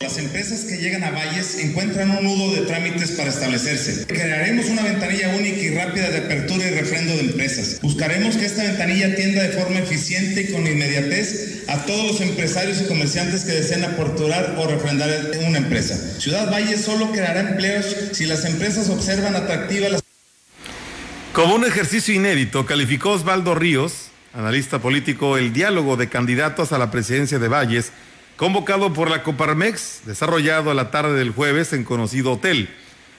Las 0.01 0.17
empresas 0.17 0.61
que 0.61 0.77
llegan 0.77 1.03
a 1.03 1.11
Valles 1.11 1.59
encuentran 1.59 2.09
un 2.11 2.23
nudo 2.23 2.55
de 2.55 2.61
trámites 2.61 3.11
para 3.11 3.29
establecerse. 3.29 4.07
Crearemos 4.07 4.67
una 4.67 4.81
ventanilla 4.81 5.35
única 5.35 5.57
y 5.57 5.75
rápida 5.75 6.09
de 6.09 6.19
apertura 6.19 6.65
y 6.65 6.69
refrendo 6.69 7.13
de 7.15 7.19
empresas. 7.19 7.81
Buscaremos 7.81 8.37
que 8.37 8.45
esta 8.45 8.63
ventanilla 8.63 9.07
atienda 9.07 9.43
de 9.43 9.49
forma 9.49 9.79
eficiente 9.79 10.43
y 10.43 10.53
con 10.53 10.65
inmediatez 10.65 11.65
a 11.67 11.85
todos 11.85 12.13
los 12.13 12.21
empresarios 12.21 12.79
y 12.79 12.85
comerciantes 12.85 13.43
que 13.43 13.51
deseen 13.51 13.83
aperturar 13.83 14.55
o 14.57 14.67
refrendar 14.67 15.09
una 15.45 15.57
empresa. 15.57 15.97
Ciudad 16.17 16.49
Valles 16.49 16.79
solo 16.79 17.11
creará 17.11 17.41
empleos 17.41 17.93
si 18.13 18.25
las 18.25 18.45
empresas 18.45 18.87
observan 18.87 19.35
atractivas 19.35 19.91
las... 19.91 20.01
Como 21.33 21.55
un 21.55 21.65
ejercicio 21.65 22.13
inédito, 22.13 22.65
calificó 22.65 23.11
Osvaldo 23.11 23.53
Ríos, 23.53 24.11
analista 24.33 24.79
político, 24.79 25.37
el 25.37 25.51
diálogo 25.51 25.97
de 25.97 26.07
candidatos 26.07 26.71
a 26.71 26.77
la 26.77 26.89
presidencia 26.89 27.37
de 27.37 27.49
Valles 27.49 27.91
convocado 28.39 28.93
por 28.93 29.09
la 29.09 29.21
Coparmex, 29.21 30.03
desarrollado 30.05 30.71
a 30.71 30.73
la 30.73 30.91
tarde 30.91 31.13
del 31.19 31.31
jueves 31.31 31.73
en 31.73 31.83
conocido 31.83 32.31
hotel. 32.31 32.69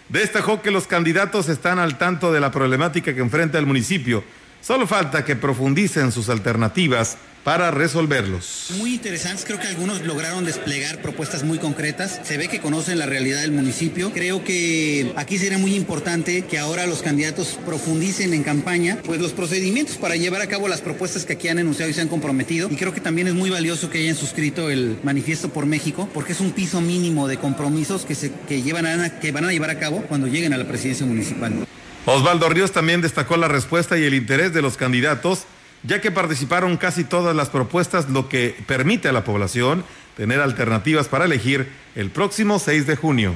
Destacó 0.09 0.63
que 0.63 0.71
los 0.71 0.87
candidatos 0.87 1.51
están 1.51 1.79
al 1.79 1.99
tanto 1.99 2.33
de 2.33 2.41
la 2.41 2.51
problemática 2.51 3.15
que 3.15 3.21
enfrenta 3.21 3.59
el 3.59 3.67
municipio. 3.67 4.25
Solo 4.63 4.87
falta 4.87 5.23
que 5.23 5.37
profundicen 5.37 6.11
sus 6.11 6.31
alternativas 6.31 7.19
para 7.45 7.71
resolverlos. 7.71 8.67
Muy 8.79 8.95
interesantes, 8.95 9.45
creo 9.45 9.59
que 9.59 9.67
algunos 9.67 10.03
lograron 10.03 10.45
desplegar 10.45 11.01
propuestas 11.01 11.43
muy 11.43 11.59
concretas, 11.59 12.21
se 12.23 12.37
ve 12.37 12.49
que 12.49 12.61
conocen 12.61 12.99
la 12.99 13.07
realidad 13.07 13.41
del 13.41 13.53
municipio, 13.53 14.13
creo 14.13 14.45
que 14.45 15.13
aquí 15.17 15.39
sería 15.39 15.59
muy 15.59 15.75
importante 15.75 16.43
que 16.43 16.59
ahora 16.59 16.87
los 16.87 17.03
candidatos 17.03 17.59
profundicen 17.65 18.35
en 18.35 18.43
campaña 18.43 18.99
pues 19.05 19.21
los 19.21 19.33
procedimientos 19.33 19.97
para 19.97 20.17
llevar 20.17 20.43
a 20.43 20.47
cabo 20.49 20.69
las 20.69 20.81
propuestas 20.81 21.25
que 21.25 21.35
aquí 21.35 21.49
han 21.49 21.59
enunciado 21.59 21.91
y 21.91 21.95
se 21.95 22.01
han 22.01 22.09
comprometido 22.09 22.69
y 22.71 22.77
creo 22.77 22.93
que 22.93 23.01
también 23.01 23.29
es 23.29 23.35
muy 23.35 23.51
valioso 23.51 23.91
que 23.91 23.99
hayan 23.99 24.17
suscrito 24.17 24.71
el 24.71 24.99
manifiesto 25.03 25.49
por 25.49 25.67
México 25.67 26.09
porque 26.13 26.33
es 26.33 26.41
un 26.41 26.53
piso 26.53 26.81
mínimo 26.81 27.27
de 27.27 27.39
compromisos 27.39 28.05
que, 28.05 28.15
se, 28.15 28.33
que, 28.49 28.63
llevan 28.63 28.87
a, 28.87 29.19
que 29.19 29.33
van 29.33 29.45
a 29.45 29.53
llevar 29.53 29.71
a 29.71 29.79
cabo 29.79 30.03
cuando 30.03 30.27
lleguen 30.27 30.53
a 30.53 30.59
la 30.59 30.67
presidencia 30.67 31.07
municipal. 31.07 31.67
Osvaldo 32.07 32.49
Ríos 32.49 32.73
también 32.73 33.01
destacó 33.03 33.37
la 33.37 33.49
respuesta 33.49 33.99
y 33.99 34.05
el 34.05 34.15
interés 34.15 34.53
de 34.53 34.63
los 34.63 34.77
candidatos 34.77 35.45
ya 35.83 36.01
que 36.01 36.11
participaron 36.11 36.77
casi 36.77 37.05
todas 37.05 37.35
las 37.35 37.49
propuestas, 37.49 38.09
lo 38.09 38.29
que 38.29 38.57
permite 38.67 39.09
a 39.09 39.13
la 39.13 39.25
población 39.25 39.85
tener 40.17 40.41
alternativas 40.41 41.09
para 41.09 41.25
elegir 41.25 41.69
el 41.95 42.11
próximo 42.11 42.59
6 42.59 42.87
de 42.87 42.97
junio. 42.97 43.35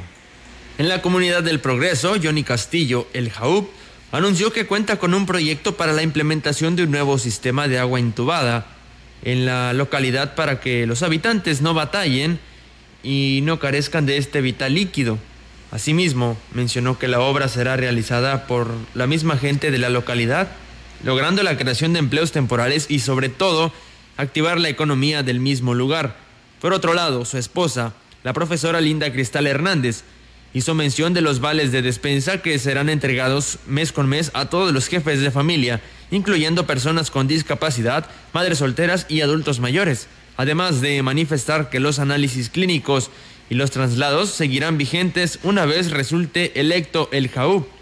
En 0.77 0.89
la 0.89 1.03
comunidad 1.03 1.43
del 1.43 1.61
Progreso, 1.61 2.17
Johnny 2.23 2.43
Castillo, 2.43 3.07
el 3.13 3.31
JAUP, 3.31 3.71
anunció 4.13 4.53
que 4.53 4.67
cuenta 4.67 4.99
con 4.99 5.15
un 5.15 5.27
proyecto 5.27 5.77
para 5.77 5.93
la 5.93 6.03
implementación 6.03 6.77
de 6.77 6.85
un 6.85 6.91
nuevo 6.91 7.19
sistema 7.19 7.69
de 7.69 7.79
agua 7.79 8.01
intubada 8.01 8.67
en 9.23 9.47
la 9.47 9.73
localidad 9.73 10.35
para 10.35 10.61
que 10.61 10.87
los 10.87 11.03
habitantes 11.03 11.63
no 11.63 11.75
batallen 11.75 12.39
y 13.03 13.41
no 13.45 13.59
carezcan 13.59 14.05
de 14.05 14.19
este 14.19 14.41
vital 14.41 14.75
líquido. 14.75 15.19
Asimismo, 15.71 16.37
mencionó 16.53 16.99
que 16.99 17.09
la 17.09 17.21
obra 17.21 17.49
será 17.49 17.77
realizada 17.77 18.47
por 18.47 18.71
la 18.95 19.07
misma 19.07 19.37
gente 19.39 19.71
de 19.71 19.79
la 19.79 19.89
localidad 19.89 20.49
logrando 21.05 21.43
la 21.43 21.57
creación 21.57 21.93
de 21.93 21.99
empleos 21.99 22.33
temporales 22.33 22.87
y 22.89 23.01
sobre 23.01 23.29
todo 23.29 23.73
activar 24.17 24.59
la 24.59 24.69
economía 24.69 25.23
del 25.23 25.39
mismo 25.39 25.75
lugar. 25.75 26.17
Por 26.61 26.73
otro 26.73 26.95
lado, 26.95 27.25
su 27.25 27.37
esposa, 27.37 27.93
la 28.23 28.33
profesora 28.33 28.81
Linda 28.81 29.13
Cristal 29.13 29.47
Hernández, 29.47 30.05
hizo 30.55 30.75
mención 30.75 31.13
de 31.13 31.21
los 31.21 31.41
vales 31.41 31.73
de 31.73 31.83
despensa 31.83 32.41
que 32.41 32.59
serán 32.59 32.89
entregados 32.89 33.59
mes 33.67 33.93
con 33.93 34.09
mes 34.09 34.31
a 34.35 34.47
todos 34.47 34.73
los 34.73 34.87
jefes 34.87 35.21
de 35.21 35.31
familia, 35.31 35.81
incluyendo 36.11 36.67
personas 36.67 37.11
con 37.11 37.27
discapacidad, 37.27 38.07
madres 38.33 38.59
solteras 38.59 39.05
y 39.09 39.21
adultos 39.21 39.61
mayores, 39.61 40.07
además 40.37 40.81
de 40.81 41.03
manifestar 41.03 41.71
que 41.71 41.81
los 41.81 41.99
análisis 41.99 42.49
clínicos 42.49 43.11
y 43.51 43.57
los 43.57 43.73
traslados 43.73 44.31
seguirán 44.31 44.79
vigentes 44.79 45.39
una 45.43 45.67
vez 45.67 45.91
resulte 45.91 46.59
electo 46.59 47.09
el 47.13 47.29
JAUP. 47.29 47.74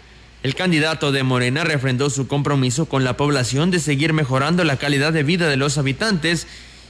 El 0.43 0.55
candidato 0.55 1.13
de 1.13 1.23
Morena 1.23 1.63
refrendó 1.63 2.09
su 2.09 2.27
compromiso 2.27 2.85
con 2.85 3.05
la 3.05 3.15
población 3.15 3.71
de 3.71 3.79
seguir 3.79 4.11
mejorando 4.11 4.65
la 4.65 4.75
calidad 4.75 5.13
de 5.13 5.23
vida 5.23 5.47
de 5.47 5.55
los 5.55 5.77
habitantes 5.77 6.47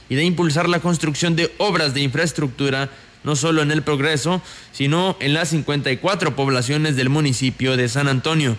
y 0.08 0.16
de 0.16 0.24
impulsar 0.24 0.68
la 0.68 0.80
construcción 0.80 1.36
de 1.36 1.54
obras 1.58 1.94
de 1.94 2.00
infraestructura 2.00 2.90
no 3.22 3.36
solo 3.36 3.62
en 3.62 3.70
el 3.70 3.82
progreso, 3.82 4.42
sino 4.72 5.16
en 5.20 5.34
las 5.34 5.50
54 5.50 6.34
poblaciones 6.34 6.96
del 6.96 7.10
municipio 7.10 7.76
de 7.76 7.88
San 7.88 8.08
Antonio. 8.08 8.56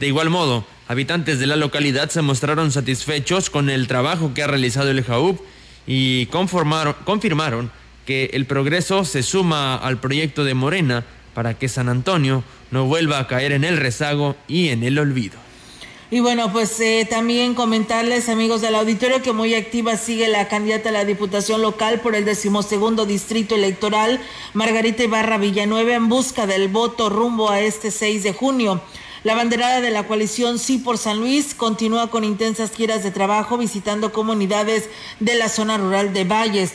De 0.00 0.08
igual 0.08 0.30
modo, 0.30 0.64
habitantes 0.88 1.38
de 1.38 1.46
la 1.46 1.56
localidad 1.56 2.08
se 2.08 2.22
mostraron 2.22 2.72
satisfechos 2.72 3.50
con 3.50 3.68
el 3.68 3.86
trabajo 3.86 4.32
que 4.32 4.42
ha 4.42 4.46
realizado 4.46 4.90
el 4.90 5.04
JAUP 5.04 5.40
y 5.86 6.24
confirmaron 6.26 7.70
que 8.06 8.30
el 8.32 8.46
progreso 8.46 9.04
se 9.04 9.22
suma 9.22 9.76
al 9.76 10.00
proyecto 10.00 10.42
de 10.42 10.54
Morena 10.54 11.04
para 11.34 11.54
que 11.54 11.68
San 11.68 11.90
Antonio 11.90 12.42
no 12.70 12.86
vuelva 12.86 13.18
a 13.18 13.26
caer 13.26 13.52
en 13.52 13.64
el 13.64 13.76
rezago 13.76 14.36
y 14.46 14.68
en 14.68 14.82
el 14.82 14.98
olvido. 14.98 15.38
Y 16.10 16.20
bueno, 16.20 16.50
pues 16.52 16.80
eh, 16.80 17.06
también 17.08 17.54
comentarles, 17.54 18.30
amigos 18.30 18.62
del 18.62 18.76
auditorio, 18.76 19.20
que 19.20 19.32
muy 19.32 19.54
activa 19.54 19.98
sigue 19.98 20.26
la 20.28 20.48
candidata 20.48 20.88
a 20.88 20.92
la 20.92 21.04
Diputación 21.04 21.60
Local 21.60 22.00
por 22.00 22.14
el 22.14 22.24
decimosegundo 22.24 23.04
Distrito 23.04 23.54
Electoral, 23.54 24.18
Margarita 24.54 25.04
Ibarra 25.04 25.36
Villanueva, 25.36 25.94
en 25.94 26.08
busca 26.08 26.46
del 26.46 26.68
voto 26.68 27.10
rumbo 27.10 27.50
a 27.50 27.60
este 27.60 27.90
6 27.90 28.22
de 28.22 28.32
junio. 28.32 28.80
La 29.22 29.34
banderada 29.34 29.82
de 29.82 29.90
la 29.90 30.06
coalición 30.06 30.58
Sí 30.58 30.78
por 30.78 30.96
San 30.96 31.18
Luis 31.18 31.54
continúa 31.54 32.10
con 32.10 32.24
intensas 32.24 32.70
giras 32.70 33.02
de 33.02 33.10
trabajo 33.10 33.58
visitando 33.58 34.10
comunidades 34.10 34.88
de 35.20 35.34
la 35.34 35.50
zona 35.50 35.76
rural 35.76 36.14
de 36.14 36.24
Valles. 36.24 36.72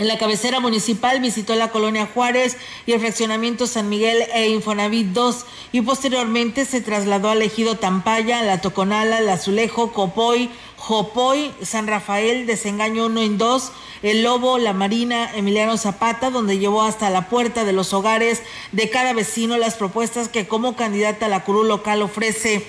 En 0.00 0.08
la 0.08 0.16
cabecera 0.16 0.60
municipal 0.60 1.20
visitó 1.20 1.54
la 1.56 1.68
colonia 1.68 2.08
Juárez 2.14 2.56
y 2.86 2.92
el 2.92 3.00
fraccionamiento 3.00 3.66
San 3.66 3.90
Miguel 3.90 4.24
e 4.32 4.48
Infonavit 4.48 5.08
2 5.08 5.44
y 5.72 5.82
posteriormente 5.82 6.64
se 6.64 6.80
trasladó 6.80 7.28
al 7.28 7.42
ejido 7.42 7.76
Tampaya, 7.76 8.42
La 8.42 8.62
Toconala, 8.62 9.20
La 9.20 9.34
Azulejo, 9.34 9.92
Copoy, 9.92 10.48
Jopoy, 10.78 11.52
San 11.60 11.86
Rafael, 11.86 12.46
Desengaño 12.46 13.04
1 13.04 13.20
en 13.20 13.36
2, 13.36 13.72
El 14.02 14.22
Lobo, 14.22 14.56
La 14.56 14.72
Marina, 14.72 15.36
Emiliano 15.36 15.76
Zapata, 15.76 16.30
donde 16.30 16.56
llevó 16.56 16.80
hasta 16.80 17.10
la 17.10 17.28
puerta 17.28 17.66
de 17.66 17.74
los 17.74 17.92
hogares 17.92 18.42
de 18.72 18.88
cada 18.88 19.12
vecino 19.12 19.58
las 19.58 19.74
propuestas 19.74 20.30
que 20.30 20.48
como 20.48 20.76
candidata 20.76 21.26
a 21.26 21.28
la 21.28 21.44
curul 21.44 21.68
local 21.68 22.00
ofrece 22.00 22.66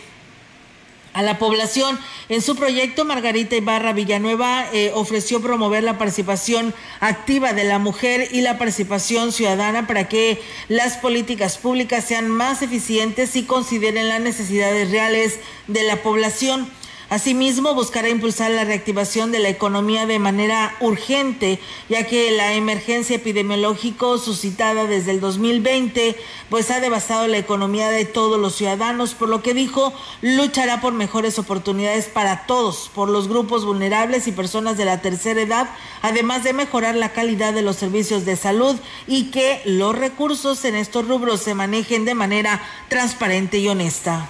a 1.14 1.22
la 1.22 1.38
población. 1.40 2.00
En 2.30 2.42
su 2.42 2.56
proyecto, 2.56 3.06
Margarita 3.06 3.56
Ibarra 3.56 3.94
Villanueva 3.94 4.66
eh, 4.74 4.92
ofreció 4.94 5.42
promover 5.42 5.84
la 5.84 5.98
participación 5.98 6.74
activa 7.00 7.54
de 7.54 7.64
la 7.64 7.80
mujer 7.80 8.30
y 8.32 8.42
la 8.42 8.58
participación 8.58 9.32
ciudadana 9.32 9.88
para 9.88 10.08
que 10.08 10.42
las 10.68 10.98
políticas 10.98 11.58
públicas 11.58 12.06
sean 12.06 12.30
más 12.30 12.62
eficientes 12.62 13.36
y 13.36 13.44
consideren 13.44 14.10
las 14.10 14.22
necesidades 14.22 14.90
reales 14.92 15.40
de 15.68 15.84
la 15.84 15.98
población. 15.98 16.70
Asimismo, 17.12 17.76
buscará 17.76 18.08
impulsar 18.08 18.52
la 18.52 18.64
reactivación 18.64 19.34
de 19.34 19.40
la 19.40 19.50
economía 19.50 20.06
de 20.06 20.18
manera 20.18 20.78
urgente, 20.80 21.60
ya 21.90 22.08
que 22.08 22.32
la 22.32 22.54
emergencia 22.54 23.18
epidemiológica 23.18 24.06
suscitada 24.18 24.86
desde 24.86 25.12
el 25.12 25.20
2020 25.20 26.16
pues 26.50 26.72
ha 26.72 26.80
devastado 26.80 27.28
la 27.28 27.38
economía 27.38 27.90
de 27.90 28.06
todos 28.06 28.40
los 28.40 28.56
ciudadanos, 28.56 29.14
por 29.14 29.28
lo 29.28 29.44
que 29.44 29.54
dijo, 29.54 29.94
luchará 30.22 30.80
por 30.80 30.94
mejores 30.94 31.38
oportunidades 31.38 32.06
para 32.06 32.46
todos, 32.46 32.90
por 32.96 33.10
los 33.10 33.28
grupos 33.28 33.66
vulnerables 33.66 34.30
y 34.30 34.32
personas 34.32 34.78
de 34.78 34.86
la 34.86 35.02
tercera 35.02 35.42
edad, 35.42 35.70
además 36.02 36.46
de 36.46 36.54
mejorar 36.54 36.96
la 36.96 37.12
calidad 37.12 37.54
de 37.54 37.62
los 37.62 37.76
servicios 37.76 38.24
de 38.24 38.38
salud 38.38 38.78
y 39.06 39.32
que 39.32 39.62
los 39.66 39.94
recursos 39.94 40.64
en 40.64 40.78
estos 40.78 41.06
rubros 41.10 41.42
se 41.42 41.56
manejen 41.56 42.06
de 42.06 42.16
manera 42.16 42.64
transparente 42.88 43.58
y 43.58 43.68
honesta. 43.68 44.30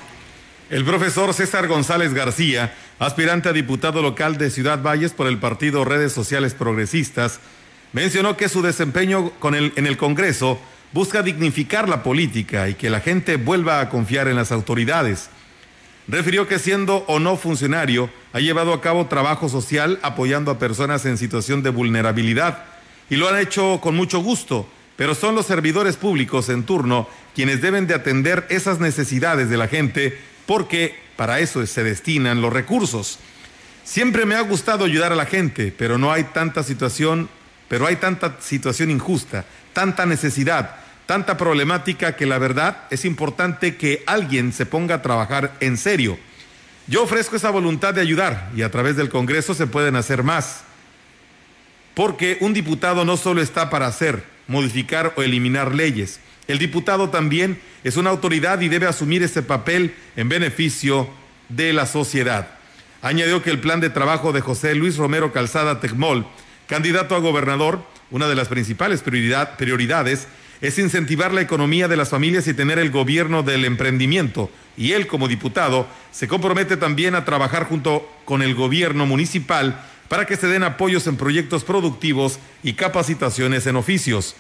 El 0.72 0.86
profesor 0.86 1.34
César 1.34 1.68
González 1.68 2.14
García, 2.14 2.74
aspirante 2.98 3.50
a 3.50 3.52
diputado 3.52 4.02
local 4.02 4.38
de 4.38 4.50
Ciudad 4.50 4.82
Valles 4.82 5.12
por 5.12 5.28
el 5.28 5.38
partido 5.38 5.84
Redes 5.84 6.14
Sociales 6.14 6.54
Progresistas, 6.54 7.42
mencionó 7.92 8.38
que 8.38 8.48
su 8.48 8.62
desempeño 8.62 9.34
en 9.44 9.86
el 9.86 9.98
Congreso 9.98 10.62
busca 10.94 11.24
dignificar 11.24 11.90
la 11.90 12.04
política 12.04 12.70
y 12.70 12.76
que 12.76 12.90
la 12.90 13.02
gente 13.02 13.36
vuelva 13.36 13.82
a 13.82 13.90
confiar 13.90 14.30
en 14.30 14.38
las 14.38 14.54
autoridades. 14.54 15.30
Refirió 16.08 16.48
que 16.48 16.58
siendo 16.58 17.04
o 17.08 17.20
no 17.20 17.36
funcionario, 17.36 18.10
ha 18.32 18.40
llevado 18.40 18.72
a 18.72 18.80
cabo 18.80 19.08
trabajo 19.08 19.50
social 19.50 20.00
apoyando 20.04 20.52
a 20.52 20.58
personas 20.58 21.06
en 21.06 21.18
situación 21.18 21.64
de 21.64 21.70
vulnerabilidad 21.70 22.64
y 23.10 23.18
lo 23.18 23.28
han 23.28 23.40
hecho 23.40 23.82
con 23.82 23.98
mucho 23.98 24.22
gusto, 24.22 24.70
pero 24.96 25.16
son 25.16 25.36
los 25.36 25.48
servidores 25.48 25.98
públicos 25.98 26.48
en 26.48 26.64
turno 26.64 27.10
quienes 27.36 27.62
deben 27.62 27.88
de 27.88 27.94
atender 27.94 28.48
esas 28.50 28.80
necesidades 28.80 29.50
de 29.50 29.58
la 29.58 29.68
gente 29.68 30.31
porque 30.46 30.96
para 31.16 31.40
eso 31.40 31.66
se 31.66 31.84
destinan 31.84 32.42
los 32.42 32.52
recursos. 32.52 33.20
Siempre 33.84 34.26
me 34.26 34.36
ha 34.36 34.42
gustado 34.42 34.86
ayudar 34.86 35.12
a 35.12 35.16
la 35.16 35.26
gente, 35.26 35.74
pero 35.76 35.98
no 35.98 36.12
hay 36.12 36.24
tanta 36.26 36.64
situación, 36.64 37.30
pero 37.68 37.88
hay 37.88 37.98
tanta 37.98 38.38
situación 38.40 38.92
injusta, 38.92 39.46
tanta 39.74 40.06
necesidad, 40.06 40.76
tanta 41.06 41.38
problemática 41.38 42.16
que 42.16 42.26
la 42.26 42.38
verdad 42.38 42.84
es 42.90 43.06
importante 43.06 43.76
que 43.76 44.04
alguien 44.06 44.54
se 44.54 44.66
ponga 44.66 44.96
a 44.96 45.02
trabajar 45.02 45.56
en 45.60 45.78
serio. 45.78 46.18
Yo 46.88 47.04
ofrezco 47.04 47.36
esa 47.36 47.52
voluntad 47.52 47.94
de 47.94 48.02
ayudar 48.02 48.50
y 48.56 48.64
a 48.64 48.72
través 48.72 48.96
del 48.96 49.10
Congreso 49.10 49.54
se 49.54 49.68
pueden 49.68 49.96
hacer 49.96 50.24
más. 50.24 50.64
Porque 51.94 52.38
un 52.42 52.54
diputado 52.54 53.06
no 53.06 53.18
solo 53.18 53.42
está 53.42 53.70
para 53.70 53.88
hacer, 53.88 54.24
modificar 54.48 55.14
o 55.16 55.22
eliminar 55.22 55.76
leyes. 55.76 56.20
El 56.52 56.60
diputado 56.60 57.10
también 57.10 57.62
es 57.86 57.96
una 57.96 58.10
autoridad 58.10 58.60
y 58.60 58.68
debe 58.68 58.86
asumir 58.86 59.24
ese 59.24 59.42
papel 59.42 59.96
en 60.18 60.28
beneficio 60.28 61.08
de 61.48 61.72
la 61.72 61.86
sociedad. 61.86 62.50
Añadió 63.02 63.42
que 63.42 63.52
el 63.52 63.62
plan 63.62 63.80
de 63.80 63.90
trabajo 63.90 64.34
de 64.34 64.42
José 64.42 64.76
Luis 64.76 64.98
Romero 64.98 65.32
Calzada 65.32 65.80
Tecmol, 65.80 66.26
candidato 66.68 67.16
a 67.16 67.20
gobernador, 67.20 67.82
una 68.10 68.28
de 68.28 68.36
las 68.36 68.50
principales 68.50 69.02
prioridad, 69.02 69.56
prioridades 69.56 70.28
es 70.60 70.78
incentivar 70.78 71.34
la 71.34 71.40
economía 71.40 71.88
de 71.88 71.96
las 71.96 72.10
familias 72.10 72.46
y 72.50 72.54
tener 72.54 72.80
el 72.80 72.92
gobierno 72.92 73.44
del 73.44 73.64
emprendimiento. 73.64 74.52
Y 74.76 74.92
él, 74.92 75.08
como 75.08 75.30
diputado, 75.30 75.88
se 76.12 76.28
compromete 76.28 76.76
también 76.76 77.16
a 77.16 77.24
trabajar 77.24 77.64
junto 77.64 78.06
con 78.26 78.42
el 78.42 78.56
gobierno 78.56 79.06
municipal 79.06 79.82
para 80.10 80.26
que 80.26 80.36
se 80.36 80.48
den 80.48 80.64
apoyos 80.64 81.08
en 81.08 81.16
proyectos 81.16 81.64
productivos 81.64 82.40
y 82.62 82.74
capacitaciones 82.74 83.66
en 83.68 83.78
oficios. 83.78 84.36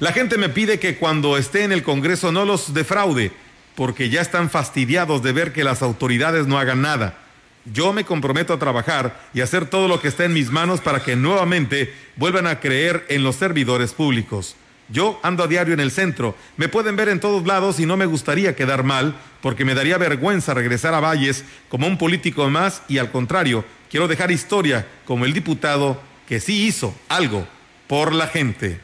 La 0.00 0.12
gente 0.12 0.38
me 0.38 0.48
pide 0.48 0.80
que 0.80 0.96
cuando 0.96 1.36
esté 1.36 1.62
en 1.62 1.72
el 1.72 1.82
Congreso 1.82 2.32
no 2.32 2.46
los 2.46 2.72
defraude, 2.72 3.32
porque 3.74 4.08
ya 4.08 4.22
están 4.22 4.48
fastidiados 4.48 5.22
de 5.22 5.32
ver 5.32 5.52
que 5.52 5.62
las 5.62 5.82
autoridades 5.82 6.46
no 6.46 6.58
hagan 6.58 6.80
nada. 6.80 7.18
Yo 7.66 7.92
me 7.92 8.06
comprometo 8.06 8.54
a 8.54 8.58
trabajar 8.58 9.20
y 9.34 9.42
hacer 9.42 9.66
todo 9.66 9.88
lo 9.88 10.00
que 10.00 10.08
esté 10.08 10.24
en 10.24 10.32
mis 10.32 10.50
manos 10.50 10.80
para 10.80 11.02
que 11.04 11.16
nuevamente 11.16 11.92
vuelvan 12.16 12.46
a 12.46 12.60
creer 12.60 13.04
en 13.10 13.22
los 13.22 13.36
servidores 13.36 13.92
públicos. 13.92 14.56
Yo 14.88 15.20
ando 15.22 15.44
a 15.44 15.48
diario 15.48 15.74
en 15.74 15.80
el 15.80 15.90
centro, 15.90 16.34
me 16.56 16.70
pueden 16.70 16.96
ver 16.96 17.10
en 17.10 17.20
todos 17.20 17.46
lados 17.46 17.78
y 17.78 17.84
no 17.84 17.98
me 17.98 18.06
gustaría 18.06 18.56
quedar 18.56 18.84
mal, 18.84 19.14
porque 19.42 19.66
me 19.66 19.74
daría 19.74 19.98
vergüenza 19.98 20.54
regresar 20.54 20.94
a 20.94 21.00
Valles 21.00 21.44
como 21.68 21.86
un 21.86 21.98
político 21.98 22.48
más 22.48 22.80
y 22.88 22.96
al 22.96 23.12
contrario, 23.12 23.66
quiero 23.90 24.08
dejar 24.08 24.30
historia 24.30 24.86
como 25.04 25.26
el 25.26 25.34
diputado 25.34 26.00
que 26.26 26.40
sí 26.40 26.66
hizo 26.66 26.94
algo 27.10 27.46
por 27.86 28.14
la 28.14 28.28
gente. 28.28 28.80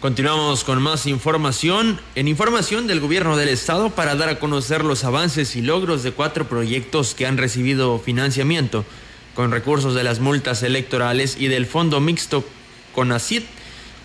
Continuamos 0.00 0.64
con 0.64 0.80
más 0.80 1.06
información. 1.06 2.00
En 2.14 2.26
información 2.26 2.86
del 2.86 3.00
gobierno 3.00 3.36
del 3.36 3.50
estado 3.50 3.90
para 3.90 4.14
dar 4.14 4.30
a 4.30 4.38
conocer 4.38 4.82
los 4.82 5.04
avances 5.04 5.56
y 5.56 5.60
logros 5.60 6.02
de 6.02 6.12
cuatro 6.12 6.48
proyectos 6.48 7.14
que 7.14 7.26
han 7.26 7.36
recibido 7.36 7.98
financiamiento 7.98 8.86
con 9.34 9.50
recursos 9.50 9.94
de 9.94 10.02
las 10.02 10.18
multas 10.18 10.62
electorales 10.62 11.36
y 11.38 11.48
del 11.48 11.66
Fondo 11.66 12.00
Mixto 12.00 12.46
CONACIT, 12.94 13.44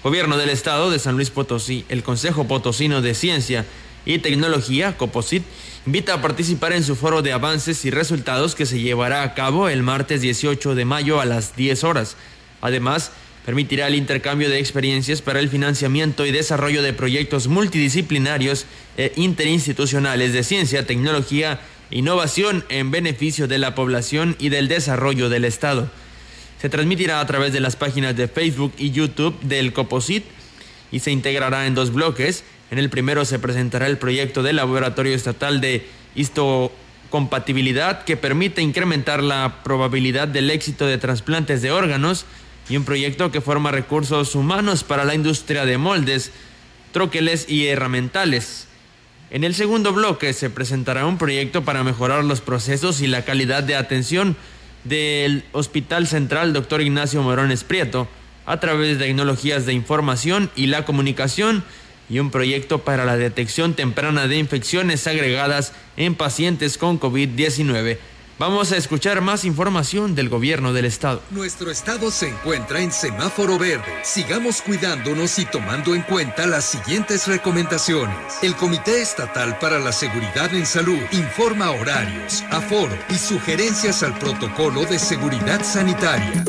Gobierno 0.04 0.36
del 0.36 0.50
Estado 0.50 0.92
de 0.92 1.00
San 1.00 1.16
Luis 1.16 1.30
Potosí, 1.30 1.86
el 1.88 2.04
Consejo 2.04 2.46
Potosino 2.46 3.02
de 3.02 3.16
Ciencia 3.16 3.66
y 4.06 4.20
Tecnología, 4.20 4.98
COPOSIT, 4.98 5.44
invita 5.86 6.16
a 6.16 6.22
participar 6.22 6.74
en 6.74 6.84
su 6.84 6.98
foro 6.98 7.22
de 7.22 7.32
avances 7.32 7.86
y 7.86 7.90
resultados 7.90 8.54
que 8.54 8.66
se 8.66 8.82
llevará 8.82 9.24
a 9.24 9.34
cabo 9.34 9.70
el 9.70 9.82
martes 9.82 10.20
18 10.20 10.76
de 10.76 10.84
mayo 10.84 11.22
a 11.22 11.26
las 11.26 11.56
10 11.56 11.86
horas. 11.86 12.18
Además, 12.60 13.12
permitirá 13.46 13.88
el 13.88 13.96
intercambio 13.96 14.50
de 14.50 14.60
experiencias 14.60 15.22
para 15.22 15.40
el 15.40 15.50
financiamiento 15.50 16.26
y 16.26 16.32
desarrollo 16.32 16.82
de 16.82 16.94
proyectos 16.94 17.48
multidisciplinarios 17.48 18.66
e 18.98 19.14
interinstitucionales 19.16 20.34
de 20.34 20.44
ciencia, 20.44 20.88
tecnología 20.88 21.60
e 21.92 22.00
innovación 22.00 22.66
en 22.70 22.90
beneficio 22.90 23.48
de 23.48 23.60
la 23.60 23.76
población 23.76 24.36
y 24.40 24.50
del 24.50 24.68
desarrollo 24.68 25.30
del 25.30 25.46
Estado. 25.46 25.92
Se 26.60 26.70
transmitirá 26.70 27.20
a 27.20 27.28
través 27.28 27.54
de 27.54 27.60
las 27.60 27.76
páginas 27.76 28.16
de 28.16 28.28
Facebook 28.28 28.74
y 28.80 28.90
YouTube 28.90 29.40
del 29.42 29.74
COPOSIT 29.74 30.26
y 30.92 31.00
se 31.00 31.12
integrará 31.12 31.68
en 31.68 31.76
dos 31.76 31.94
bloques. 31.94 32.44
En 32.72 32.80
el 32.80 32.90
primero 32.90 33.26
se 33.26 33.38
presentará 33.38 33.86
el 33.86 34.00
proyecto 34.00 34.42
del 34.42 34.56
Laboratorio 34.56 35.14
Estatal 35.14 35.62
de 35.62 35.86
Histocompatibilidad 36.16 38.06
que 38.06 38.18
permite 38.18 38.64
incrementar 38.64 39.22
la 39.22 39.62
probabilidad 39.64 40.28
del 40.28 40.50
éxito 40.50 40.88
de 40.88 40.98
trasplantes 40.98 41.62
de 41.62 41.72
órganos 41.72 42.26
y 42.70 42.78
un 42.78 42.86
proyecto 42.86 43.32
que 43.32 43.42
forma 43.42 43.72
recursos 43.72 44.36
humanos 44.36 44.84
para 44.84 45.06
la 45.06 45.16
industria 45.16 45.66
de 45.66 45.78
moldes, 45.78 46.32
troqueles 46.92 47.50
y 47.50 47.68
herramientales. 47.68 48.68
En 49.30 49.44
el 49.44 49.56
segundo 49.56 49.92
bloque 49.92 50.34
se 50.34 50.50
presentará 50.50 51.06
un 51.06 51.18
proyecto 51.18 51.64
para 51.64 51.84
mejorar 51.84 52.24
los 52.24 52.42
procesos 52.42 53.02
y 53.02 53.08
la 53.08 53.26
calidad 53.26 53.64
de 53.64 53.76
atención 53.76 54.36
del 54.84 55.44
Hospital 55.52 56.08
Central 56.08 56.54
Dr. 56.54 56.82
Ignacio 56.82 57.22
Morones 57.22 57.64
Prieto 57.64 58.08
a 58.46 58.60
través 58.60 58.98
de 58.98 59.06
tecnologías 59.06 59.66
de 59.66 59.74
información 59.74 60.52
y 60.56 60.68
la 60.68 60.86
comunicación 60.86 61.64
y 62.08 62.20
un 62.20 62.30
proyecto 62.30 62.80
para 62.84 63.04
la 63.04 63.18
detección 63.18 63.74
temprana 63.74 64.28
de 64.28 64.38
infecciones 64.38 65.08
agregadas 65.08 65.74
en 65.98 66.14
pacientes 66.14 66.78
con 66.78 67.00
COVID-19. 67.00 67.98
Vamos 68.38 68.74
a 68.74 68.78
escuchar 68.78 69.22
más 69.22 69.46
información 69.46 70.14
del 70.14 70.28
gobierno 70.28 70.74
del 70.74 70.84
estado. 70.84 71.22
Nuestro 71.32 71.72
estado 71.72 72.12
se 72.12 72.28
encuentra 72.28 72.82
en 72.82 72.92
semáforo 72.92 73.58
verde. 73.58 73.86
Sigamos 74.04 74.62
cuidándonos 74.62 75.40
y 75.40 75.46
tomando 75.46 75.96
en 75.96 76.02
cuenta 76.02 76.46
las 76.46 76.66
siguientes 76.66 77.28
recomendaciones. 77.28 78.18
El 78.42 78.54
Comité 78.58 79.02
Estatal 79.02 79.58
para 79.60 79.80
la 79.80 79.94
Seguridad 79.94 80.54
en 80.54 80.66
Salud 80.66 81.00
informa 81.14 81.72
horarios, 81.72 82.44
aforo 82.52 82.98
y 83.10 83.16
sugerencias 83.16 84.04
al 84.04 84.20
protocolo 84.20 84.84
de 84.84 85.00
seguridad 85.00 85.64
sanitaria. 85.64 86.44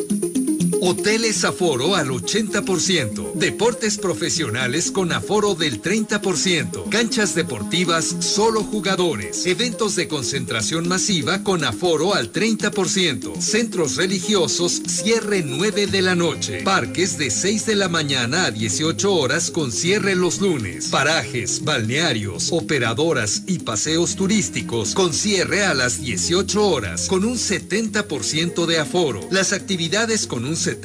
Hoteles 0.88 1.44
aforo 1.44 1.96
al 1.96 2.10
80%. 2.10 3.32
Deportes 3.32 3.98
profesionales 3.98 4.92
con 4.92 5.10
aforo 5.10 5.56
del 5.56 5.82
30%. 5.82 6.88
Canchas 6.90 7.34
deportivas 7.34 8.04
solo 8.20 8.62
jugadores. 8.62 9.46
Eventos 9.46 9.96
de 9.96 10.06
concentración 10.06 10.86
masiva 10.86 11.42
con 11.42 11.64
aforo 11.64 12.14
al 12.14 12.32
30%. 12.32 13.40
Centros 13.40 13.96
religiosos 13.96 14.80
cierre 14.86 15.42
9 15.44 15.88
de 15.88 16.02
la 16.02 16.14
noche. 16.14 16.62
Parques 16.62 17.18
de 17.18 17.32
6 17.32 17.66
de 17.66 17.74
la 17.74 17.88
mañana 17.88 18.44
a 18.44 18.52
18 18.52 19.12
horas 19.12 19.50
con 19.50 19.72
cierre 19.72 20.14
los 20.14 20.40
lunes. 20.40 20.86
Parajes, 20.86 21.64
balnearios, 21.64 22.52
operadoras 22.52 23.42
y 23.48 23.58
paseos 23.58 24.14
turísticos 24.14 24.94
con 24.94 25.12
cierre 25.12 25.64
a 25.64 25.74
las 25.74 26.00
18 26.00 26.64
horas 26.64 27.08
con 27.08 27.24
un 27.24 27.38
70% 27.38 28.66
de 28.66 28.78
aforo. 28.78 29.18
Las 29.32 29.52
actividades 29.52 30.28
con 30.28 30.44
un 30.44 30.54
70% 30.54 30.75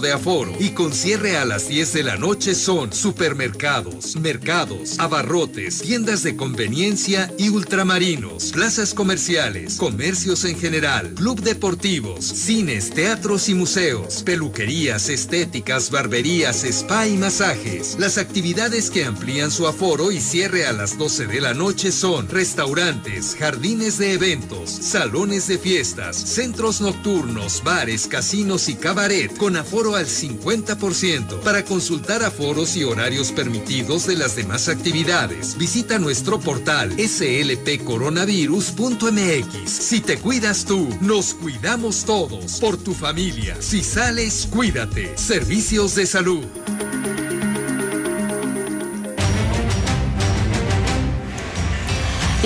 de 0.00 0.12
aforo 0.12 0.52
y 0.60 0.70
con 0.70 0.92
cierre 0.92 1.36
a 1.36 1.44
las 1.44 1.68
10 1.68 1.92
de 1.92 2.02
la 2.02 2.16
noche 2.16 2.54
son 2.54 2.92
supermercados, 2.92 4.16
mercados, 4.16 4.98
abarrotes, 4.98 5.80
tiendas 5.82 6.22
de 6.22 6.36
conveniencia 6.36 7.32
y 7.38 7.48
ultramarinos, 7.48 8.52
plazas 8.52 8.94
comerciales, 8.94 9.76
comercios 9.76 10.44
en 10.44 10.58
general, 10.58 11.14
club 11.14 11.40
deportivos, 11.40 12.24
cines, 12.24 12.90
teatros 12.90 13.48
y 13.48 13.54
museos, 13.54 14.22
peluquerías, 14.22 15.08
estéticas, 15.08 15.90
barberías, 15.90 16.64
spa 16.64 17.06
y 17.06 17.16
masajes. 17.16 17.96
Las 17.98 18.18
actividades 18.18 18.90
que 18.90 19.04
amplían 19.04 19.50
su 19.50 19.66
aforo 19.66 20.12
y 20.12 20.20
cierre 20.20 20.66
a 20.66 20.72
las 20.72 20.98
12 20.98 21.26
de 21.26 21.40
la 21.40 21.54
noche 21.54 21.92
son 21.92 22.28
restaurantes, 22.28 23.36
jardines 23.38 23.98
de 23.98 24.12
eventos, 24.12 24.70
salones 24.70 25.48
de 25.48 25.58
fiestas, 25.58 26.16
centros 26.16 26.80
nocturnos, 26.80 27.62
bares, 27.64 28.06
casinos 28.06 28.68
y 28.68 28.74
cabaret 28.88 29.36
con 29.36 29.54
aforo 29.58 29.96
al 29.96 30.06
50%. 30.06 31.40
Para 31.40 31.62
consultar 31.62 32.22
aforos 32.22 32.74
y 32.74 32.84
horarios 32.84 33.32
permitidos 33.32 34.06
de 34.06 34.16
las 34.16 34.34
demás 34.34 34.70
actividades, 34.70 35.58
visita 35.58 35.98
nuestro 35.98 36.40
portal 36.40 36.96
slpcoronavirus.mx. 36.98 39.70
Si 39.70 40.00
te 40.00 40.16
cuidas 40.16 40.64
tú, 40.64 40.88
nos 41.02 41.34
cuidamos 41.34 42.06
todos. 42.06 42.60
Por 42.60 42.78
tu 42.78 42.94
familia. 42.94 43.58
Si 43.60 43.84
sales, 43.84 44.48
cuídate. 44.50 45.18
Servicios 45.18 45.94
de 45.94 46.06
salud. 46.06 46.46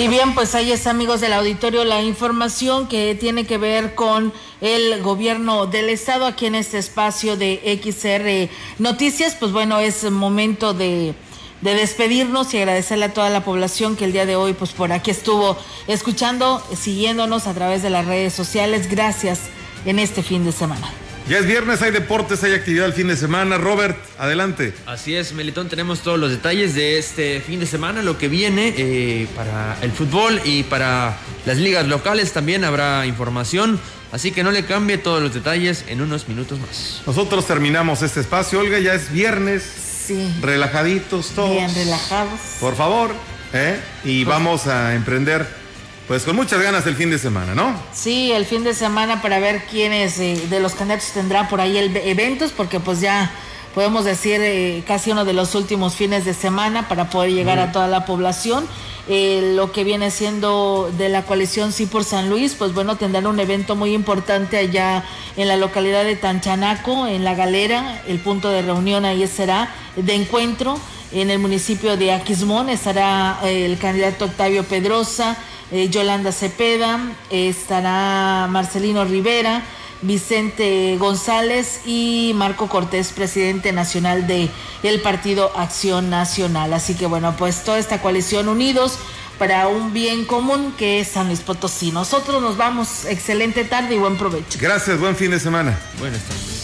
Y 0.03 0.09
bien, 0.09 0.35
pues 0.35 0.53
ahí 0.53 0.69
está, 0.69 0.89
amigos 0.89 1.21
del 1.21 1.31
auditorio, 1.31 1.85
la 1.85 2.01
información 2.01 2.89
que 2.89 3.15
tiene 3.15 3.45
que 3.45 3.57
ver 3.57 3.95
con 3.95 4.33
el 4.59 5.01
gobierno 5.01 5.65
del 5.65 5.87
estado 5.87 6.25
aquí 6.25 6.45
en 6.45 6.55
este 6.55 6.77
espacio 6.77 7.37
de 7.37 7.79
XR 7.81 8.53
Noticias. 8.79 9.37
Pues 9.39 9.53
bueno, 9.53 9.79
es 9.79 10.03
momento 10.11 10.73
de, 10.73 11.13
de 11.61 11.73
despedirnos 11.75 12.53
y 12.53 12.57
agradecerle 12.57 13.05
a 13.05 13.13
toda 13.13 13.29
la 13.29 13.45
población 13.45 13.95
que 13.95 14.03
el 14.03 14.11
día 14.11 14.25
de 14.25 14.35
hoy, 14.35 14.51
pues 14.51 14.71
por 14.71 14.91
aquí 14.91 15.09
estuvo 15.09 15.55
escuchando, 15.87 16.61
siguiéndonos 16.75 17.47
a 17.47 17.53
través 17.53 17.81
de 17.81 17.89
las 17.89 18.05
redes 18.05 18.33
sociales. 18.33 18.89
Gracias 18.91 19.39
en 19.85 19.99
este 19.99 20.21
fin 20.21 20.43
de 20.43 20.51
semana. 20.51 20.91
Ya 21.29 21.37
es 21.37 21.45
viernes, 21.45 21.81
hay 21.81 21.91
deportes, 21.91 22.43
hay 22.43 22.53
actividad 22.53 22.85
el 22.85 22.93
fin 22.93 23.07
de 23.07 23.15
semana. 23.15 23.57
Robert, 23.57 23.97
adelante. 24.19 24.73
Así 24.85 25.15
es, 25.15 25.31
Melitón, 25.33 25.69
tenemos 25.69 26.01
todos 26.01 26.19
los 26.19 26.31
detalles 26.31 26.75
de 26.75 26.97
este 26.97 27.39
fin 27.39 27.61
de 27.61 27.65
semana, 27.65 28.01
lo 28.01 28.17
que 28.17 28.27
viene 28.27 28.73
eh, 28.77 29.27
para 29.33 29.77
el 29.81 29.91
fútbol 29.93 30.41
y 30.43 30.63
para 30.63 31.17
las 31.45 31.57
ligas 31.57 31.87
locales 31.87 32.33
también 32.33 32.65
habrá 32.65 33.05
información. 33.05 33.79
Así 34.11 34.31
que 34.31 34.43
no 34.43 34.51
le 34.51 34.65
cambie 34.65 34.97
todos 34.97 35.23
los 35.23 35.33
detalles 35.33 35.85
en 35.87 36.01
unos 36.01 36.27
minutos 36.27 36.59
más. 36.59 37.01
Nosotros 37.07 37.47
terminamos 37.47 38.01
este 38.01 38.19
espacio, 38.19 38.59
Olga, 38.59 38.79
ya 38.79 38.93
es 38.93 39.11
viernes. 39.11 39.63
Sí. 40.05 40.35
Relajaditos 40.41 41.29
todos. 41.29 41.51
Bien 41.51 41.73
relajados. 41.73 42.39
Por 42.59 42.75
favor, 42.75 43.11
¿eh? 43.53 43.79
Y 44.03 44.25
vamos 44.25 44.67
a 44.67 44.93
emprender, 44.93 45.47
pues 46.07 46.23
con 46.23 46.35
muchas 46.35 46.61
ganas 46.61 46.85
el 46.87 46.95
fin 46.95 47.09
de 47.09 47.17
semana, 47.17 47.55
¿no? 47.55 47.75
Sí, 47.93 48.31
el 48.31 48.45
fin 48.45 48.63
de 48.63 48.73
semana 48.73 49.21
para 49.21 49.39
ver 49.39 49.63
quiénes 49.65 50.19
eh, 50.19 50.41
de 50.49 50.59
los 50.59 50.73
candidatos 50.73 51.11
tendrá 51.11 51.47
por 51.47 51.61
ahí 51.61 51.77
el, 51.77 51.95
eventos, 51.95 52.51
porque 52.51 52.79
pues 52.79 52.99
ya 52.99 53.31
podemos 53.73 54.05
decir 54.05 54.39
eh, 54.41 54.83
casi 54.85 55.11
uno 55.11 55.25
de 55.25 55.33
los 55.33 55.55
últimos 55.55 55.95
fines 55.95 56.25
de 56.25 56.33
semana 56.33 56.87
para 56.87 57.09
poder 57.09 57.31
llegar 57.31 57.59
a 57.59 57.71
toda 57.71 57.87
la 57.87 58.05
población. 58.05 58.65
Eh, 59.09 59.51
lo 59.55 59.73
que 59.73 59.83
viene 59.83 60.11
siendo 60.11 60.89
de 60.97 61.09
la 61.09 61.23
coalición 61.23 61.73
Sí 61.73 61.87
por 61.87 62.05
San 62.05 62.29
Luis, 62.29 62.55
pues 62.55 62.73
bueno, 62.73 62.95
tendrán 62.95 63.27
un 63.27 63.37
evento 63.37 63.75
muy 63.75 63.93
importante 63.93 64.57
allá 64.57 65.03
en 65.35 65.49
la 65.49 65.57
localidad 65.57 66.05
de 66.05 66.15
Tanchanaco, 66.15 67.07
en 67.07 67.25
La 67.25 67.35
Galera, 67.35 68.01
el 68.07 68.19
punto 68.19 68.49
de 68.49 68.61
reunión 68.61 69.03
ahí 69.03 69.27
será 69.27 69.73
de 69.97 70.13
encuentro. 70.13 70.79
En 71.13 71.29
el 71.29 71.37
municipio 71.37 71.95
de 71.95 72.11
Aquismón 72.11 72.69
estará 72.69 73.39
eh, 73.43 73.65
el 73.65 73.77
candidato 73.77 74.25
Octavio 74.25 74.63
Pedrosa, 74.63 75.37
eh, 75.71 75.87
Yolanda 75.89 76.31
Cepeda, 76.31 76.99
estará 77.29 78.47
Marcelino 78.49 79.05
Rivera, 79.05 79.61
Vicente 80.01 80.97
González 80.97 81.81
y 81.85 82.31
Marco 82.33 82.67
Cortés, 82.67 83.11
presidente 83.13 83.71
nacional 83.71 84.25
de 84.25 84.49
el 84.81 85.01
Partido 85.01 85.51
Acción 85.55 86.09
Nacional. 86.09 86.73
Así 86.73 86.95
que 86.95 87.05
bueno, 87.05 87.35
pues 87.37 87.63
toda 87.63 87.77
esta 87.77 88.01
coalición 88.01 88.47
unidos 88.47 88.97
para 89.37 89.67
un 89.67 89.93
bien 89.93 90.25
común 90.25 90.73
que 90.77 90.99
es 90.99 91.09
San 91.09 91.27
Luis 91.27 91.41
Potosí. 91.41 91.91
Nosotros 91.91 92.41
nos 92.41 92.57
vamos. 92.57 93.05
Excelente 93.05 93.65
tarde 93.65 93.95
y 93.95 93.97
buen 93.99 94.17
provecho. 94.17 94.57
Gracias, 94.59 94.99
buen 94.99 95.15
fin 95.15 95.29
de 95.29 95.39
semana. 95.39 95.77
Buenas 95.99 96.21
tardes. 96.23 96.63